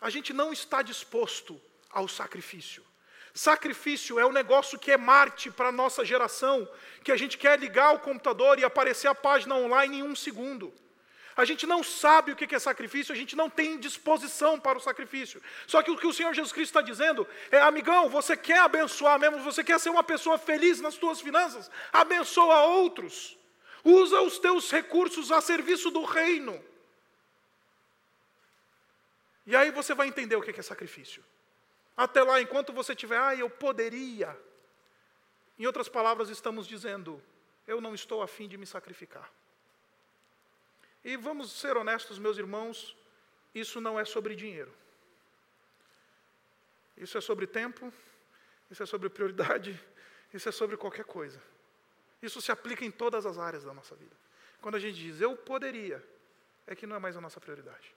A 0.00 0.10
gente 0.10 0.32
não 0.32 0.52
está 0.52 0.82
disposto 0.82 1.60
ao 1.90 2.06
sacrifício. 2.06 2.84
Sacrifício 3.34 4.20
é 4.20 4.24
um 4.24 4.30
negócio 4.30 4.78
que 4.78 4.92
é 4.92 4.96
Marte 4.96 5.50
para 5.50 5.70
a 5.70 5.72
nossa 5.72 6.04
geração, 6.04 6.68
que 7.02 7.10
a 7.10 7.16
gente 7.16 7.36
quer 7.36 7.58
ligar 7.58 7.92
o 7.92 7.98
computador 7.98 8.60
e 8.60 8.64
aparecer 8.64 9.08
a 9.08 9.14
página 9.14 9.56
online 9.56 9.98
em 9.98 10.02
um 10.04 10.14
segundo. 10.14 10.72
A 11.36 11.44
gente 11.44 11.66
não 11.66 11.82
sabe 11.82 12.30
o 12.30 12.36
que 12.36 12.54
é 12.54 12.58
sacrifício, 12.60 13.12
a 13.12 13.16
gente 13.16 13.34
não 13.34 13.50
tem 13.50 13.76
disposição 13.76 14.60
para 14.60 14.78
o 14.78 14.80
sacrifício. 14.80 15.42
Só 15.66 15.82
que 15.82 15.90
o 15.90 15.96
que 15.96 16.06
o 16.06 16.12
Senhor 16.12 16.32
Jesus 16.32 16.52
Cristo 16.52 16.70
está 16.70 16.80
dizendo 16.80 17.26
é: 17.50 17.60
amigão, 17.60 18.08
você 18.08 18.36
quer 18.36 18.60
abençoar 18.60 19.18
mesmo, 19.18 19.40
você 19.40 19.64
quer 19.64 19.80
ser 19.80 19.90
uma 19.90 20.04
pessoa 20.04 20.38
feliz 20.38 20.80
nas 20.80 20.94
suas 20.94 21.20
finanças? 21.20 21.68
Abençoa 21.92 22.66
outros. 22.66 23.36
Usa 23.82 24.20
os 24.20 24.38
teus 24.38 24.70
recursos 24.70 25.32
a 25.32 25.40
serviço 25.40 25.90
do 25.90 26.04
reino. 26.04 26.64
E 29.44 29.56
aí 29.56 29.72
você 29.72 29.92
vai 29.92 30.06
entender 30.06 30.36
o 30.36 30.40
que 30.40 30.58
é 30.58 30.62
sacrifício. 30.62 31.22
Até 31.96 32.22
lá, 32.22 32.40
enquanto 32.40 32.72
você 32.72 32.94
tiver, 32.94 33.18
ah, 33.18 33.34
eu 33.34 33.48
poderia. 33.48 34.36
Em 35.58 35.66
outras 35.66 35.88
palavras, 35.88 36.28
estamos 36.28 36.66
dizendo, 36.66 37.22
eu 37.66 37.80
não 37.80 37.94
estou 37.94 38.22
afim 38.22 38.48
de 38.48 38.56
me 38.56 38.66
sacrificar. 38.66 39.30
E 41.04 41.16
vamos 41.16 41.52
ser 41.52 41.76
honestos, 41.76 42.18
meus 42.18 42.38
irmãos, 42.38 42.96
isso 43.54 43.80
não 43.80 44.00
é 44.00 44.04
sobre 44.04 44.34
dinheiro. 44.34 44.74
Isso 46.96 47.16
é 47.18 47.20
sobre 47.20 47.46
tempo, 47.46 47.92
isso 48.70 48.82
é 48.82 48.86
sobre 48.86 49.08
prioridade, 49.08 49.80
isso 50.32 50.48
é 50.48 50.52
sobre 50.52 50.76
qualquer 50.76 51.04
coisa. 51.04 51.40
Isso 52.20 52.40
se 52.40 52.50
aplica 52.50 52.84
em 52.84 52.90
todas 52.90 53.26
as 53.26 53.38
áreas 53.38 53.64
da 53.64 53.74
nossa 53.74 53.94
vida. 53.94 54.16
Quando 54.60 54.76
a 54.76 54.78
gente 54.78 54.96
diz 54.96 55.20
eu 55.20 55.36
poderia, 55.36 56.02
é 56.66 56.74
que 56.74 56.86
não 56.86 56.96
é 56.96 56.98
mais 56.98 57.16
a 57.16 57.20
nossa 57.20 57.40
prioridade. 57.40 57.94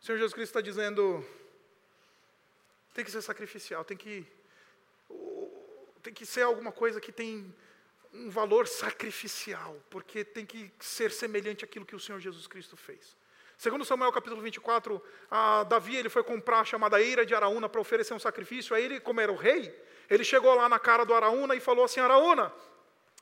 O 0.00 0.04
Senhor 0.04 0.18
Jesus 0.18 0.32
Cristo 0.32 0.50
está 0.50 0.60
dizendo: 0.60 1.24
tem 2.94 3.04
que 3.04 3.10
ser 3.10 3.22
sacrificial, 3.22 3.84
tem 3.84 3.96
que, 3.96 4.26
tem 6.02 6.14
que 6.14 6.24
ser 6.24 6.42
alguma 6.42 6.72
coisa 6.72 7.00
que 7.00 7.12
tem 7.12 7.54
um 8.12 8.30
valor 8.30 8.66
sacrificial, 8.66 9.76
porque 9.90 10.24
tem 10.24 10.46
que 10.46 10.72
ser 10.80 11.10
semelhante 11.10 11.64
àquilo 11.64 11.84
que 11.84 11.94
o 11.94 12.00
Senhor 12.00 12.18
Jesus 12.20 12.46
Cristo 12.46 12.76
fez. 12.76 13.16
Segundo 13.58 13.84
Samuel 13.84 14.12
capítulo 14.12 14.42
24, 14.42 15.02
a 15.30 15.64
Davi 15.64 15.96
ele 15.96 16.10
foi 16.10 16.22
comprar 16.22 16.60
a 16.60 16.64
chamada 16.64 17.00
eira 17.00 17.24
de 17.24 17.34
Araúna 17.34 17.68
para 17.68 17.80
oferecer 17.80 18.12
um 18.12 18.18
sacrifício. 18.18 18.76
Aí 18.76 18.84
ele, 18.84 19.00
como 19.00 19.20
era 19.20 19.32
o 19.32 19.36
rei, 19.36 19.74
ele 20.10 20.24
chegou 20.24 20.54
lá 20.54 20.68
na 20.68 20.78
cara 20.78 21.04
do 21.04 21.14
Araúna 21.14 21.54
e 21.54 21.60
falou 21.60 21.84
assim: 21.84 22.00
Araúna, 22.00 22.52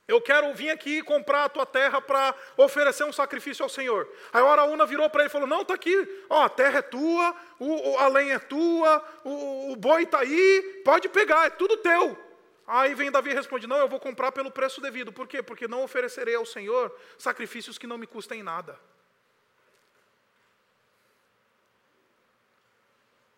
eu 0.06 0.20
quero 0.20 0.52
vir 0.52 0.70
aqui 0.70 1.02
comprar 1.02 1.44
a 1.44 1.48
tua 1.48 1.64
terra 1.64 2.00
para 2.00 2.34
oferecer 2.58 3.04
um 3.04 3.12
sacrifício 3.12 3.62
ao 3.62 3.70
Senhor. 3.70 4.06
Aí 4.32 4.42
o 4.42 4.48
Araúna 4.48 4.84
virou 4.84 5.08
para 5.08 5.22
ele 5.22 5.28
e 5.28 5.32
falou: 5.32 5.46
Não, 5.46 5.62
está 5.62 5.74
aqui, 5.74 6.24
ó, 6.28 6.42
a 6.42 6.48
terra 6.48 6.80
é 6.80 6.82
tua, 6.82 7.34
o, 7.58 7.96
a 7.96 8.08
lenha 8.08 8.34
é 8.34 8.38
tua, 8.38 9.02
o, 9.24 9.72
o 9.72 9.76
boi 9.76 10.02
está 10.02 10.20
aí, 10.20 10.82
pode 10.84 11.08
pegar, 11.08 11.46
é 11.46 11.50
tudo 11.50 11.78
teu. 11.78 12.18
Aí 12.66 12.94
vem 12.94 13.10
Davi 13.10 13.30
e 13.30 13.34
responde: 13.34 13.66
Não, 13.66 13.78
eu 13.78 13.88
vou 13.88 13.98
comprar 13.98 14.30
pelo 14.30 14.50
preço 14.50 14.78
devido. 14.78 15.10
Por 15.10 15.26
quê? 15.26 15.42
Porque 15.42 15.66
não 15.66 15.82
oferecerei 15.82 16.34
ao 16.34 16.44
Senhor 16.44 16.94
sacrifícios 17.16 17.78
que 17.78 17.86
não 17.86 17.96
me 17.96 18.06
custem 18.06 18.42
nada. 18.42 18.78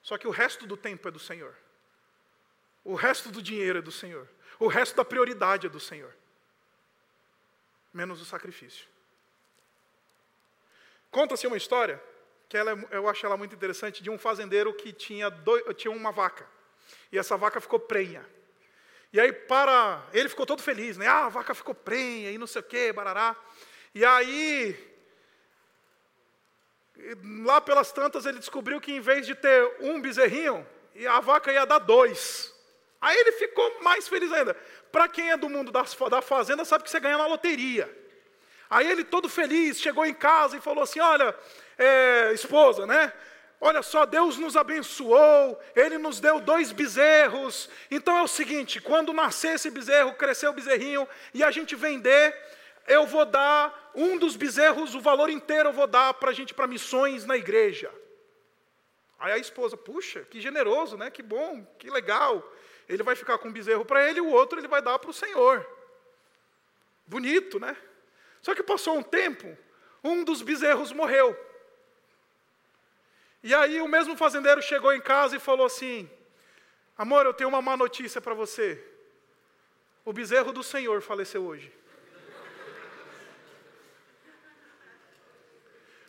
Só 0.03 0.19
que 0.19 0.27
o 0.27 0.31
resto 0.31 0.67
do 0.67 0.77
tempo 0.77 1.07
é 1.07 1.11
do 1.13 1.19
Senhor. 1.21 1.55
O 2.85 2.95
resto 2.95 3.31
do 3.31 3.41
dinheiro 3.41 3.79
é 3.79 3.83
do 3.83 3.93
Senhor. 3.93 4.29
O 4.59 4.67
resto 4.67 4.97
da 4.97 5.05
prioridade 5.05 5.67
é 5.67 5.71
do 5.71 5.81
Senhor. 5.81 6.13
Menos 7.97 8.21
o 8.21 8.27
sacrifício. 8.27 8.87
Conta-se 11.11 11.47
uma 11.47 11.57
história, 11.57 11.99
que 12.47 12.55
ela, 12.55 12.73
é, 12.73 12.97
eu 12.99 13.09
acho 13.09 13.25
ela 13.25 13.39
muito 13.39 13.55
interessante, 13.55 14.03
de 14.03 14.11
um 14.11 14.19
fazendeiro 14.19 14.75
que 14.75 14.93
tinha, 14.93 15.31
dois, 15.31 15.65
tinha 15.77 15.91
uma 15.91 16.13
vaca. 16.13 16.47
E 17.11 17.19
essa 17.19 17.39
vaca 17.39 17.59
ficou 17.59 17.81
prenha. 17.81 18.23
E 19.15 19.19
aí, 19.19 19.33
para. 19.33 20.07
Ele 20.13 20.29
ficou 20.29 20.45
todo 20.45 20.63
feliz, 20.63 20.99
né? 20.99 21.07
Ah, 21.07 21.25
a 21.25 21.29
vaca 21.31 21.55
ficou 21.55 21.75
prenha 21.75 22.31
e 22.31 22.37
não 22.37 22.47
sei 22.47 22.61
o 22.61 22.65
quê, 22.65 22.93
barará. 22.93 23.35
E 23.95 24.05
aí. 24.05 24.77
Lá 27.47 27.63
pelas 27.63 27.93
tantas, 27.93 28.27
ele 28.27 28.39
descobriu 28.39 28.79
que 28.79 28.93
em 28.93 29.01
vez 29.01 29.27
de 29.27 29.35
ter 29.35 29.75
um 29.81 30.03
bezerrinho, 30.03 30.67
a 31.09 31.21
vaca 31.21 31.51
ia 31.51 31.65
dar 31.65 31.79
dois. 31.79 32.55
Aí 33.07 33.17
ele 33.17 33.31
ficou 33.31 33.83
mais 33.83 34.09
feliz 34.09 34.33
ainda. 34.33 34.53
Para 34.91 35.07
quem 35.07 35.31
é 35.31 35.37
do 35.37 35.49
mundo 35.49 35.71
da 35.71 36.21
fazenda, 36.21 36.65
sabe 36.65 36.83
que 36.83 36.91
você 36.91 36.99
ganha 36.99 37.17
na 37.17 37.29
loteria. 37.29 37.89
Aí 38.69 38.91
ele 38.91 39.05
todo 39.05 39.29
feliz 39.29 39.81
chegou 39.81 40.05
em 40.05 40.13
casa 40.13 40.57
e 40.57 40.61
falou 40.61 40.83
assim: 40.83 40.99
Olha, 40.99 41.33
é, 41.79 42.33
esposa, 42.33 42.85
né? 42.85 43.13
Olha 43.61 43.81
só, 43.81 44.05
Deus 44.05 44.39
nos 44.39 44.57
abençoou, 44.57 45.57
Ele 45.77 45.99
nos 45.99 46.19
deu 46.19 46.41
dois 46.41 46.73
bezerros. 46.73 47.71
Então 47.93 48.19
é 48.19 48.23
o 48.23 48.27
seguinte: 48.27 48.81
quando 48.81 49.13
nascer 49.13 49.55
esse 49.55 49.71
bezerro, 49.71 50.15
crescer 50.15 50.49
o 50.49 50.53
bezerrinho 50.53 51.07
e 51.33 51.45
a 51.45 51.53
gente 51.53 51.77
vender, 51.77 52.37
eu 52.89 53.07
vou 53.07 53.25
dar 53.25 53.93
um 53.95 54.19
dos 54.19 54.35
bezerros, 54.35 54.97
o 54.97 55.01
valor 55.01 55.31
inteiro 55.31 55.69
eu 55.69 55.73
vou 55.73 55.87
dar 55.87 56.13
para 56.15 56.31
a 56.31 56.35
gente 56.35 56.53
para 56.53 56.67
missões 56.67 57.25
na 57.25 57.37
igreja. 57.37 57.89
Aí 59.17 59.33
a 59.33 59.39
esposa, 59.39 59.77
puxa, 59.77 60.23
que 60.29 60.41
generoso, 60.41 60.97
né? 60.97 61.09
Que 61.09 61.23
bom, 61.23 61.65
que 61.79 61.89
legal. 61.89 62.43
Ele 62.89 63.03
vai 63.03 63.17
ficar 63.17 63.39
com 63.39 63.49
um 63.49 63.53
bezerro 63.53 63.85
para 63.85 64.09
ele 64.09 64.19
e 64.19 64.23
o 64.23 64.31
outro 64.31 64.59
ele 64.59 64.69
vai 64.69 64.81
dar 64.81 64.99
para 64.99 65.11
o 65.11 65.15
Senhor. 65.15 65.67
Bonito, 67.07 67.59
né? 67.59 67.77
Só 68.41 68.55
que 68.55 68.63
passou 68.63 68.97
um 68.97 69.03
tempo, 69.03 69.57
um 70.03 70.23
dos 70.23 70.43
bezerros 70.43 70.93
morreu. 70.93 71.37
E 73.43 73.55
aí 73.55 73.81
o 73.81 73.89
mesmo 73.89 74.17
fazendeiro 74.17 74.63
chegou 74.63 74.93
em 74.93 75.01
casa 75.01 75.37
e 75.37 75.41
falou 75.41 75.67
assim: 75.67 76.11
Amor, 76.97 77.27
eu 77.27 77.35
tenho 77.35 77.49
uma 77.49 77.63
má 77.63 77.77
notícia 77.77 78.21
para 78.21 78.35
você. 78.35 78.83
O 80.05 80.13
bezerro 80.13 80.53
do 80.53 80.63
Senhor 80.63 81.03
faleceu 81.03 81.45
hoje. 81.45 81.73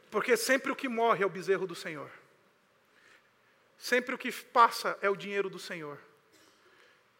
Porque 0.09 0.37
sempre 0.37 0.71
o 0.71 0.75
que 0.75 0.87
morre 0.87 1.23
é 1.23 1.25
o 1.25 1.29
bezerro 1.29 1.67
do 1.67 1.75
Senhor. 1.75 2.09
Sempre 3.77 4.15
o 4.15 4.17
que 4.17 4.31
passa 4.31 4.97
é 5.01 5.09
o 5.09 5.15
dinheiro 5.15 5.49
do 5.49 5.59
Senhor. 5.59 5.99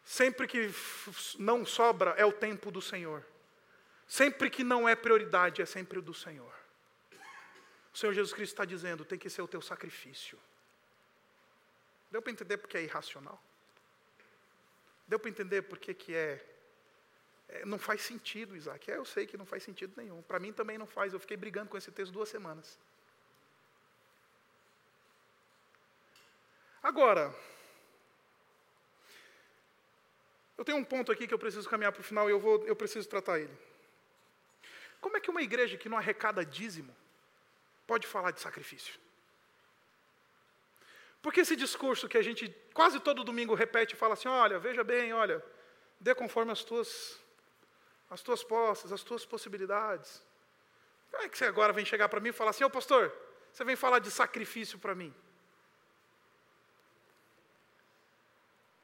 Sempre 0.08 0.48
que 0.48 0.74
não 1.38 1.66
sobra 1.66 2.12
é 2.12 2.26
o 2.26 2.32
tempo 2.32 2.72
do 2.72 2.82
Senhor. 2.82 3.26
Sempre 4.08 4.50
que 4.50 4.64
não 4.64 4.88
é 4.88 4.96
prioridade 4.96 5.62
é 5.62 5.66
sempre 5.66 6.00
o 6.00 6.02
do 6.02 6.14
Senhor. 6.14 6.54
O 7.94 7.98
Senhor 7.98 8.14
Jesus 8.14 8.34
Cristo 8.34 8.54
está 8.54 8.64
dizendo: 8.64 9.04
tem 9.04 9.20
que 9.20 9.30
ser 9.30 9.42
o 9.42 9.50
teu 9.50 9.62
sacrifício. 9.62 10.40
Deu 12.10 12.22
para 12.22 12.32
entender 12.32 12.56
porque 12.56 12.78
é 12.78 12.84
irracional? 12.84 13.38
Deu 15.06 15.20
para 15.20 15.30
entender 15.30 15.64
porque 15.64 15.94
que 15.94 16.16
é, 16.16 16.42
é, 17.50 17.66
Não 17.66 17.78
faz 17.78 18.02
sentido, 18.02 18.56
Isaac. 18.56 18.90
É, 18.90 18.96
eu 18.96 19.04
sei 19.04 19.28
que 19.28 19.36
não 19.36 19.46
faz 19.46 19.62
sentido 19.62 19.94
nenhum. 19.98 20.22
Para 20.22 20.40
mim 20.40 20.54
também 20.54 20.78
não 20.78 20.88
faz. 20.88 21.12
Eu 21.12 21.20
fiquei 21.20 21.36
brigando 21.36 21.70
com 21.70 21.78
esse 21.78 21.92
texto 21.92 22.14
duas 22.14 22.30
semanas. 22.30 22.80
Agora, 26.82 27.36
eu 30.58 30.66
tenho 30.66 30.78
um 30.78 30.84
ponto 30.84 31.12
aqui 31.12 31.28
que 31.28 31.34
eu 31.34 31.40
preciso 31.40 31.70
caminhar 31.70 31.92
para 31.92 32.02
o 32.02 32.04
final 32.04 32.28
e 32.28 32.32
eu, 32.32 32.40
vou, 32.40 32.66
eu 32.66 32.76
preciso 32.76 33.08
tratar 33.08 33.40
ele. 33.40 33.56
Como 35.00 35.16
é 35.16 35.20
que 35.20 35.30
uma 35.30 35.42
igreja 35.42 35.78
que 35.78 35.88
não 35.88 35.98
arrecada 35.98 36.44
dízimo 36.44 36.96
pode 37.86 38.08
falar 38.08 38.32
de 38.32 38.42
sacrifício? 38.42 39.00
Porque 41.22 41.42
esse 41.42 41.56
discurso 41.56 42.08
que 42.08 42.18
a 42.18 42.22
gente 42.22 42.50
quase 42.74 43.00
todo 43.00 43.24
domingo 43.24 43.54
repete 43.54 43.94
e 43.94 43.98
fala 43.98 44.14
assim: 44.14 44.28
olha, 44.28 44.58
veja 44.58 44.84
bem, 44.84 45.14
olha, 45.14 45.44
dê 46.00 46.16
conforme 46.16 46.52
as 46.52 46.64
tuas, 46.64 47.20
as 48.10 48.22
tuas 48.22 48.44
posses, 48.44 48.92
as 48.92 49.04
tuas 49.04 49.26
possibilidades. 49.26 50.24
Como 51.12 51.24
é 51.24 51.30
que 51.30 51.38
você 51.38 51.46
agora 51.46 51.74
vem 51.74 51.86
chegar 51.86 52.10
para 52.10 52.20
mim 52.20 52.30
e 52.30 52.34
falar 52.34 52.52
assim: 52.52 52.64
ô 52.64 52.68
oh, 52.68 52.70
pastor, 52.70 53.14
você 53.52 53.64
vem 53.64 53.76
falar 53.76 54.00
de 54.00 54.10
sacrifício 54.10 54.80
para 54.80 54.96
mim? 54.96 55.14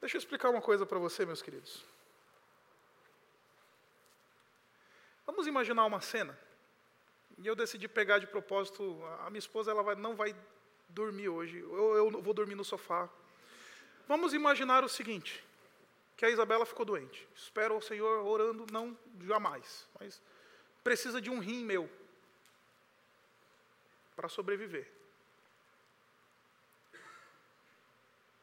Deixa 0.04 0.18
eu 0.18 0.18
explicar 0.18 0.50
uma 0.50 0.60
coisa 0.60 0.84
para 0.84 0.98
você, 0.98 1.24
meus 1.24 1.40
queridos. 1.40 1.82
Vamos 5.24 5.46
imaginar 5.46 5.86
uma 5.86 6.02
cena 6.02 6.38
e 7.38 7.46
eu 7.46 7.56
decidi 7.56 7.88
pegar 7.88 8.18
de 8.18 8.26
propósito, 8.26 9.02
a 9.20 9.30
minha 9.30 9.38
esposa 9.38 9.70
ela 9.70 9.82
vai, 9.82 9.94
não 9.94 10.14
vai 10.14 10.36
dormir 10.90 11.30
hoje, 11.30 11.58
eu, 11.58 11.96
eu 11.96 12.20
vou 12.20 12.34
dormir 12.34 12.54
no 12.54 12.66
sofá. 12.66 13.08
Vamos 14.06 14.34
imaginar 14.34 14.84
o 14.84 14.90
seguinte, 14.90 15.42
que 16.18 16.26
a 16.26 16.28
Isabela 16.28 16.66
ficou 16.66 16.84
doente. 16.84 17.26
Espero 17.34 17.72
ao 17.72 17.80
Senhor 17.80 18.26
orando, 18.26 18.66
não 18.70 18.94
jamais, 19.22 19.88
mas 19.98 20.20
precisa 20.82 21.18
de 21.18 21.30
um 21.30 21.38
rim 21.38 21.64
meu 21.64 21.88
para 24.14 24.28
sobreviver. 24.28 24.86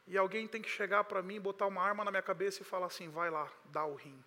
E 0.07 0.17
alguém 0.17 0.47
tem 0.47 0.61
que 0.61 0.69
chegar 0.69 1.03
para 1.03 1.21
mim, 1.21 1.39
botar 1.39 1.67
uma 1.67 1.81
arma 1.81 2.03
na 2.03 2.11
minha 2.11 2.21
cabeça 2.21 2.61
e 2.61 2.65
falar 2.65 2.87
assim: 2.87 3.09
vai 3.09 3.29
lá, 3.29 3.51
dá 3.65 3.85
o 3.85 3.95
rim. 3.95 4.23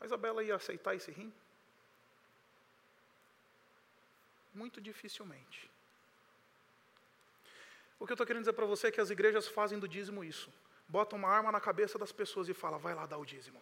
A 0.00 0.04
Isabela 0.06 0.42
ia 0.42 0.54
aceitar 0.54 0.94
esse 0.94 1.10
rim? 1.10 1.32
Muito 4.52 4.80
dificilmente. 4.80 5.70
O 7.98 8.06
que 8.06 8.12
eu 8.12 8.14
estou 8.14 8.26
querendo 8.26 8.42
dizer 8.42 8.52
para 8.52 8.66
você 8.66 8.88
é 8.88 8.90
que 8.90 9.00
as 9.00 9.10
igrejas 9.10 9.48
fazem 9.48 9.78
do 9.78 9.88
dízimo 9.88 10.22
isso. 10.22 10.52
Botam 10.88 11.18
uma 11.18 11.28
arma 11.28 11.50
na 11.50 11.60
cabeça 11.60 11.98
das 11.98 12.12
pessoas 12.12 12.48
e 12.48 12.54
falam, 12.54 12.78
vai 12.78 12.94
lá 12.94 13.06
dar 13.06 13.18
o 13.18 13.24
dízimo. 13.24 13.60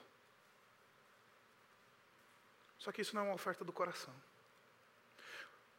Só 2.78 2.92
que 2.92 3.00
isso 3.00 3.14
não 3.14 3.22
é 3.22 3.24
uma 3.26 3.34
oferta 3.34 3.64
do 3.64 3.72
coração. 3.72 4.14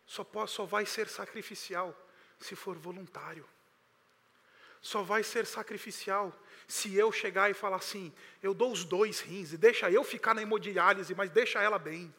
Só, 0.08 0.24
pode, 0.24 0.52
só 0.52 0.66
vai 0.66 0.86
ser 0.86 1.08
sacrificial 1.08 1.96
se 2.40 2.56
for 2.56 2.78
voluntário. 2.78 3.48
Só 4.82 5.02
vai 5.02 5.24
ser 5.24 5.46
sacrificial 5.46 6.34
se 6.68 6.96
eu 6.96 7.12
chegar 7.12 7.50
e 7.50 7.54
falar 7.54 7.78
assim, 7.78 8.14
eu 8.42 8.54
dou 8.54 8.72
os 8.72 8.84
dois 8.84 9.20
rins 9.20 9.54
e 9.54 9.58
deixa 9.58 9.90
eu 9.90 10.04
ficar 10.04 10.34
na 10.34 10.42
hemodiálise, 10.42 11.14
mas 11.16 11.30
deixa 11.30 11.62
ela 11.62 11.80
bem. 11.80 12.14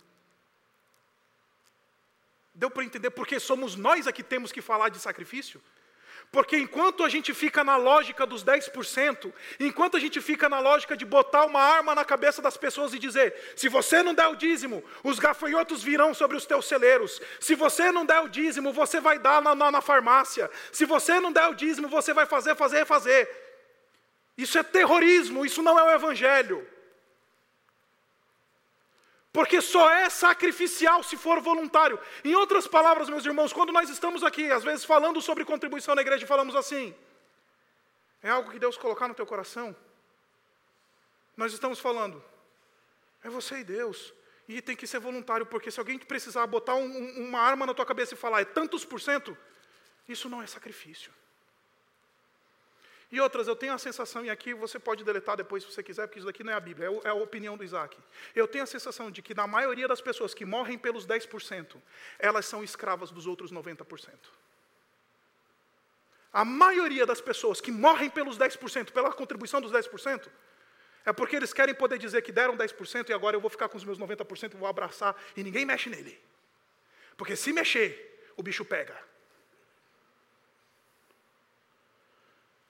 Deu 2.54 2.70
para 2.70 2.84
entender 2.84 3.10
porque 3.10 3.38
somos 3.38 3.76
nós 3.76 4.06
a 4.06 4.12
que 4.12 4.22
temos 4.22 4.50
que 4.50 4.62
falar 4.62 4.88
de 4.88 4.98
sacrifício? 4.98 5.62
Porque 6.30 6.56
enquanto 6.56 7.02
a 7.02 7.08
gente 7.08 7.32
fica 7.32 7.64
na 7.64 7.76
lógica 7.76 8.26
dos 8.26 8.44
10%, 8.44 9.32
enquanto 9.58 9.96
a 9.96 10.00
gente 10.00 10.20
fica 10.20 10.48
na 10.48 10.58
lógica 10.60 10.96
de 10.96 11.04
botar 11.04 11.44
uma 11.46 11.60
arma 11.60 11.94
na 11.94 12.04
cabeça 12.04 12.42
das 12.42 12.56
pessoas 12.56 12.92
e 12.92 12.98
dizer: 12.98 13.34
se 13.56 13.68
você 13.68 14.02
não 14.02 14.14
der 14.14 14.26
o 14.26 14.36
dízimo, 14.36 14.84
os 15.02 15.18
gafanhotos 15.18 15.82
virão 15.82 16.12
sobre 16.12 16.36
os 16.36 16.44
teus 16.44 16.66
celeiros. 16.66 17.20
Se 17.40 17.54
você 17.54 17.90
não 17.90 18.04
der 18.04 18.20
o 18.20 18.28
dízimo, 18.28 18.72
você 18.72 19.00
vai 19.00 19.18
dar 19.18 19.40
na, 19.40 19.54
na, 19.54 19.70
na 19.70 19.80
farmácia. 19.80 20.50
Se 20.72 20.84
você 20.84 21.18
não 21.20 21.32
der 21.32 21.46
o 21.48 21.54
dízimo, 21.54 21.88
você 21.88 22.12
vai 22.12 22.26
fazer, 22.26 22.54
fazer, 22.54 22.84
fazer. 22.84 23.28
Isso 24.36 24.58
é 24.58 24.62
terrorismo, 24.62 25.46
isso 25.46 25.62
não 25.62 25.78
é 25.78 25.82
o 25.84 25.90
Evangelho. 25.90 26.66
Porque 29.36 29.60
só 29.60 29.90
é 29.90 30.08
sacrificial 30.08 31.02
se 31.02 31.14
for 31.14 31.42
voluntário. 31.42 32.00
Em 32.24 32.34
outras 32.34 32.66
palavras, 32.66 33.10
meus 33.10 33.26
irmãos, 33.26 33.52
quando 33.52 33.70
nós 33.70 33.90
estamos 33.90 34.24
aqui, 34.24 34.50
às 34.50 34.64
vezes 34.64 34.82
falando 34.82 35.20
sobre 35.20 35.44
contribuição 35.44 35.94
na 35.94 36.00
igreja, 36.00 36.26
falamos 36.26 36.56
assim: 36.56 36.94
é 38.22 38.30
algo 38.30 38.50
que 38.50 38.58
Deus 38.58 38.78
colocar 38.78 39.06
no 39.06 39.12
teu 39.14 39.26
coração. 39.26 39.76
Nós 41.36 41.52
estamos 41.52 41.78
falando, 41.78 42.24
é 43.22 43.28
você 43.28 43.58
e 43.58 43.64
Deus. 43.64 44.14
E 44.48 44.62
tem 44.62 44.74
que 44.74 44.86
ser 44.86 45.00
voluntário, 45.00 45.44
porque 45.44 45.70
se 45.70 45.78
alguém 45.80 45.98
precisar 45.98 46.46
botar 46.46 46.76
um, 46.76 47.28
uma 47.28 47.40
arma 47.40 47.66
na 47.66 47.74
tua 47.74 47.84
cabeça 47.84 48.14
e 48.14 48.16
falar 48.16 48.40
é 48.40 48.46
tantos 48.46 48.86
por 48.86 49.02
cento, 49.02 49.36
isso 50.08 50.30
não 50.30 50.40
é 50.40 50.46
sacrifício. 50.46 51.12
E 53.10 53.20
outras, 53.20 53.46
eu 53.46 53.54
tenho 53.54 53.72
a 53.72 53.78
sensação, 53.78 54.24
e 54.24 54.30
aqui 54.30 54.52
você 54.52 54.78
pode 54.78 55.04
deletar 55.04 55.36
depois 55.36 55.62
se 55.62 55.70
você 55.70 55.82
quiser, 55.82 56.06
porque 56.06 56.18
isso 56.18 56.26
daqui 56.26 56.42
não 56.42 56.52
é 56.52 56.56
a 56.56 56.60
Bíblia, 56.60 56.88
é, 56.88 57.08
é 57.08 57.10
a 57.10 57.14
opinião 57.14 57.56
do 57.56 57.62
Isaac. 57.62 57.96
Eu 58.34 58.48
tenho 58.48 58.64
a 58.64 58.66
sensação 58.66 59.10
de 59.10 59.22
que, 59.22 59.32
na 59.34 59.46
maioria 59.46 59.86
das 59.86 60.00
pessoas 60.00 60.34
que 60.34 60.44
morrem 60.44 60.76
pelos 60.76 61.06
10%, 61.06 61.76
elas 62.18 62.46
são 62.46 62.64
escravas 62.64 63.10
dos 63.12 63.26
outros 63.26 63.52
90%. 63.52 64.10
A 66.32 66.44
maioria 66.44 67.06
das 67.06 67.20
pessoas 67.20 67.60
que 67.60 67.70
morrem 67.70 68.10
pelos 68.10 68.36
10%, 68.36 68.90
pela 68.90 69.12
contribuição 69.12 69.60
dos 69.60 69.72
10%, 69.72 70.28
é 71.04 71.12
porque 71.12 71.36
eles 71.36 71.52
querem 71.52 71.74
poder 71.74 71.98
dizer 71.98 72.20
que 72.22 72.32
deram 72.32 72.56
10% 72.56 73.08
e 73.08 73.12
agora 73.12 73.36
eu 73.36 73.40
vou 73.40 73.48
ficar 73.48 73.68
com 73.68 73.76
os 73.76 73.84
meus 73.84 73.98
90% 73.98 74.54
e 74.54 74.56
vou 74.56 74.68
abraçar 74.68 75.16
e 75.36 75.44
ninguém 75.44 75.64
mexe 75.64 75.88
nele. 75.88 76.20
Porque 77.16 77.36
se 77.36 77.52
mexer, 77.52 78.32
o 78.36 78.42
bicho 78.42 78.64
pega. 78.64 79.00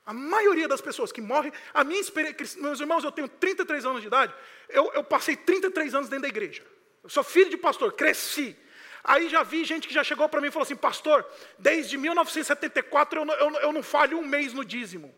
A 0.06 0.12
maioria 0.12 0.68
das 0.68 0.80
pessoas 0.80 1.10
que 1.10 1.20
morrem, 1.20 1.52
a 1.74 1.82
minha 1.82 2.00
experiência, 2.00 2.62
meus 2.62 2.78
irmãos, 2.78 3.02
eu 3.02 3.10
tenho 3.10 3.28
33 3.28 3.84
anos 3.84 4.00
de 4.00 4.06
idade, 4.06 4.32
eu, 4.68 4.92
eu 4.92 5.02
passei 5.02 5.34
33 5.36 5.96
anos 5.96 6.08
dentro 6.08 6.22
da 6.22 6.28
igreja. 6.28 6.64
Eu 7.02 7.10
sou 7.10 7.24
filho 7.24 7.50
de 7.50 7.56
pastor, 7.56 7.92
cresci. 7.92 8.56
Aí 9.02 9.28
já 9.28 9.42
vi 9.42 9.64
gente 9.64 9.88
que 9.88 9.94
já 9.94 10.04
chegou 10.04 10.28
para 10.28 10.40
mim 10.40 10.46
e 10.46 10.50
falou 10.52 10.62
assim: 10.62 10.76
Pastor, 10.76 11.28
desde 11.58 11.98
1974 11.98 13.20
eu 13.20 13.24
não, 13.24 13.34
eu, 13.34 13.50
eu 13.62 13.72
não 13.72 13.82
falho 13.82 14.16
um 14.16 14.24
mês 14.24 14.52
no 14.52 14.64
dízimo. 14.64 15.12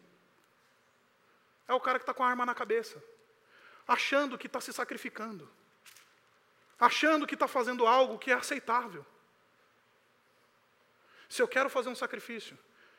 É 1.66 1.74
o 1.74 1.80
cara 1.80 1.98
que 1.98 2.02
está 2.02 2.14
com 2.14 2.24
a 2.24 2.28
arma 2.28 2.46
na 2.46 2.54
cabeça, 2.54 3.02
achando 3.86 4.38
que 4.38 4.46
está 4.46 4.58
se 4.58 4.72
sacrificando, 4.72 5.50
achando 6.80 7.26
que 7.26 7.34
está 7.34 7.46
fazendo 7.46 7.86
algo 7.86 8.18
que 8.18 8.30
é 8.30 8.34
aceitável. 8.34 9.04
Se 11.28 11.42
eu 11.42 11.48
quero 11.48 11.68
fazer 11.68 11.90
um 11.90 11.94
sacrifício, 11.94 12.58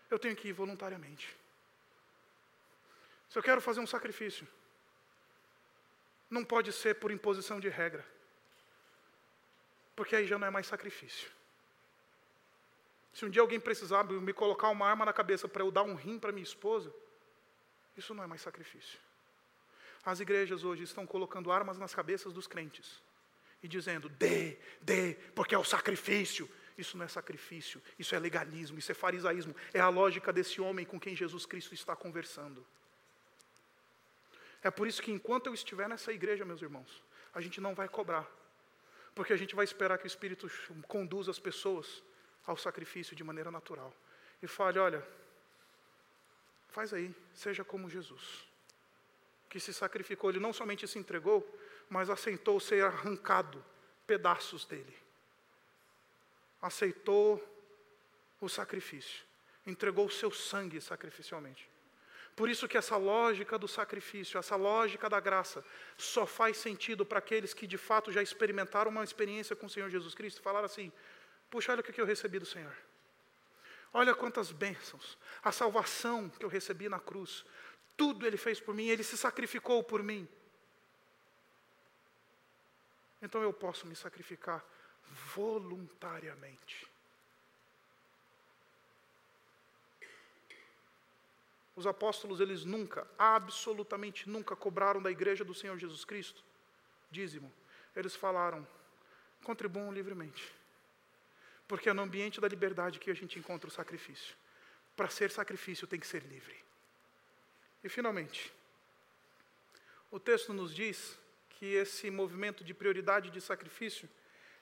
eu 0.10 0.20
tenho 0.20 0.36
que 0.36 0.50
ir 0.50 0.54
voluntariamente. 0.54 1.36
Se 3.30 3.38
eu 3.38 3.44
quero 3.44 3.62
fazer 3.62 3.80
um 3.80 3.88
sacrifício, 3.88 4.48
não 6.30 6.44
pode 6.44 6.74
ser 6.74 6.96
por 6.96 7.12
imposição 7.12 7.60
de 7.60 7.70
regra. 7.70 8.06
Porque 9.96 10.16
aí 10.16 10.26
já 10.26 10.38
não 10.38 10.48
é 10.48 10.50
mais 10.50 10.68
sacrifício. 10.68 11.30
Se 13.14 13.26
um 13.26 13.30
dia 13.30 13.42
alguém 13.42 13.60
precisar 13.60 14.04
me 14.04 14.34
colocar 14.34 14.70
uma 14.70 14.88
arma 14.88 15.06
na 15.06 15.14
cabeça 15.14 15.48
para 15.48 15.64
eu 15.64 15.72
dar 15.72 15.84
um 15.84 15.96
rim 15.96 16.20
para 16.20 16.32
minha 16.32 16.44
esposa, 16.44 16.94
isso 17.98 18.14
não 18.14 18.24
é 18.24 18.28
mais 18.28 18.42
sacrifício. 18.42 19.00
As 20.06 20.20
igrejas 20.20 20.64
hoje 20.64 20.84
estão 20.84 21.06
colocando 21.06 21.52
armas 21.52 21.78
nas 21.78 21.94
cabeças 21.94 22.32
dos 22.32 22.48
crentes 22.48 23.02
e 23.62 23.68
dizendo: 23.68 24.08
dê, 24.10 24.58
dê, 24.82 25.16
porque 25.36 25.54
é 25.54 25.58
o 25.58 25.64
sacrifício. 25.64 26.50
Isso 26.78 26.98
não 26.98 27.04
é 27.04 27.10
sacrifício, 27.10 27.82
isso 27.98 28.16
é 28.16 28.20
legalismo, 28.20 28.80
isso 28.80 28.90
é 28.90 28.96
farisaísmo. 28.96 29.54
É 29.74 29.82
a 29.82 29.90
lógica 29.90 30.32
desse 30.32 30.62
homem 30.62 30.86
com 30.86 30.98
quem 30.98 31.14
Jesus 31.14 31.46
Cristo 31.46 31.74
está 31.74 31.94
conversando. 31.94 32.66
É 34.64 34.70
por 34.70 34.88
isso 34.88 35.02
que 35.02 35.12
enquanto 35.12 35.48
eu 35.48 35.54
estiver 35.54 35.88
nessa 35.88 36.12
igreja, 36.12 36.46
meus 36.46 36.62
irmãos, 36.62 37.04
a 37.34 37.42
gente 37.42 37.62
não 37.62 37.74
vai 37.74 37.88
cobrar. 37.88 38.28
Porque 39.16 39.34
a 39.34 39.38
gente 39.38 39.56
vai 39.56 39.66
esperar 39.66 39.98
que 39.98 40.06
o 40.06 40.08
Espírito 40.08 40.50
conduza 40.88 41.32
as 41.32 41.40
pessoas 41.40 42.04
ao 42.46 42.58
sacrifício 42.58 43.16
de 43.16 43.24
maneira 43.24 43.52
natural. 43.52 43.94
E 44.42 44.48
fale: 44.48 44.80
olha, 44.80 45.06
faz 46.70 46.94
aí, 46.94 47.16
seja 47.34 47.64
como 47.64 47.90
Jesus, 47.90 48.46
que 49.50 49.60
se 49.60 49.74
sacrificou, 49.74 50.30
ele 50.30 50.40
não 50.40 50.54
somente 50.54 50.88
se 50.88 51.00
entregou, 51.00 51.48
mas 51.90 52.10
aceitou 52.10 52.60
ser 52.60 52.84
arrancado 52.84 53.64
pedaços 54.06 54.66
dele. 54.66 54.96
Aceitou 56.62 57.44
o 58.42 58.50
sacrifício, 58.50 59.26
entregou 59.66 60.06
o 60.06 60.12
seu 60.12 60.32
sangue 60.32 60.80
sacrificialmente. 60.80 61.70
Por 62.40 62.48
isso 62.48 62.70
que 62.70 62.78
essa 62.78 62.96
lógica 62.96 63.60
do 63.60 63.68
sacrifício, 63.68 64.38
essa 64.38 64.56
lógica 64.56 65.10
da 65.10 65.20
graça, 65.20 65.62
só 65.98 66.26
faz 66.26 66.56
sentido 66.56 67.06
para 67.06 67.20
aqueles 67.20 67.54
que 67.54 67.68
de 67.68 67.78
fato 67.78 68.14
já 68.14 68.24
experimentaram 68.24 68.90
uma 68.90 69.04
experiência 69.04 69.58
com 69.58 69.66
o 69.66 69.70
Senhor 69.70 69.90
Jesus 69.90 70.16
Cristo, 70.16 70.42
falaram 70.42 70.66
assim: 70.66 70.90
Puxa, 71.50 71.74
olha 71.74 71.82
o 71.82 71.84
que 71.84 72.00
eu 72.00 72.06
recebi 72.06 72.40
do 72.40 72.46
Senhor. 72.46 72.74
Olha 73.92 74.16
quantas 74.16 74.54
bênçãos. 74.54 75.18
A 75.44 75.52
salvação 75.52 76.30
que 76.30 76.46
eu 76.46 76.48
recebi 76.48 76.88
na 76.88 76.98
cruz. 76.98 77.44
Tudo 77.98 78.26
Ele 78.26 78.38
fez 78.38 78.58
por 78.58 78.74
mim, 78.74 78.88
Ele 78.88 79.04
se 79.04 79.18
sacrificou 79.18 79.84
por 79.84 80.02
mim. 80.02 80.26
Então 83.22 83.44
eu 83.44 83.52
posso 83.52 83.86
me 83.86 83.98
sacrificar 83.98 84.64
voluntariamente. 85.36 86.88
Os 91.80 91.88
apóstolos, 91.88 92.42
eles 92.42 92.66
nunca, 92.66 93.08
absolutamente 93.18 94.28
nunca 94.28 94.54
cobraram 94.54 95.02
da 95.02 95.10
igreja 95.10 95.46
do 95.46 95.54
Senhor 95.54 95.78
Jesus 95.78 96.04
Cristo 96.04 96.44
dízimo. 97.10 97.50
Eles 97.96 98.18
falaram: 98.18 98.68
contribuam 99.46 99.90
livremente. 99.90 100.54
Porque 101.70 101.90
é 101.90 101.94
no 101.94 102.02
ambiente 102.02 102.42
da 102.42 102.50
liberdade 102.50 103.00
que 103.00 103.10
a 103.10 103.14
gente 103.14 103.40
encontra 103.40 103.70
o 103.70 103.72
sacrifício. 103.72 104.36
Para 104.94 105.08
ser 105.08 105.32
sacrifício 105.32 105.88
tem 105.88 106.02
que 106.02 106.06
ser 106.06 106.22
livre. 106.24 106.54
E 107.82 107.88
finalmente, 107.88 108.52
o 110.12 110.20
texto 110.20 110.52
nos 110.52 110.76
diz 110.76 111.18
que 111.52 111.66
esse 111.66 112.12
movimento 112.12 112.62
de 112.62 112.74
prioridade 112.74 113.30
de 113.30 113.40
sacrifício, 113.40 114.10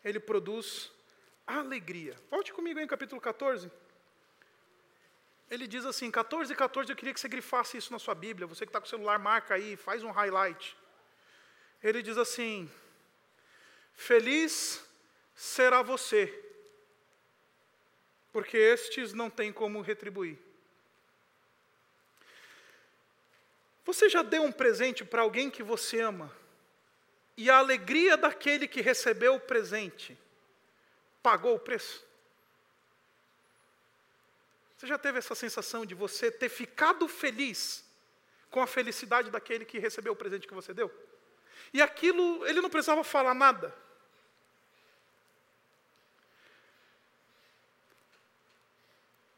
ele 0.04 0.20
produz 0.20 0.92
alegria. 1.48 2.16
Volte 2.30 2.54
comigo 2.54 2.78
aí 2.78 2.86
em 2.86 2.88
capítulo 2.88 3.20
14. 3.20 3.72
Ele 5.50 5.66
diz 5.66 5.86
assim, 5.86 6.12
14 6.12 6.52
e 6.52 6.56
14, 6.56 6.92
eu 6.92 6.96
queria 6.96 7.14
que 7.14 7.20
você 7.20 7.30
grifasse 7.30 7.78
isso 7.78 7.92
na 7.92 8.00
sua 8.00 8.14
Bíblia. 8.14 8.48
Você 8.48 8.66
que 8.66 8.70
está 8.70 8.80
com 8.80 8.86
o 8.86 8.90
celular, 8.90 9.18
marca 9.18 9.56
aí, 9.56 9.76
faz 9.76 10.04
um 10.04 10.12
highlight. 10.12 10.76
Ele 11.82 12.02
diz 12.02 12.18
assim: 12.18 12.70
Feliz 13.94 14.84
será 15.36 15.82
você 15.82 16.44
porque 18.38 18.56
estes 18.56 19.14
não 19.14 19.32
têm 19.32 19.52
como 19.52 19.82
retribuir. 19.82 20.38
Você 23.84 24.08
já 24.10 24.22
deu 24.22 24.44
um 24.44 24.52
presente 24.52 25.04
para 25.04 25.24
alguém 25.24 25.50
que 25.50 25.64
você 25.64 26.02
ama, 26.02 26.32
e 27.36 27.50
a 27.50 27.58
alegria 27.58 28.16
daquele 28.16 28.68
que 28.68 28.80
recebeu 28.80 29.34
o 29.34 29.40
presente 29.40 30.16
pagou 31.24 31.56
o 31.56 31.60
preço? 31.60 32.07
Você 34.78 34.86
já 34.86 34.98
teve 34.98 35.18
essa 35.18 35.34
sensação 35.34 35.86
de 35.86 35.96
você 35.96 36.32
ter 36.32 36.50
ficado 36.50 37.08
feliz 37.08 37.84
com 38.52 38.62
a 38.62 38.68
felicidade 38.68 39.32
daquele 39.32 39.66
que 39.66 39.80
recebeu 39.80 40.14
o 40.14 40.16
presente 40.16 40.48
que 40.48 40.54
você 40.54 40.72
deu? 40.72 40.92
E 41.74 41.82
aquilo, 41.82 42.46
ele 42.46 42.62
não 42.62 42.70
precisava 42.70 43.04
falar 43.04 43.34
nada. 43.34 43.74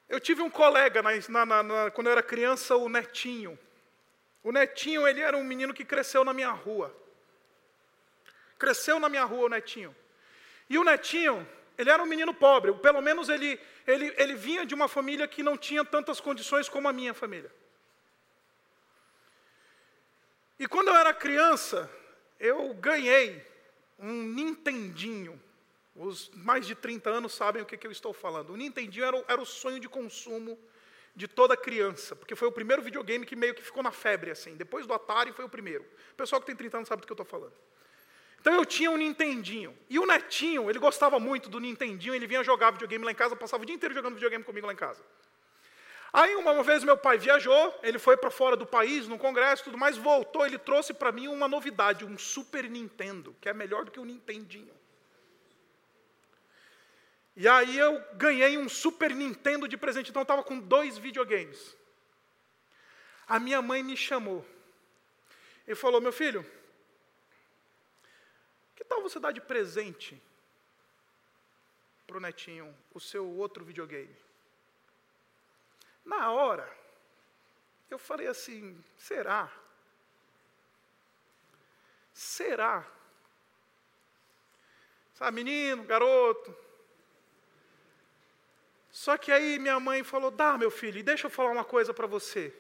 Eu 0.10 0.20
tive 0.20 0.42
um 0.42 0.50
colega 0.50 1.02
na, 1.02 1.46
na, 1.46 1.64
na, 1.64 1.92
quando 1.92 2.08
eu 2.08 2.12
era 2.12 2.24
criança, 2.24 2.76
o 2.76 2.90
Netinho. 2.90 3.58
O 4.44 4.52
Netinho, 4.52 5.08
ele 5.08 5.22
era 5.22 5.38
um 5.38 5.44
menino 5.44 5.74
que 5.74 5.86
cresceu 5.86 6.26
na 6.26 6.34
minha 6.34 6.52
rua. 6.52 6.94
Cresceu 8.58 9.00
na 9.00 9.08
minha 9.08 9.24
rua 9.24 9.46
o 9.46 9.50
Netinho. 9.50 9.96
E 10.70 10.78
o 10.78 10.84
Netinho, 10.84 11.48
ele 11.78 11.90
era 11.90 12.04
um 12.04 12.06
menino 12.06 12.34
pobre. 12.34 12.74
Pelo 12.74 13.02
menos 13.02 13.30
ele, 13.30 13.58
ele, 13.90 14.14
ele 14.18 14.36
vinha 14.36 14.66
de 14.66 14.76
uma 14.76 14.88
família 14.88 15.28
que 15.28 15.42
não 15.42 15.58
tinha 15.58 15.84
tantas 15.84 16.20
condições 16.20 16.70
como 16.70 16.88
a 16.88 16.94
minha 16.94 17.14
família. 17.14 17.52
E 20.60 20.68
quando 20.68 20.90
eu 20.90 20.96
era 20.96 21.14
criança, 21.14 21.90
eu 22.40 22.74
ganhei 22.76 23.46
um 23.98 24.24
Nintendinho. 24.24 25.42
Os 25.96 26.30
mais 26.30 26.68
de 26.68 26.76
30 26.76 27.10
anos 27.10 27.34
sabem 27.34 27.62
o 27.62 27.66
que, 27.66 27.78
que 27.78 27.88
eu 27.88 27.92
estou 27.92 28.14
falando. 28.14 28.52
O 28.52 28.58
Nintendinho 28.58 29.06
era, 29.06 29.26
era 29.28 29.42
o 29.42 29.46
sonho 29.46 29.80
de 29.80 29.90
consumo 29.90 30.58
de 31.16 31.28
toda 31.28 31.58
criança, 31.58 32.16
porque 32.16 32.36
foi 32.36 32.48
o 32.48 32.52
primeiro 32.52 32.82
videogame 32.82 33.26
que 33.26 33.36
meio 33.36 33.54
que 33.54 33.62
ficou 33.62 33.84
na 33.84 33.92
febre, 33.92 34.32
assim. 34.32 34.56
Depois 34.56 34.86
do 34.86 34.94
Atari 34.94 35.34
foi 35.34 35.44
o 35.44 35.50
primeiro. 35.50 35.84
O 36.12 36.16
pessoal 36.16 36.40
que 36.40 36.48
tem 36.48 36.56
30 36.56 36.78
anos 36.78 36.90
sabe 36.90 37.02
do 37.02 37.06
que 37.06 37.12
eu 37.12 37.16
estou 37.16 37.26
falando. 37.26 37.54
Então 38.40 38.54
eu 38.54 38.66
tinha 38.66 38.90
um 38.90 38.98
Nintendinho. 38.98 39.78
E 39.90 40.00
o 40.00 40.06
Netinho, 40.06 40.70
ele 40.70 40.80
gostava 40.80 41.20
muito 41.20 41.50
do 41.50 41.60
Nintendinho, 41.60 42.16
ele 42.16 42.28
vinha 42.28 42.44
jogar 42.44 42.72
videogame 42.72 43.04
lá 43.04 43.12
em 43.12 43.16
casa, 43.16 43.36
passava 43.36 43.64
o 43.64 43.66
dia 43.66 43.76
inteiro 43.76 43.94
jogando 43.94 44.14
videogame 44.14 44.44
comigo 44.44 44.66
lá 44.66 44.74
em 44.74 44.78
casa. 44.78 45.04
Aí 46.12 46.36
uma 46.36 46.64
vez 46.64 46.84
meu 46.84 46.98
pai 46.98 47.18
viajou, 47.18 47.80
ele 47.84 48.00
foi 48.00 48.18
para 48.18 48.32
fora 48.32 48.56
do 48.56 48.66
país, 48.66 49.08
num 49.08 49.18
congresso, 49.18 49.66
tudo 49.66 49.78
mais, 49.78 49.96
voltou, 49.96 50.46
ele 50.46 50.58
trouxe 50.58 50.94
para 50.94 51.12
mim 51.12 51.28
uma 51.28 51.48
novidade, 51.48 52.04
um 52.04 52.18
Super 52.18 52.68
Nintendo, 52.68 53.36
que 53.40 53.48
é 53.48 53.54
melhor 53.54 53.86
do 53.86 53.92
que 53.92 54.00
o 54.00 54.06
Nintendinho. 54.06 54.74
E 57.36 57.48
aí 57.48 57.78
eu 57.78 58.04
ganhei 58.16 58.58
um 58.58 58.68
Super 58.68 59.14
Nintendo 59.14 59.68
de 59.68 59.78
presente, 59.78 60.10
então 60.10 60.22
eu 60.22 60.24
estava 60.24 60.44
com 60.44 60.60
dois 60.60 60.98
videogames. 60.98 61.78
A 63.28 63.40
minha 63.40 63.62
mãe 63.62 63.84
me 63.84 63.96
chamou 63.96 64.46
e 65.68 65.76
falou: 65.76 66.02
Meu 66.02 66.12
filho, 66.12 66.46
que 68.80 68.86
tal 68.86 69.02
você 69.02 69.20
dar 69.20 69.34
de 69.34 69.42
presente 69.42 70.22
para 72.08 72.16
o 72.16 72.22
netinho 72.22 72.74
o 72.94 73.00
seu 73.00 73.28
outro 73.28 73.66
videogame? 73.66 74.16
Na 76.06 76.32
hora, 76.32 76.66
eu 77.92 78.00
falei 78.00 78.28
assim: 78.28 78.82
será? 78.98 79.52
Será? 82.14 82.90
Sabe, 85.14 85.36
menino, 85.36 85.84
garoto, 85.84 86.56
só 88.90 89.18
que 89.18 89.30
aí 89.30 89.60
minha 89.60 89.78
mãe 89.78 90.06
falou: 90.06 90.32
"Dá, 90.32 90.58
meu 90.58 90.72
filho, 90.72 91.00
e 91.00 91.04
deixa 91.04 91.28
eu 91.28 91.32
falar 91.32 91.52
uma 91.52 91.66
coisa 91.66 91.94
para 91.94 92.08
você. 92.08 92.58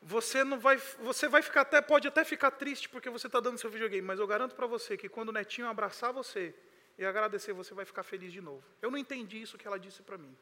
Você 0.00 0.44
não 0.44 0.58
vai, 0.58 0.76
você 1.00 1.28
vai 1.28 1.42
ficar 1.42 1.62
até 1.62 1.80
pode 1.80 2.06
até 2.06 2.24
ficar 2.24 2.52
triste 2.52 2.88
porque 2.88 3.10
você 3.10 3.26
está 3.26 3.40
dando 3.40 3.58
seu 3.58 3.68
videogame, 3.68 4.06
mas 4.06 4.20
eu 4.20 4.26
garanto 4.26 4.54
para 4.54 4.66
você 4.66 4.96
que 4.96 5.08
quando 5.08 5.30
o 5.30 5.32
netinho 5.32 5.66
abraçar 5.66 6.12
você 6.12 6.54
e 6.96 7.04
agradecer, 7.04 7.52
você 7.52 7.74
vai 7.74 7.84
ficar 7.84 8.02
feliz 8.02 8.32
de 8.32 8.40
novo. 8.40 8.64
Eu 8.80 8.90
não 8.90 8.98
entendi 8.98 9.40
isso 9.42 9.58
que 9.58 9.66
ela 9.66 9.78
disse 9.78 10.02
para 10.02 10.16
mim. 10.16 10.36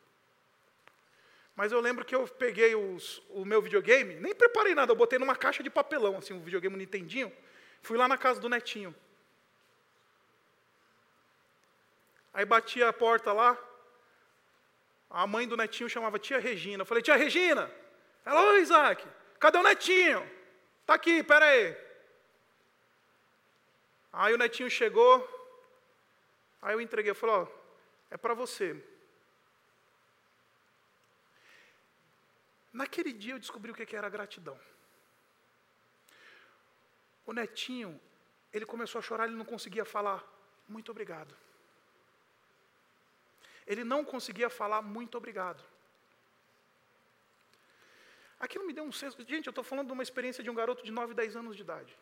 Mas 1.55 1.73
eu 1.73 1.81
lembro 1.81 2.05
que 2.05 2.15
eu 2.15 2.29
peguei 2.29 2.75
os, 2.75 3.23
o 3.31 3.45
meu 3.45 3.63
videogame, 3.63 4.17
nem 4.17 4.35
preparei 4.35 4.75
nada, 4.75 4.93
eu 4.93 4.97
botei 4.97 5.19
numa 5.19 5.35
caixa 5.35 5.63
de 5.63 5.71
papelão, 5.71 6.19
assim, 6.19 6.35
um 6.35 6.41
videogame 6.41 6.77
Nintendinho. 6.77 7.33
Fui 7.81 7.97
lá 7.97 8.07
na 8.07 8.19
casa 8.19 8.39
do 8.39 8.49
netinho. 8.49 8.95
Aí 12.33 12.45
bati 12.45 12.83
a 12.83 12.93
porta 12.93 13.33
lá, 13.33 13.57
a 15.09 15.27
mãe 15.27 15.49
do 15.49 15.57
netinho 15.57 15.89
chamava 15.89 16.19
tia 16.19 16.39
Regina. 16.39 16.83
Eu 16.83 16.87
falei, 16.87 17.03
tia 17.03 17.17
Regina. 17.17 17.71
Ela, 18.23 18.51
oi, 18.51 18.61
Isaac, 18.61 19.07
cadê 19.39 19.59
o 19.59 19.63
netinho? 19.63 20.21
Está 20.81 20.95
aqui, 20.95 21.23
pera 21.23 21.47
aí. 21.47 21.77
Aí 24.13 24.33
o 24.33 24.39
netinho 24.39 24.71
chegou, 24.71 25.15
aí 26.63 26.75
eu 26.75 26.81
entreguei, 26.81 27.11
eu 27.11 27.15
falei, 27.15 27.37
ó, 27.37 27.47
é 28.11 28.17
para 28.17 28.35
você. 28.35 28.83
Naquele 32.73 33.13
dia 33.13 33.35
eu 33.35 33.39
descobri 33.39 33.71
o 33.71 33.75
que 33.75 33.97
era 33.97 34.09
gratidão. 34.09 34.59
O 37.27 37.33
netinho, 37.33 38.01
ele 38.53 38.65
começou 38.65 38.99
a 39.01 39.03
chorar, 39.03 39.27
ele 39.27 39.37
não 39.37 39.45
conseguia 39.45 39.85
falar, 39.85 40.25
muito 40.69 40.91
obrigado. 40.91 41.37
Ele 43.67 43.83
não 43.83 44.05
conseguia 44.05 44.49
falar, 44.49 44.81
muito 44.81 45.19
obrigado. 45.19 45.63
Aquilo 48.39 48.67
me 48.67 48.73
deu 48.73 48.85
um 48.85 48.93
senso. 48.93 49.17
Gente, 49.27 49.47
eu 49.47 49.51
estou 49.51 49.65
falando 49.65 49.87
de 49.89 49.93
uma 49.93 50.03
experiência 50.03 50.43
de 50.43 50.51
um 50.51 50.55
garoto 50.55 50.85
de 50.85 50.93
9, 50.93 51.15
10 51.15 51.37
anos 51.37 51.57
de 51.57 51.63
idade. 51.63 51.97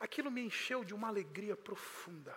Aquilo 0.00 0.30
me 0.30 0.42
encheu 0.42 0.84
de 0.84 0.94
uma 0.94 1.08
alegria 1.08 1.56
profunda. 1.56 2.36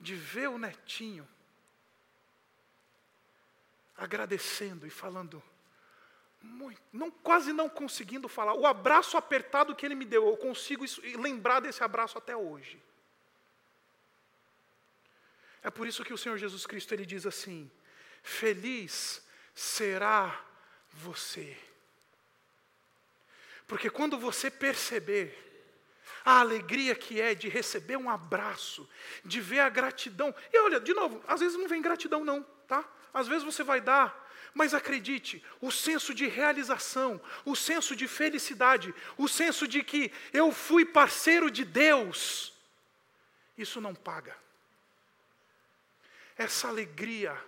De 0.00 0.14
ver 0.14 0.48
o 0.48 0.58
netinho 0.58 1.28
agradecendo 3.96 4.86
e 4.86 4.90
falando, 4.90 5.42
muito, 6.42 6.80
não, 6.92 7.10
quase 7.10 7.52
não 7.52 7.68
conseguindo 7.68 8.28
falar. 8.28 8.54
O 8.54 8.66
abraço 8.66 9.16
apertado 9.16 9.74
que 9.74 9.86
ele 9.86 9.94
me 9.94 10.04
deu, 10.04 10.26
eu 10.26 10.36
consigo 10.36 10.84
isso, 10.84 11.00
lembrar 11.18 11.60
desse 11.60 11.82
abraço 11.82 12.18
até 12.18 12.36
hoje. 12.36 12.82
É 15.62 15.70
por 15.70 15.86
isso 15.86 16.04
que 16.04 16.12
o 16.12 16.18
Senhor 16.18 16.36
Jesus 16.36 16.66
Cristo 16.66 16.92
ele 16.92 17.06
diz 17.06 17.26
assim: 17.26 17.70
Feliz 18.26 19.22
será 19.54 20.44
você. 20.92 21.56
Porque 23.68 23.88
quando 23.88 24.18
você 24.18 24.50
perceber 24.50 25.44
a 26.24 26.40
alegria 26.40 26.96
que 26.96 27.20
é 27.20 27.36
de 27.36 27.48
receber 27.48 27.96
um 27.96 28.10
abraço, 28.10 28.88
de 29.24 29.40
ver 29.40 29.60
a 29.60 29.68
gratidão. 29.68 30.34
E 30.52 30.58
olha, 30.58 30.80
de 30.80 30.92
novo, 30.92 31.22
às 31.28 31.38
vezes 31.38 31.56
não 31.56 31.68
vem 31.68 31.80
gratidão 31.80 32.24
não, 32.24 32.42
tá? 32.66 32.84
Às 33.14 33.28
vezes 33.28 33.44
você 33.44 33.62
vai 33.62 33.80
dar, 33.80 34.28
mas 34.52 34.74
acredite, 34.74 35.42
o 35.60 35.70
senso 35.70 36.12
de 36.12 36.26
realização, 36.26 37.20
o 37.44 37.54
senso 37.54 37.94
de 37.94 38.08
felicidade, 38.08 38.92
o 39.16 39.28
senso 39.28 39.68
de 39.68 39.84
que 39.84 40.12
eu 40.32 40.50
fui 40.50 40.84
parceiro 40.84 41.48
de 41.48 41.64
Deus, 41.64 42.52
isso 43.56 43.80
não 43.80 43.94
paga. 43.94 44.36
Essa 46.36 46.66
alegria 46.66 47.40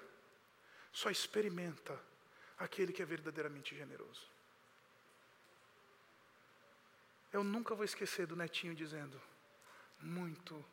só 0.99 1.11
experimenta 1.11 1.97
aquele 2.59 2.93
que 2.93 3.01
é 3.01 3.05
verdadeiramente 3.05 3.73
generoso. 3.73 4.27
Eu 7.33 7.45
nunca 7.45 7.73
vou 7.73 7.85
esquecer 7.85 8.27
do 8.27 8.35
netinho 8.35 8.75
dizendo: 8.75 9.21
muito, 10.01 10.65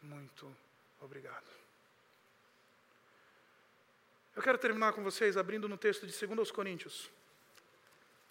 muito 0.00 0.56
obrigado. 1.02 1.50
Eu 4.34 4.42
quero 4.42 4.56
terminar 4.56 4.94
com 4.94 5.04
vocês 5.04 5.36
abrindo 5.36 5.68
no 5.68 5.76
texto 5.76 6.06
de 6.06 6.26
2 6.26 6.50
Coríntios, 6.50 7.10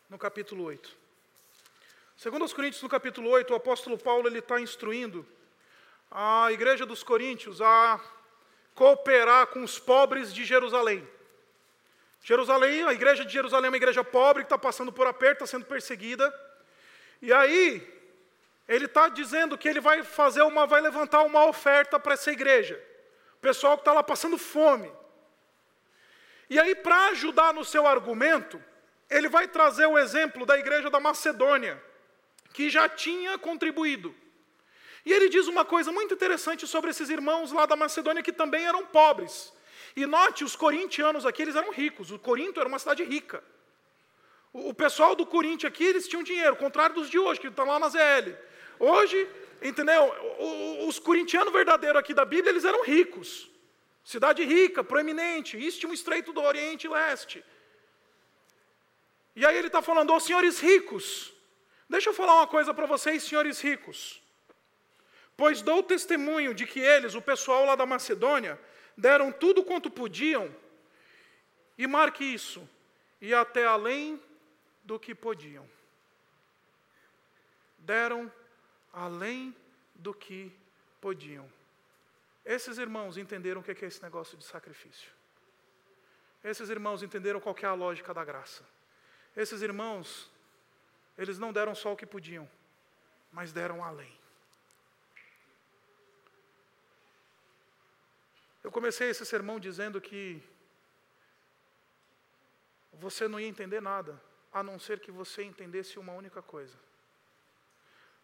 no 0.09 0.17
capítulo 0.17 0.63
8. 0.63 0.97
2 2.31 2.51
Coríntios, 2.51 2.81
no 2.81 2.89
capítulo 2.89 3.29
8, 3.29 3.53
o 3.53 3.55
apóstolo 3.55 3.97
Paulo 3.97 4.27
ele 4.27 4.39
está 4.39 4.59
instruindo 4.59 5.23
a 6.09 6.51
igreja 6.51 6.83
dos 6.83 7.03
Coríntios 7.03 7.61
a 7.61 8.03
cooperar 8.73 9.45
com 9.47 9.63
os 9.63 9.77
pobres 9.77 10.33
de 10.33 10.43
Jerusalém. 10.45 11.07
Jerusalém, 12.23 12.83
a 12.83 12.93
igreja 12.93 13.25
de 13.25 13.33
Jerusalém 13.33 13.65
é 13.65 13.69
uma 13.69 13.77
igreja 13.77 14.01
pobre 14.01 14.43
que 14.43 14.45
está 14.45 14.57
passando 14.57 14.93
por 14.93 15.05
aperto, 15.05 15.43
está 15.43 15.57
sendo 15.57 15.65
perseguida. 15.65 16.33
E 17.21 17.33
aí, 17.33 17.85
ele 18.65 18.85
está 18.85 19.09
dizendo 19.09 19.57
que 19.57 19.67
ele 19.67 19.81
vai 19.81 20.03
fazer 20.03 20.41
uma, 20.41 20.65
vai 20.65 20.79
levantar 20.79 21.21
uma 21.23 21.45
oferta 21.45 21.99
para 21.99 22.13
essa 22.13 22.31
igreja. 22.31 22.81
O 23.35 23.39
pessoal 23.41 23.75
que 23.75 23.81
está 23.81 23.91
lá 23.91 24.01
passando 24.01 24.37
fome. 24.37 24.89
E 26.49 26.57
aí, 26.57 26.73
para 26.73 27.07
ajudar 27.07 27.53
no 27.53 27.65
seu 27.65 27.85
argumento, 27.85 28.63
ele 29.09 29.27
vai 29.27 29.45
trazer 29.45 29.85
o 29.85 29.97
exemplo 29.97 30.45
da 30.45 30.57
igreja 30.57 30.89
da 30.89 31.01
Macedônia, 31.01 31.81
que 32.53 32.69
já 32.69 32.87
tinha 32.87 33.37
contribuído. 33.37 34.15
E 35.05 35.11
ele 35.11 35.27
diz 35.27 35.47
uma 35.47 35.65
coisa 35.65 35.91
muito 35.91 36.13
interessante 36.13 36.65
sobre 36.67 36.91
esses 36.91 37.09
irmãos 37.09 37.51
lá 37.51 37.65
da 37.65 37.75
Macedônia 37.75 38.23
que 38.23 38.31
também 38.31 38.65
eram 38.65 38.85
pobres. 38.85 39.51
E 39.95 40.05
note, 40.05 40.43
os 40.43 40.55
corintianos 40.55 41.25
aqui, 41.25 41.41
eles 41.43 41.55
eram 41.55 41.71
ricos. 41.71 42.11
O 42.11 42.17
Corinto 42.17 42.59
era 42.59 42.67
uma 42.67 42.79
cidade 42.79 43.03
rica. 43.03 43.43
O 44.51 44.73
pessoal 44.73 45.15
do 45.15 45.25
Corinthians 45.25 45.71
aqui, 45.71 45.83
eles 45.83 46.07
tinham 46.07 46.23
dinheiro, 46.23 46.55
contrário 46.55 46.95
dos 46.95 47.09
de 47.09 47.17
hoje, 47.17 47.39
que 47.39 47.47
estão 47.47 47.65
lá 47.65 47.79
na 47.79 47.89
ZL. 47.89 48.35
Hoje, 48.79 49.27
entendeu? 49.61 50.13
Os 50.87 50.99
corintianos 50.99 51.53
verdadeiros 51.53 51.99
aqui 51.99 52.13
da 52.13 52.25
Bíblia, 52.25 52.51
eles 52.51 52.65
eram 52.65 52.83
ricos. 52.83 53.49
Cidade 54.03 54.43
rica, 54.43 54.83
proeminente, 54.83 55.57
istmo 55.57 55.93
estreito 55.93 56.33
do 56.33 56.41
Oriente 56.41 56.87
e 56.87 56.89
Leste. 56.89 57.43
E 59.35 59.45
aí 59.45 59.57
ele 59.57 59.67
está 59.67 59.81
falando, 59.81 60.11
ó 60.11 60.17
oh, 60.17 60.19
senhores 60.19 60.59
ricos, 60.59 61.33
deixa 61.89 62.09
eu 62.09 62.13
falar 62.13 62.35
uma 62.35 62.47
coisa 62.47 62.73
para 62.73 62.85
vocês, 62.85 63.23
senhores 63.23 63.59
ricos. 63.59 64.21
Pois 65.35 65.61
dou 65.61 65.81
testemunho 65.81 66.53
de 66.53 66.67
que 66.67 66.79
eles, 66.79 67.15
o 67.15 67.21
pessoal 67.21 67.65
lá 67.65 67.75
da 67.75 67.85
Macedônia, 67.85 68.59
deram 68.97 69.31
tudo 69.31 69.63
quanto 69.63 69.89
podiam, 69.89 70.53
e 71.77 71.87
marque 71.87 72.23
isso, 72.23 72.67
e 73.19 73.33
até 73.33 73.65
além 73.65 74.21
do 74.83 74.99
que 74.99 75.15
podiam. 75.15 75.67
Deram 77.79 78.31
além 78.91 79.55
do 79.95 80.13
que 80.13 80.51
podiam. 81.01 81.51
Esses 82.45 82.77
irmãos 82.77 83.17
entenderam 83.17 83.61
o 83.61 83.63
que 83.63 83.71
é 83.71 83.87
esse 83.87 84.01
negócio 84.03 84.37
de 84.37 84.43
sacrifício. 84.43 85.11
Esses 86.43 86.69
irmãos 86.69 87.01
entenderam 87.01 87.39
qual 87.39 87.55
é 87.61 87.65
a 87.65 87.73
lógica 87.73 88.13
da 88.13 88.23
graça. 88.23 88.63
Esses 89.35 89.61
irmãos, 89.61 90.29
eles 91.17 91.39
não 91.39 91.53
deram 91.53 91.73
só 91.73 91.93
o 91.93 91.95
que 91.95 92.05
podiam, 92.05 92.49
mas 93.31 93.53
deram 93.53 93.83
além. 93.83 94.22
Eu 98.63 98.71
comecei 98.71 99.09
esse 99.09 99.25
sermão 99.25 99.59
dizendo 99.59 99.99
que 99.99 100.41
você 102.93 103.27
não 103.27 103.39
ia 103.39 103.47
entender 103.47 103.81
nada 103.81 104.21
a 104.51 104.63
não 104.63 104.79
ser 104.79 104.99
que 104.99 105.11
você 105.11 105.43
entendesse 105.43 105.99
uma 105.99 106.13
única 106.13 106.41
coisa. 106.41 106.77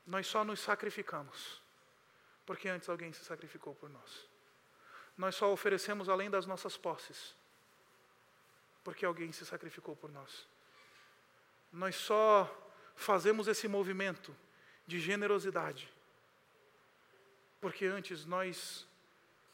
Nós 0.06 0.28
só 0.28 0.44
nos 0.46 0.60
sacrificamos, 0.60 1.62
porque 2.46 2.70
antes 2.70 2.88
alguém 2.88 3.12
se 3.12 3.26
sacrificou 3.26 3.76
por 3.76 3.90
nós. 3.90 4.28
Nós 5.18 5.36
só 5.36 5.52
oferecemos 5.52 6.08
além 6.08 6.30
das 6.30 6.46
nossas 6.46 6.78
posses, 6.78 7.36
porque 8.84 9.06
alguém 9.06 9.32
se 9.32 9.46
sacrificou 9.46 9.96
por 9.96 10.10
nós. 10.10 10.48
Nós 11.72 11.96
só 11.96 12.50
fazemos 12.96 13.48
esse 13.48 13.68
movimento 13.68 14.36
de 14.88 15.00
generosidade, 15.00 15.92
porque 17.60 17.86
antes 17.86 18.26
nós 18.26 18.88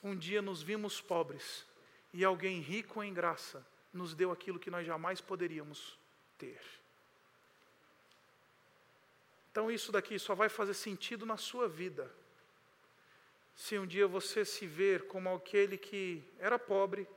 um 0.05 0.15
dia 0.15 0.39
nos 0.39 0.61
vimos 0.61 1.01
pobres 1.01 1.65
e 2.13 2.23
alguém 2.23 2.59
rico 2.59 3.01
em 3.01 3.11
graça 3.11 3.65
nos 3.91 4.13
deu 4.13 4.31
aquilo 4.31 4.59
que 4.59 4.69
nós 4.69 4.85
jamais 4.85 5.19
poderíamos 5.19 5.97
ter. 6.37 6.61
Então, 9.49 9.71
isso 9.71 9.91
daqui 9.91 10.19
só 10.19 10.35
vai 10.35 10.47
fazer 10.47 10.75
sentido 10.75 11.25
na 11.25 11.37
sua 11.37 11.67
vida. 11.67 12.13
Se 13.55 13.79
um 13.79 13.87
dia 13.87 14.07
você 14.07 14.45
se 14.45 14.67
ver 14.67 15.07
como 15.07 15.33
aquele 15.33 15.75
que 15.75 16.21
era 16.37 16.59
pobre 16.59 17.07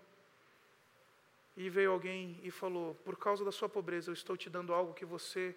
e 1.58 1.68
veio 1.68 1.92
alguém 1.92 2.40
e 2.42 2.50
falou: 2.50 2.94
Por 3.04 3.18
causa 3.18 3.44
da 3.44 3.52
sua 3.52 3.68
pobreza, 3.68 4.08
eu 4.08 4.14
estou 4.14 4.34
te 4.34 4.48
dando 4.48 4.72
algo 4.72 4.94
que 4.94 5.04
você 5.04 5.54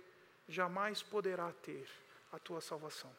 jamais 0.49 1.01
poderá 1.01 1.49
ter 1.53 1.87
a 2.29 2.39
tua 2.39 2.59
salvação. 2.59 3.15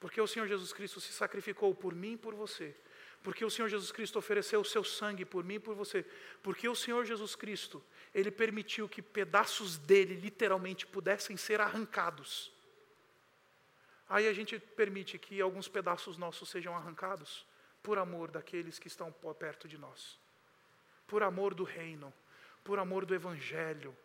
Porque 0.00 0.20
o 0.20 0.26
Senhor 0.26 0.48
Jesus 0.48 0.72
Cristo 0.72 1.00
se 1.00 1.12
sacrificou 1.12 1.74
por 1.74 1.94
mim 1.94 2.14
e 2.14 2.16
por 2.16 2.34
você. 2.34 2.74
Porque 3.22 3.44
o 3.44 3.50
Senhor 3.50 3.68
Jesus 3.68 3.92
Cristo 3.92 4.18
ofereceu 4.18 4.60
o 4.60 4.64
seu 4.64 4.82
sangue 4.82 5.26
por 5.26 5.44
mim 5.44 5.54
e 5.54 5.58
por 5.58 5.74
você. 5.74 6.06
Porque 6.42 6.66
o 6.66 6.74
Senhor 6.74 7.04
Jesus 7.04 7.36
Cristo 7.36 7.82
ele 8.14 8.30
permitiu 8.30 8.88
que 8.88 9.02
pedaços 9.02 9.76
dele 9.76 10.14
literalmente 10.14 10.86
pudessem 10.86 11.36
ser 11.36 11.60
arrancados. 11.60 12.50
Aí 14.08 14.26
a 14.26 14.32
gente 14.32 14.58
permite 14.58 15.18
que 15.18 15.40
alguns 15.40 15.68
pedaços 15.68 16.16
nossos 16.16 16.48
sejam 16.48 16.74
arrancados 16.74 17.46
por 17.82 17.98
amor 17.98 18.30
daqueles 18.30 18.78
que 18.78 18.88
estão 18.88 19.12
perto 19.38 19.68
de 19.68 19.78
nós, 19.78 20.18
por 21.06 21.22
amor 21.22 21.54
do 21.54 21.62
reino, 21.62 22.12
por 22.64 22.78
amor 22.78 23.04
do 23.04 23.14
evangelho. 23.14 23.96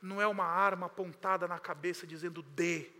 Não 0.00 0.20
é 0.22 0.26
uma 0.26 0.46
arma 0.46 0.86
apontada 0.86 1.46
na 1.46 1.58
cabeça 1.58 2.06
dizendo 2.06 2.42
dê, 2.42 2.90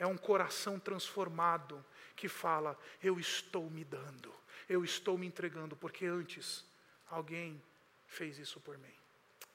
é 0.00 0.06
um 0.06 0.16
coração 0.16 0.80
transformado 0.80 1.84
que 2.16 2.26
fala: 2.26 2.76
eu 3.02 3.20
estou 3.20 3.70
me 3.70 3.84
dando, 3.84 4.34
eu 4.66 4.82
estou 4.82 5.16
me 5.18 5.26
entregando, 5.26 5.76
porque 5.76 6.06
antes 6.06 6.64
alguém 7.08 7.62
fez 8.06 8.38
isso 8.38 8.58
por 8.60 8.78
mim. 8.78 8.94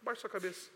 Baixe 0.01 0.21
sua 0.21 0.29
cabeça. 0.29 0.69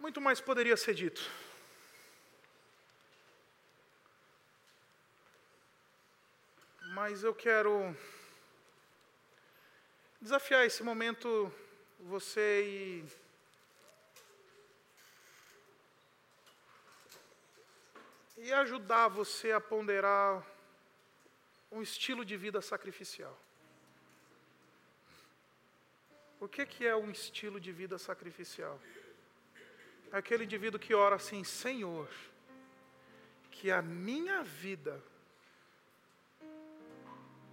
Muito 0.00 0.20
mais 0.20 0.40
poderia 0.40 0.76
ser 0.76 0.94
dito. 0.94 1.30
Mas 6.92 7.22
eu 7.22 7.32
quero 7.32 7.96
desafiar 10.20 10.66
esse 10.66 10.82
momento 10.82 11.52
você 12.00 12.64
ir 12.64 13.29
e 18.42 18.52
ajudar 18.52 19.08
você 19.08 19.52
a 19.52 19.60
ponderar 19.60 20.44
um 21.70 21.82
estilo 21.82 22.24
de 22.24 22.36
vida 22.36 22.60
sacrificial. 22.62 23.38
O 26.40 26.48
que, 26.48 26.64
que 26.64 26.86
é 26.86 26.96
um 26.96 27.10
estilo 27.10 27.60
de 27.60 27.70
vida 27.70 27.98
sacrificial? 27.98 28.80
É 30.10 30.16
aquele 30.16 30.44
indivíduo 30.44 30.80
que 30.80 30.94
ora 30.94 31.16
assim: 31.16 31.44
Senhor, 31.44 32.08
que 33.50 33.70
a 33.70 33.82
minha 33.82 34.42
vida 34.42 35.02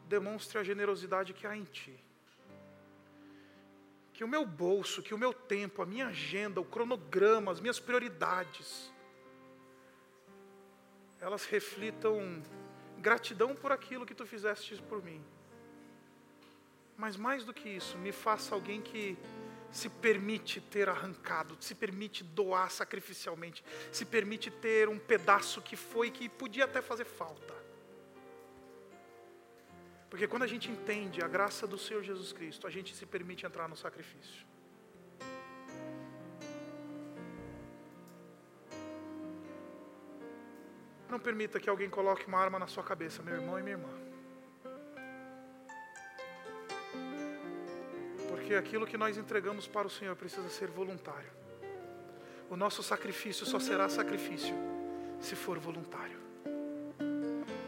demonstre 0.07 0.57
a 0.57 0.63
generosidade 0.63 1.33
que 1.33 1.45
há 1.45 1.55
em 1.55 1.65
Ti. 1.65 1.99
Que 4.13 4.23
o 4.23 4.27
meu 4.27 4.45
bolso, 4.45 5.03
que 5.03 5.13
o 5.13 5.17
meu 5.17 5.33
tempo, 5.33 5.81
a 5.81 5.85
minha 5.85 6.07
agenda, 6.07 6.61
o 6.61 6.65
cronograma, 6.65 7.51
as 7.51 7.59
minhas 7.59 7.79
prioridades, 7.79 8.89
elas 11.19 11.45
reflitam 11.45 12.41
gratidão 12.99 13.55
por 13.55 13.71
aquilo 13.71 14.05
que 14.05 14.15
Tu 14.15 14.25
fizeste 14.25 14.75
por 14.83 15.03
mim. 15.03 15.23
Mas 16.95 17.15
mais 17.15 17.43
do 17.43 17.53
que 17.53 17.69
isso, 17.69 17.97
me 17.97 18.11
faça 18.11 18.55
alguém 18.55 18.81
que 18.81 19.17
se 19.71 19.89
permite 19.89 20.59
ter 20.59 20.89
arrancado, 20.89 21.57
se 21.59 21.75
permite 21.75 22.23
doar 22.23 22.71
sacrificialmente, 22.71 23.63
se 23.91 24.05
permite 24.05 24.49
ter 24.49 24.89
um 24.89 24.97
pedaço 24.97 25.61
que 25.61 25.75
foi 25.75 26.09
que 26.09 26.27
podia 26.27 26.65
até 26.65 26.81
fazer 26.81 27.05
falta. 27.05 27.53
Porque 30.09 30.27
quando 30.27 30.43
a 30.43 30.47
gente 30.47 30.71
entende 30.71 31.21
a 31.21 31.27
graça 31.27 31.67
do 31.67 31.77
Senhor 31.77 32.01
Jesus 32.01 32.31
Cristo, 32.31 32.65
a 32.65 32.69
gente 32.69 32.95
se 32.95 33.05
permite 33.05 33.45
entrar 33.45 33.67
no 33.67 33.75
sacrifício. 33.75 34.45
Não 41.09 41.19
permita 41.19 41.59
que 41.59 41.69
alguém 41.69 41.89
coloque 41.89 42.27
uma 42.27 42.37
arma 42.37 42.59
na 42.59 42.67
sua 42.67 42.83
cabeça, 42.83 43.23
meu 43.23 43.35
irmão 43.35 43.57
e 43.57 43.63
minha 43.63 43.75
irmã. 43.75 43.89
Porque 48.29 48.55
aquilo 48.55 48.85
que 48.85 48.97
nós 48.97 49.17
entregamos 49.17 49.67
para 49.67 49.87
o 49.87 49.89
Senhor 49.89 50.15
precisa 50.15 50.49
ser 50.49 50.69
voluntário. 50.69 51.31
O 52.49 52.55
nosso 52.55 52.81
sacrifício 52.81 53.45
só 53.45 53.59
será 53.59 53.89
sacrifício 53.89 54.55
se 55.19 55.35
for 55.35 55.59
voluntário. 55.59 56.17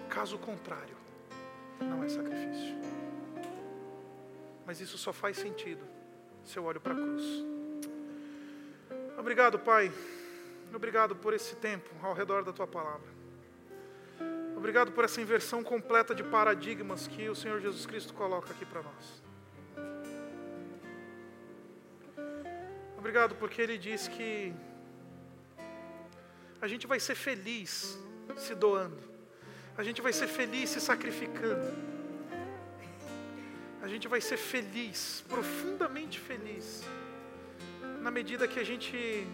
Caso 0.09 0.37
contrário, 0.37 0.95
não 1.81 2.03
é 2.03 2.09
sacrifício. 2.09 2.77
Mas 4.65 4.79
isso 4.79 4.97
só 4.97 5.11
faz 5.11 5.37
sentido 5.37 5.83
se 6.43 6.57
eu 6.57 6.63
olho 6.63 6.79
para 6.79 6.93
a 6.93 6.95
cruz. 6.95 7.23
Obrigado, 9.17 9.59
Pai. 9.59 9.91
Obrigado 10.73 11.15
por 11.15 11.33
esse 11.33 11.55
tempo 11.55 11.89
ao 12.01 12.13
redor 12.13 12.43
da 12.43 12.53
tua 12.53 12.67
palavra. 12.67 13.18
Obrigado 14.60 14.91
por 14.91 15.03
essa 15.03 15.20
inversão 15.26 15.64
completa 15.64 16.14
de 16.14 16.24
paradigmas 16.24 17.07
que 17.07 17.28
o 17.28 17.36
Senhor 17.41 17.60
Jesus 17.60 17.86
Cristo 17.86 18.14
coloca 18.14 18.51
aqui 18.53 18.66
para 18.66 18.82
nós. 18.84 19.05
Obrigado 22.97 23.34
porque 23.36 23.62
Ele 23.62 23.78
diz 23.78 24.07
que 24.07 24.53
a 26.62 26.68
gente 26.68 26.86
vai 26.86 26.99
ser 26.99 27.16
feliz 27.16 27.97
se 28.38 28.53
doando 28.53 29.10
a 29.80 29.84
gente 29.84 30.01
vai 30.01 30.12
ser 30.12 30.28
feliz 30.28 30.72
se 30.72 30.82
sacrificando. 30.82 31.74
A 33.82 33.88
gente 33.88 34.10
vai 34.10 34.20
ser 34.20 34.36
feliz, 34.36 35.24
profundamente 35.26 36.20
feliz, 36.20 36.84
na 38.01 38.12
medida 38.12 38.45
que 38.45 38.60
a 38.60 38.64
gente 38.72 39.26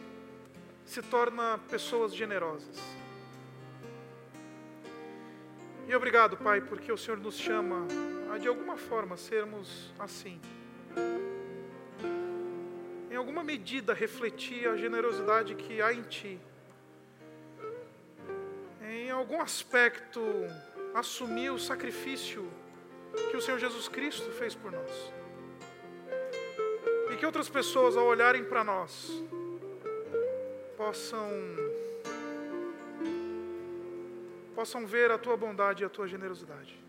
se 0.85 1.01
torna 1.01 1.57
pessoas 1.67 2.13
generosas. 2.13 2.77
E 5.87 5.95
obrigado, 5.95 6.37
Pai, 6.37 6.61
porque 6.61 6.91
o 6.91 6.97
Senhor 6.97 7.17
nos 7.17 7.37
chama 7.37 7.87
a 8.33 8.37
de 8.37 8.47
alguma 8.47 8.77
forma 8.77 9.17
sermos 9.17 9.93
assim. 9.99 10.39
Em 13.09 13.15
alguma 13.15 13.43
medida 13.43 13.93
refletir 13.93 14.67
a 14.67 14.75
generosidade 14.75 15.55
que 15.55 15.81
há 15.81 15.93
em 15.93 16.01
Ti 16.03 16.39
algum 19.15 19.41
aspecto 19.41 20.21
assumir 20.93 21.49
o 21.49 21.57
sacrifício 21.57 22.47
que 23.31 23.37
o 23.37 23.41
Senhor 23.41 23.57
Jesus 23.57 23.87
Cristo 23.87 24.29
fez 24.31 24.53
por 24.53 24.71
nós. 24.71 25.13
E 27.11 27.17
que 27.17 27.25
outras 27.25 27.47
pessoas, 27.47 27.95
ao 27.95 28.05
olharem 28.05 28.43
para 28.43 28.63
nós, 28.63 29.09
possam 30.75 31.29
possam 34.55 34.87
ver 34.87 35.11
a 35.11 35.17
tua 35.17 35.35
bondade 35.35 35.83
e 35.83 35.85
a 35.85 35.89
tua 35.89 36.07
generosidade. 36.07 36.79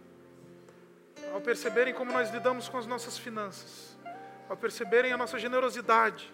Ao 1.32 1.40
perceberem 1.40 1.92
como 1.92 2.12
nós 2.12 2.30
lidamos 2.30 2.68
com 2.68 2.78
as 2.78 2.86
nossas 2.86 3.18
finanças, 3.18 3.96
ao 4.48 4.56
perceberem 4.56 5.12
a 5.12 5.16
nossa 5.16 5.38
generosidade, 5.38 6.32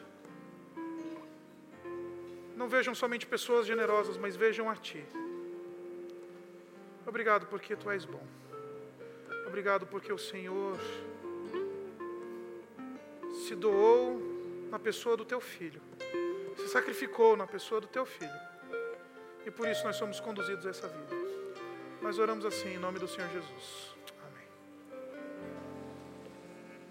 não 2.55 2.69
vejam 2.69 2.95
somente 2.95 3.27
pessoas 3.27 3.67
generosas, 3.67 4.17
mas 4.19 4.37
vejam 4.37 4.69
a 4.69 4.77
Ti. 4.77 5.05
Obrigado 7.07 7.47
porque 7.47 7.75
tu 7.75 7.91
és 7.91 8.05
bom. 8.05 8.25
Obrigado 9.47 9.87
porque 9.87 10.13
o 10.13 10.19
Senhor 10.19 10.79
se 13.47 13.55
doou 13.55 14.21
na 14.71 14.79
pessoa 14.79 15.17
do 15.17 15.25
teu 15.25 15.41
filho, 15.41 15.81
se 16.57 16.69
sacrificou 16.69 17.37
na 17.37 17.47
pessoa 17.47 17.81
do 17.81 17.87
teu 17.87 18.05
filho. 18.07 18.41
E 19.45 19.51
por 19.51 19.67
isso 19.67 19.85
nós 19.85 19.97
somos 19.97 20.21
conduzidos 20.21 20.65
a 20.67 20.71
essa 20.71 20.89
vida. 20.89 21.22
Nós 22.03 22.19
oramos 22.19 22.45
assim 22.45 22.75
em 22.75 22.79
nome 22.79 22.99
do 22.99 23.07
Senhor 23.07 23.31
Jesus. 23.31 23.93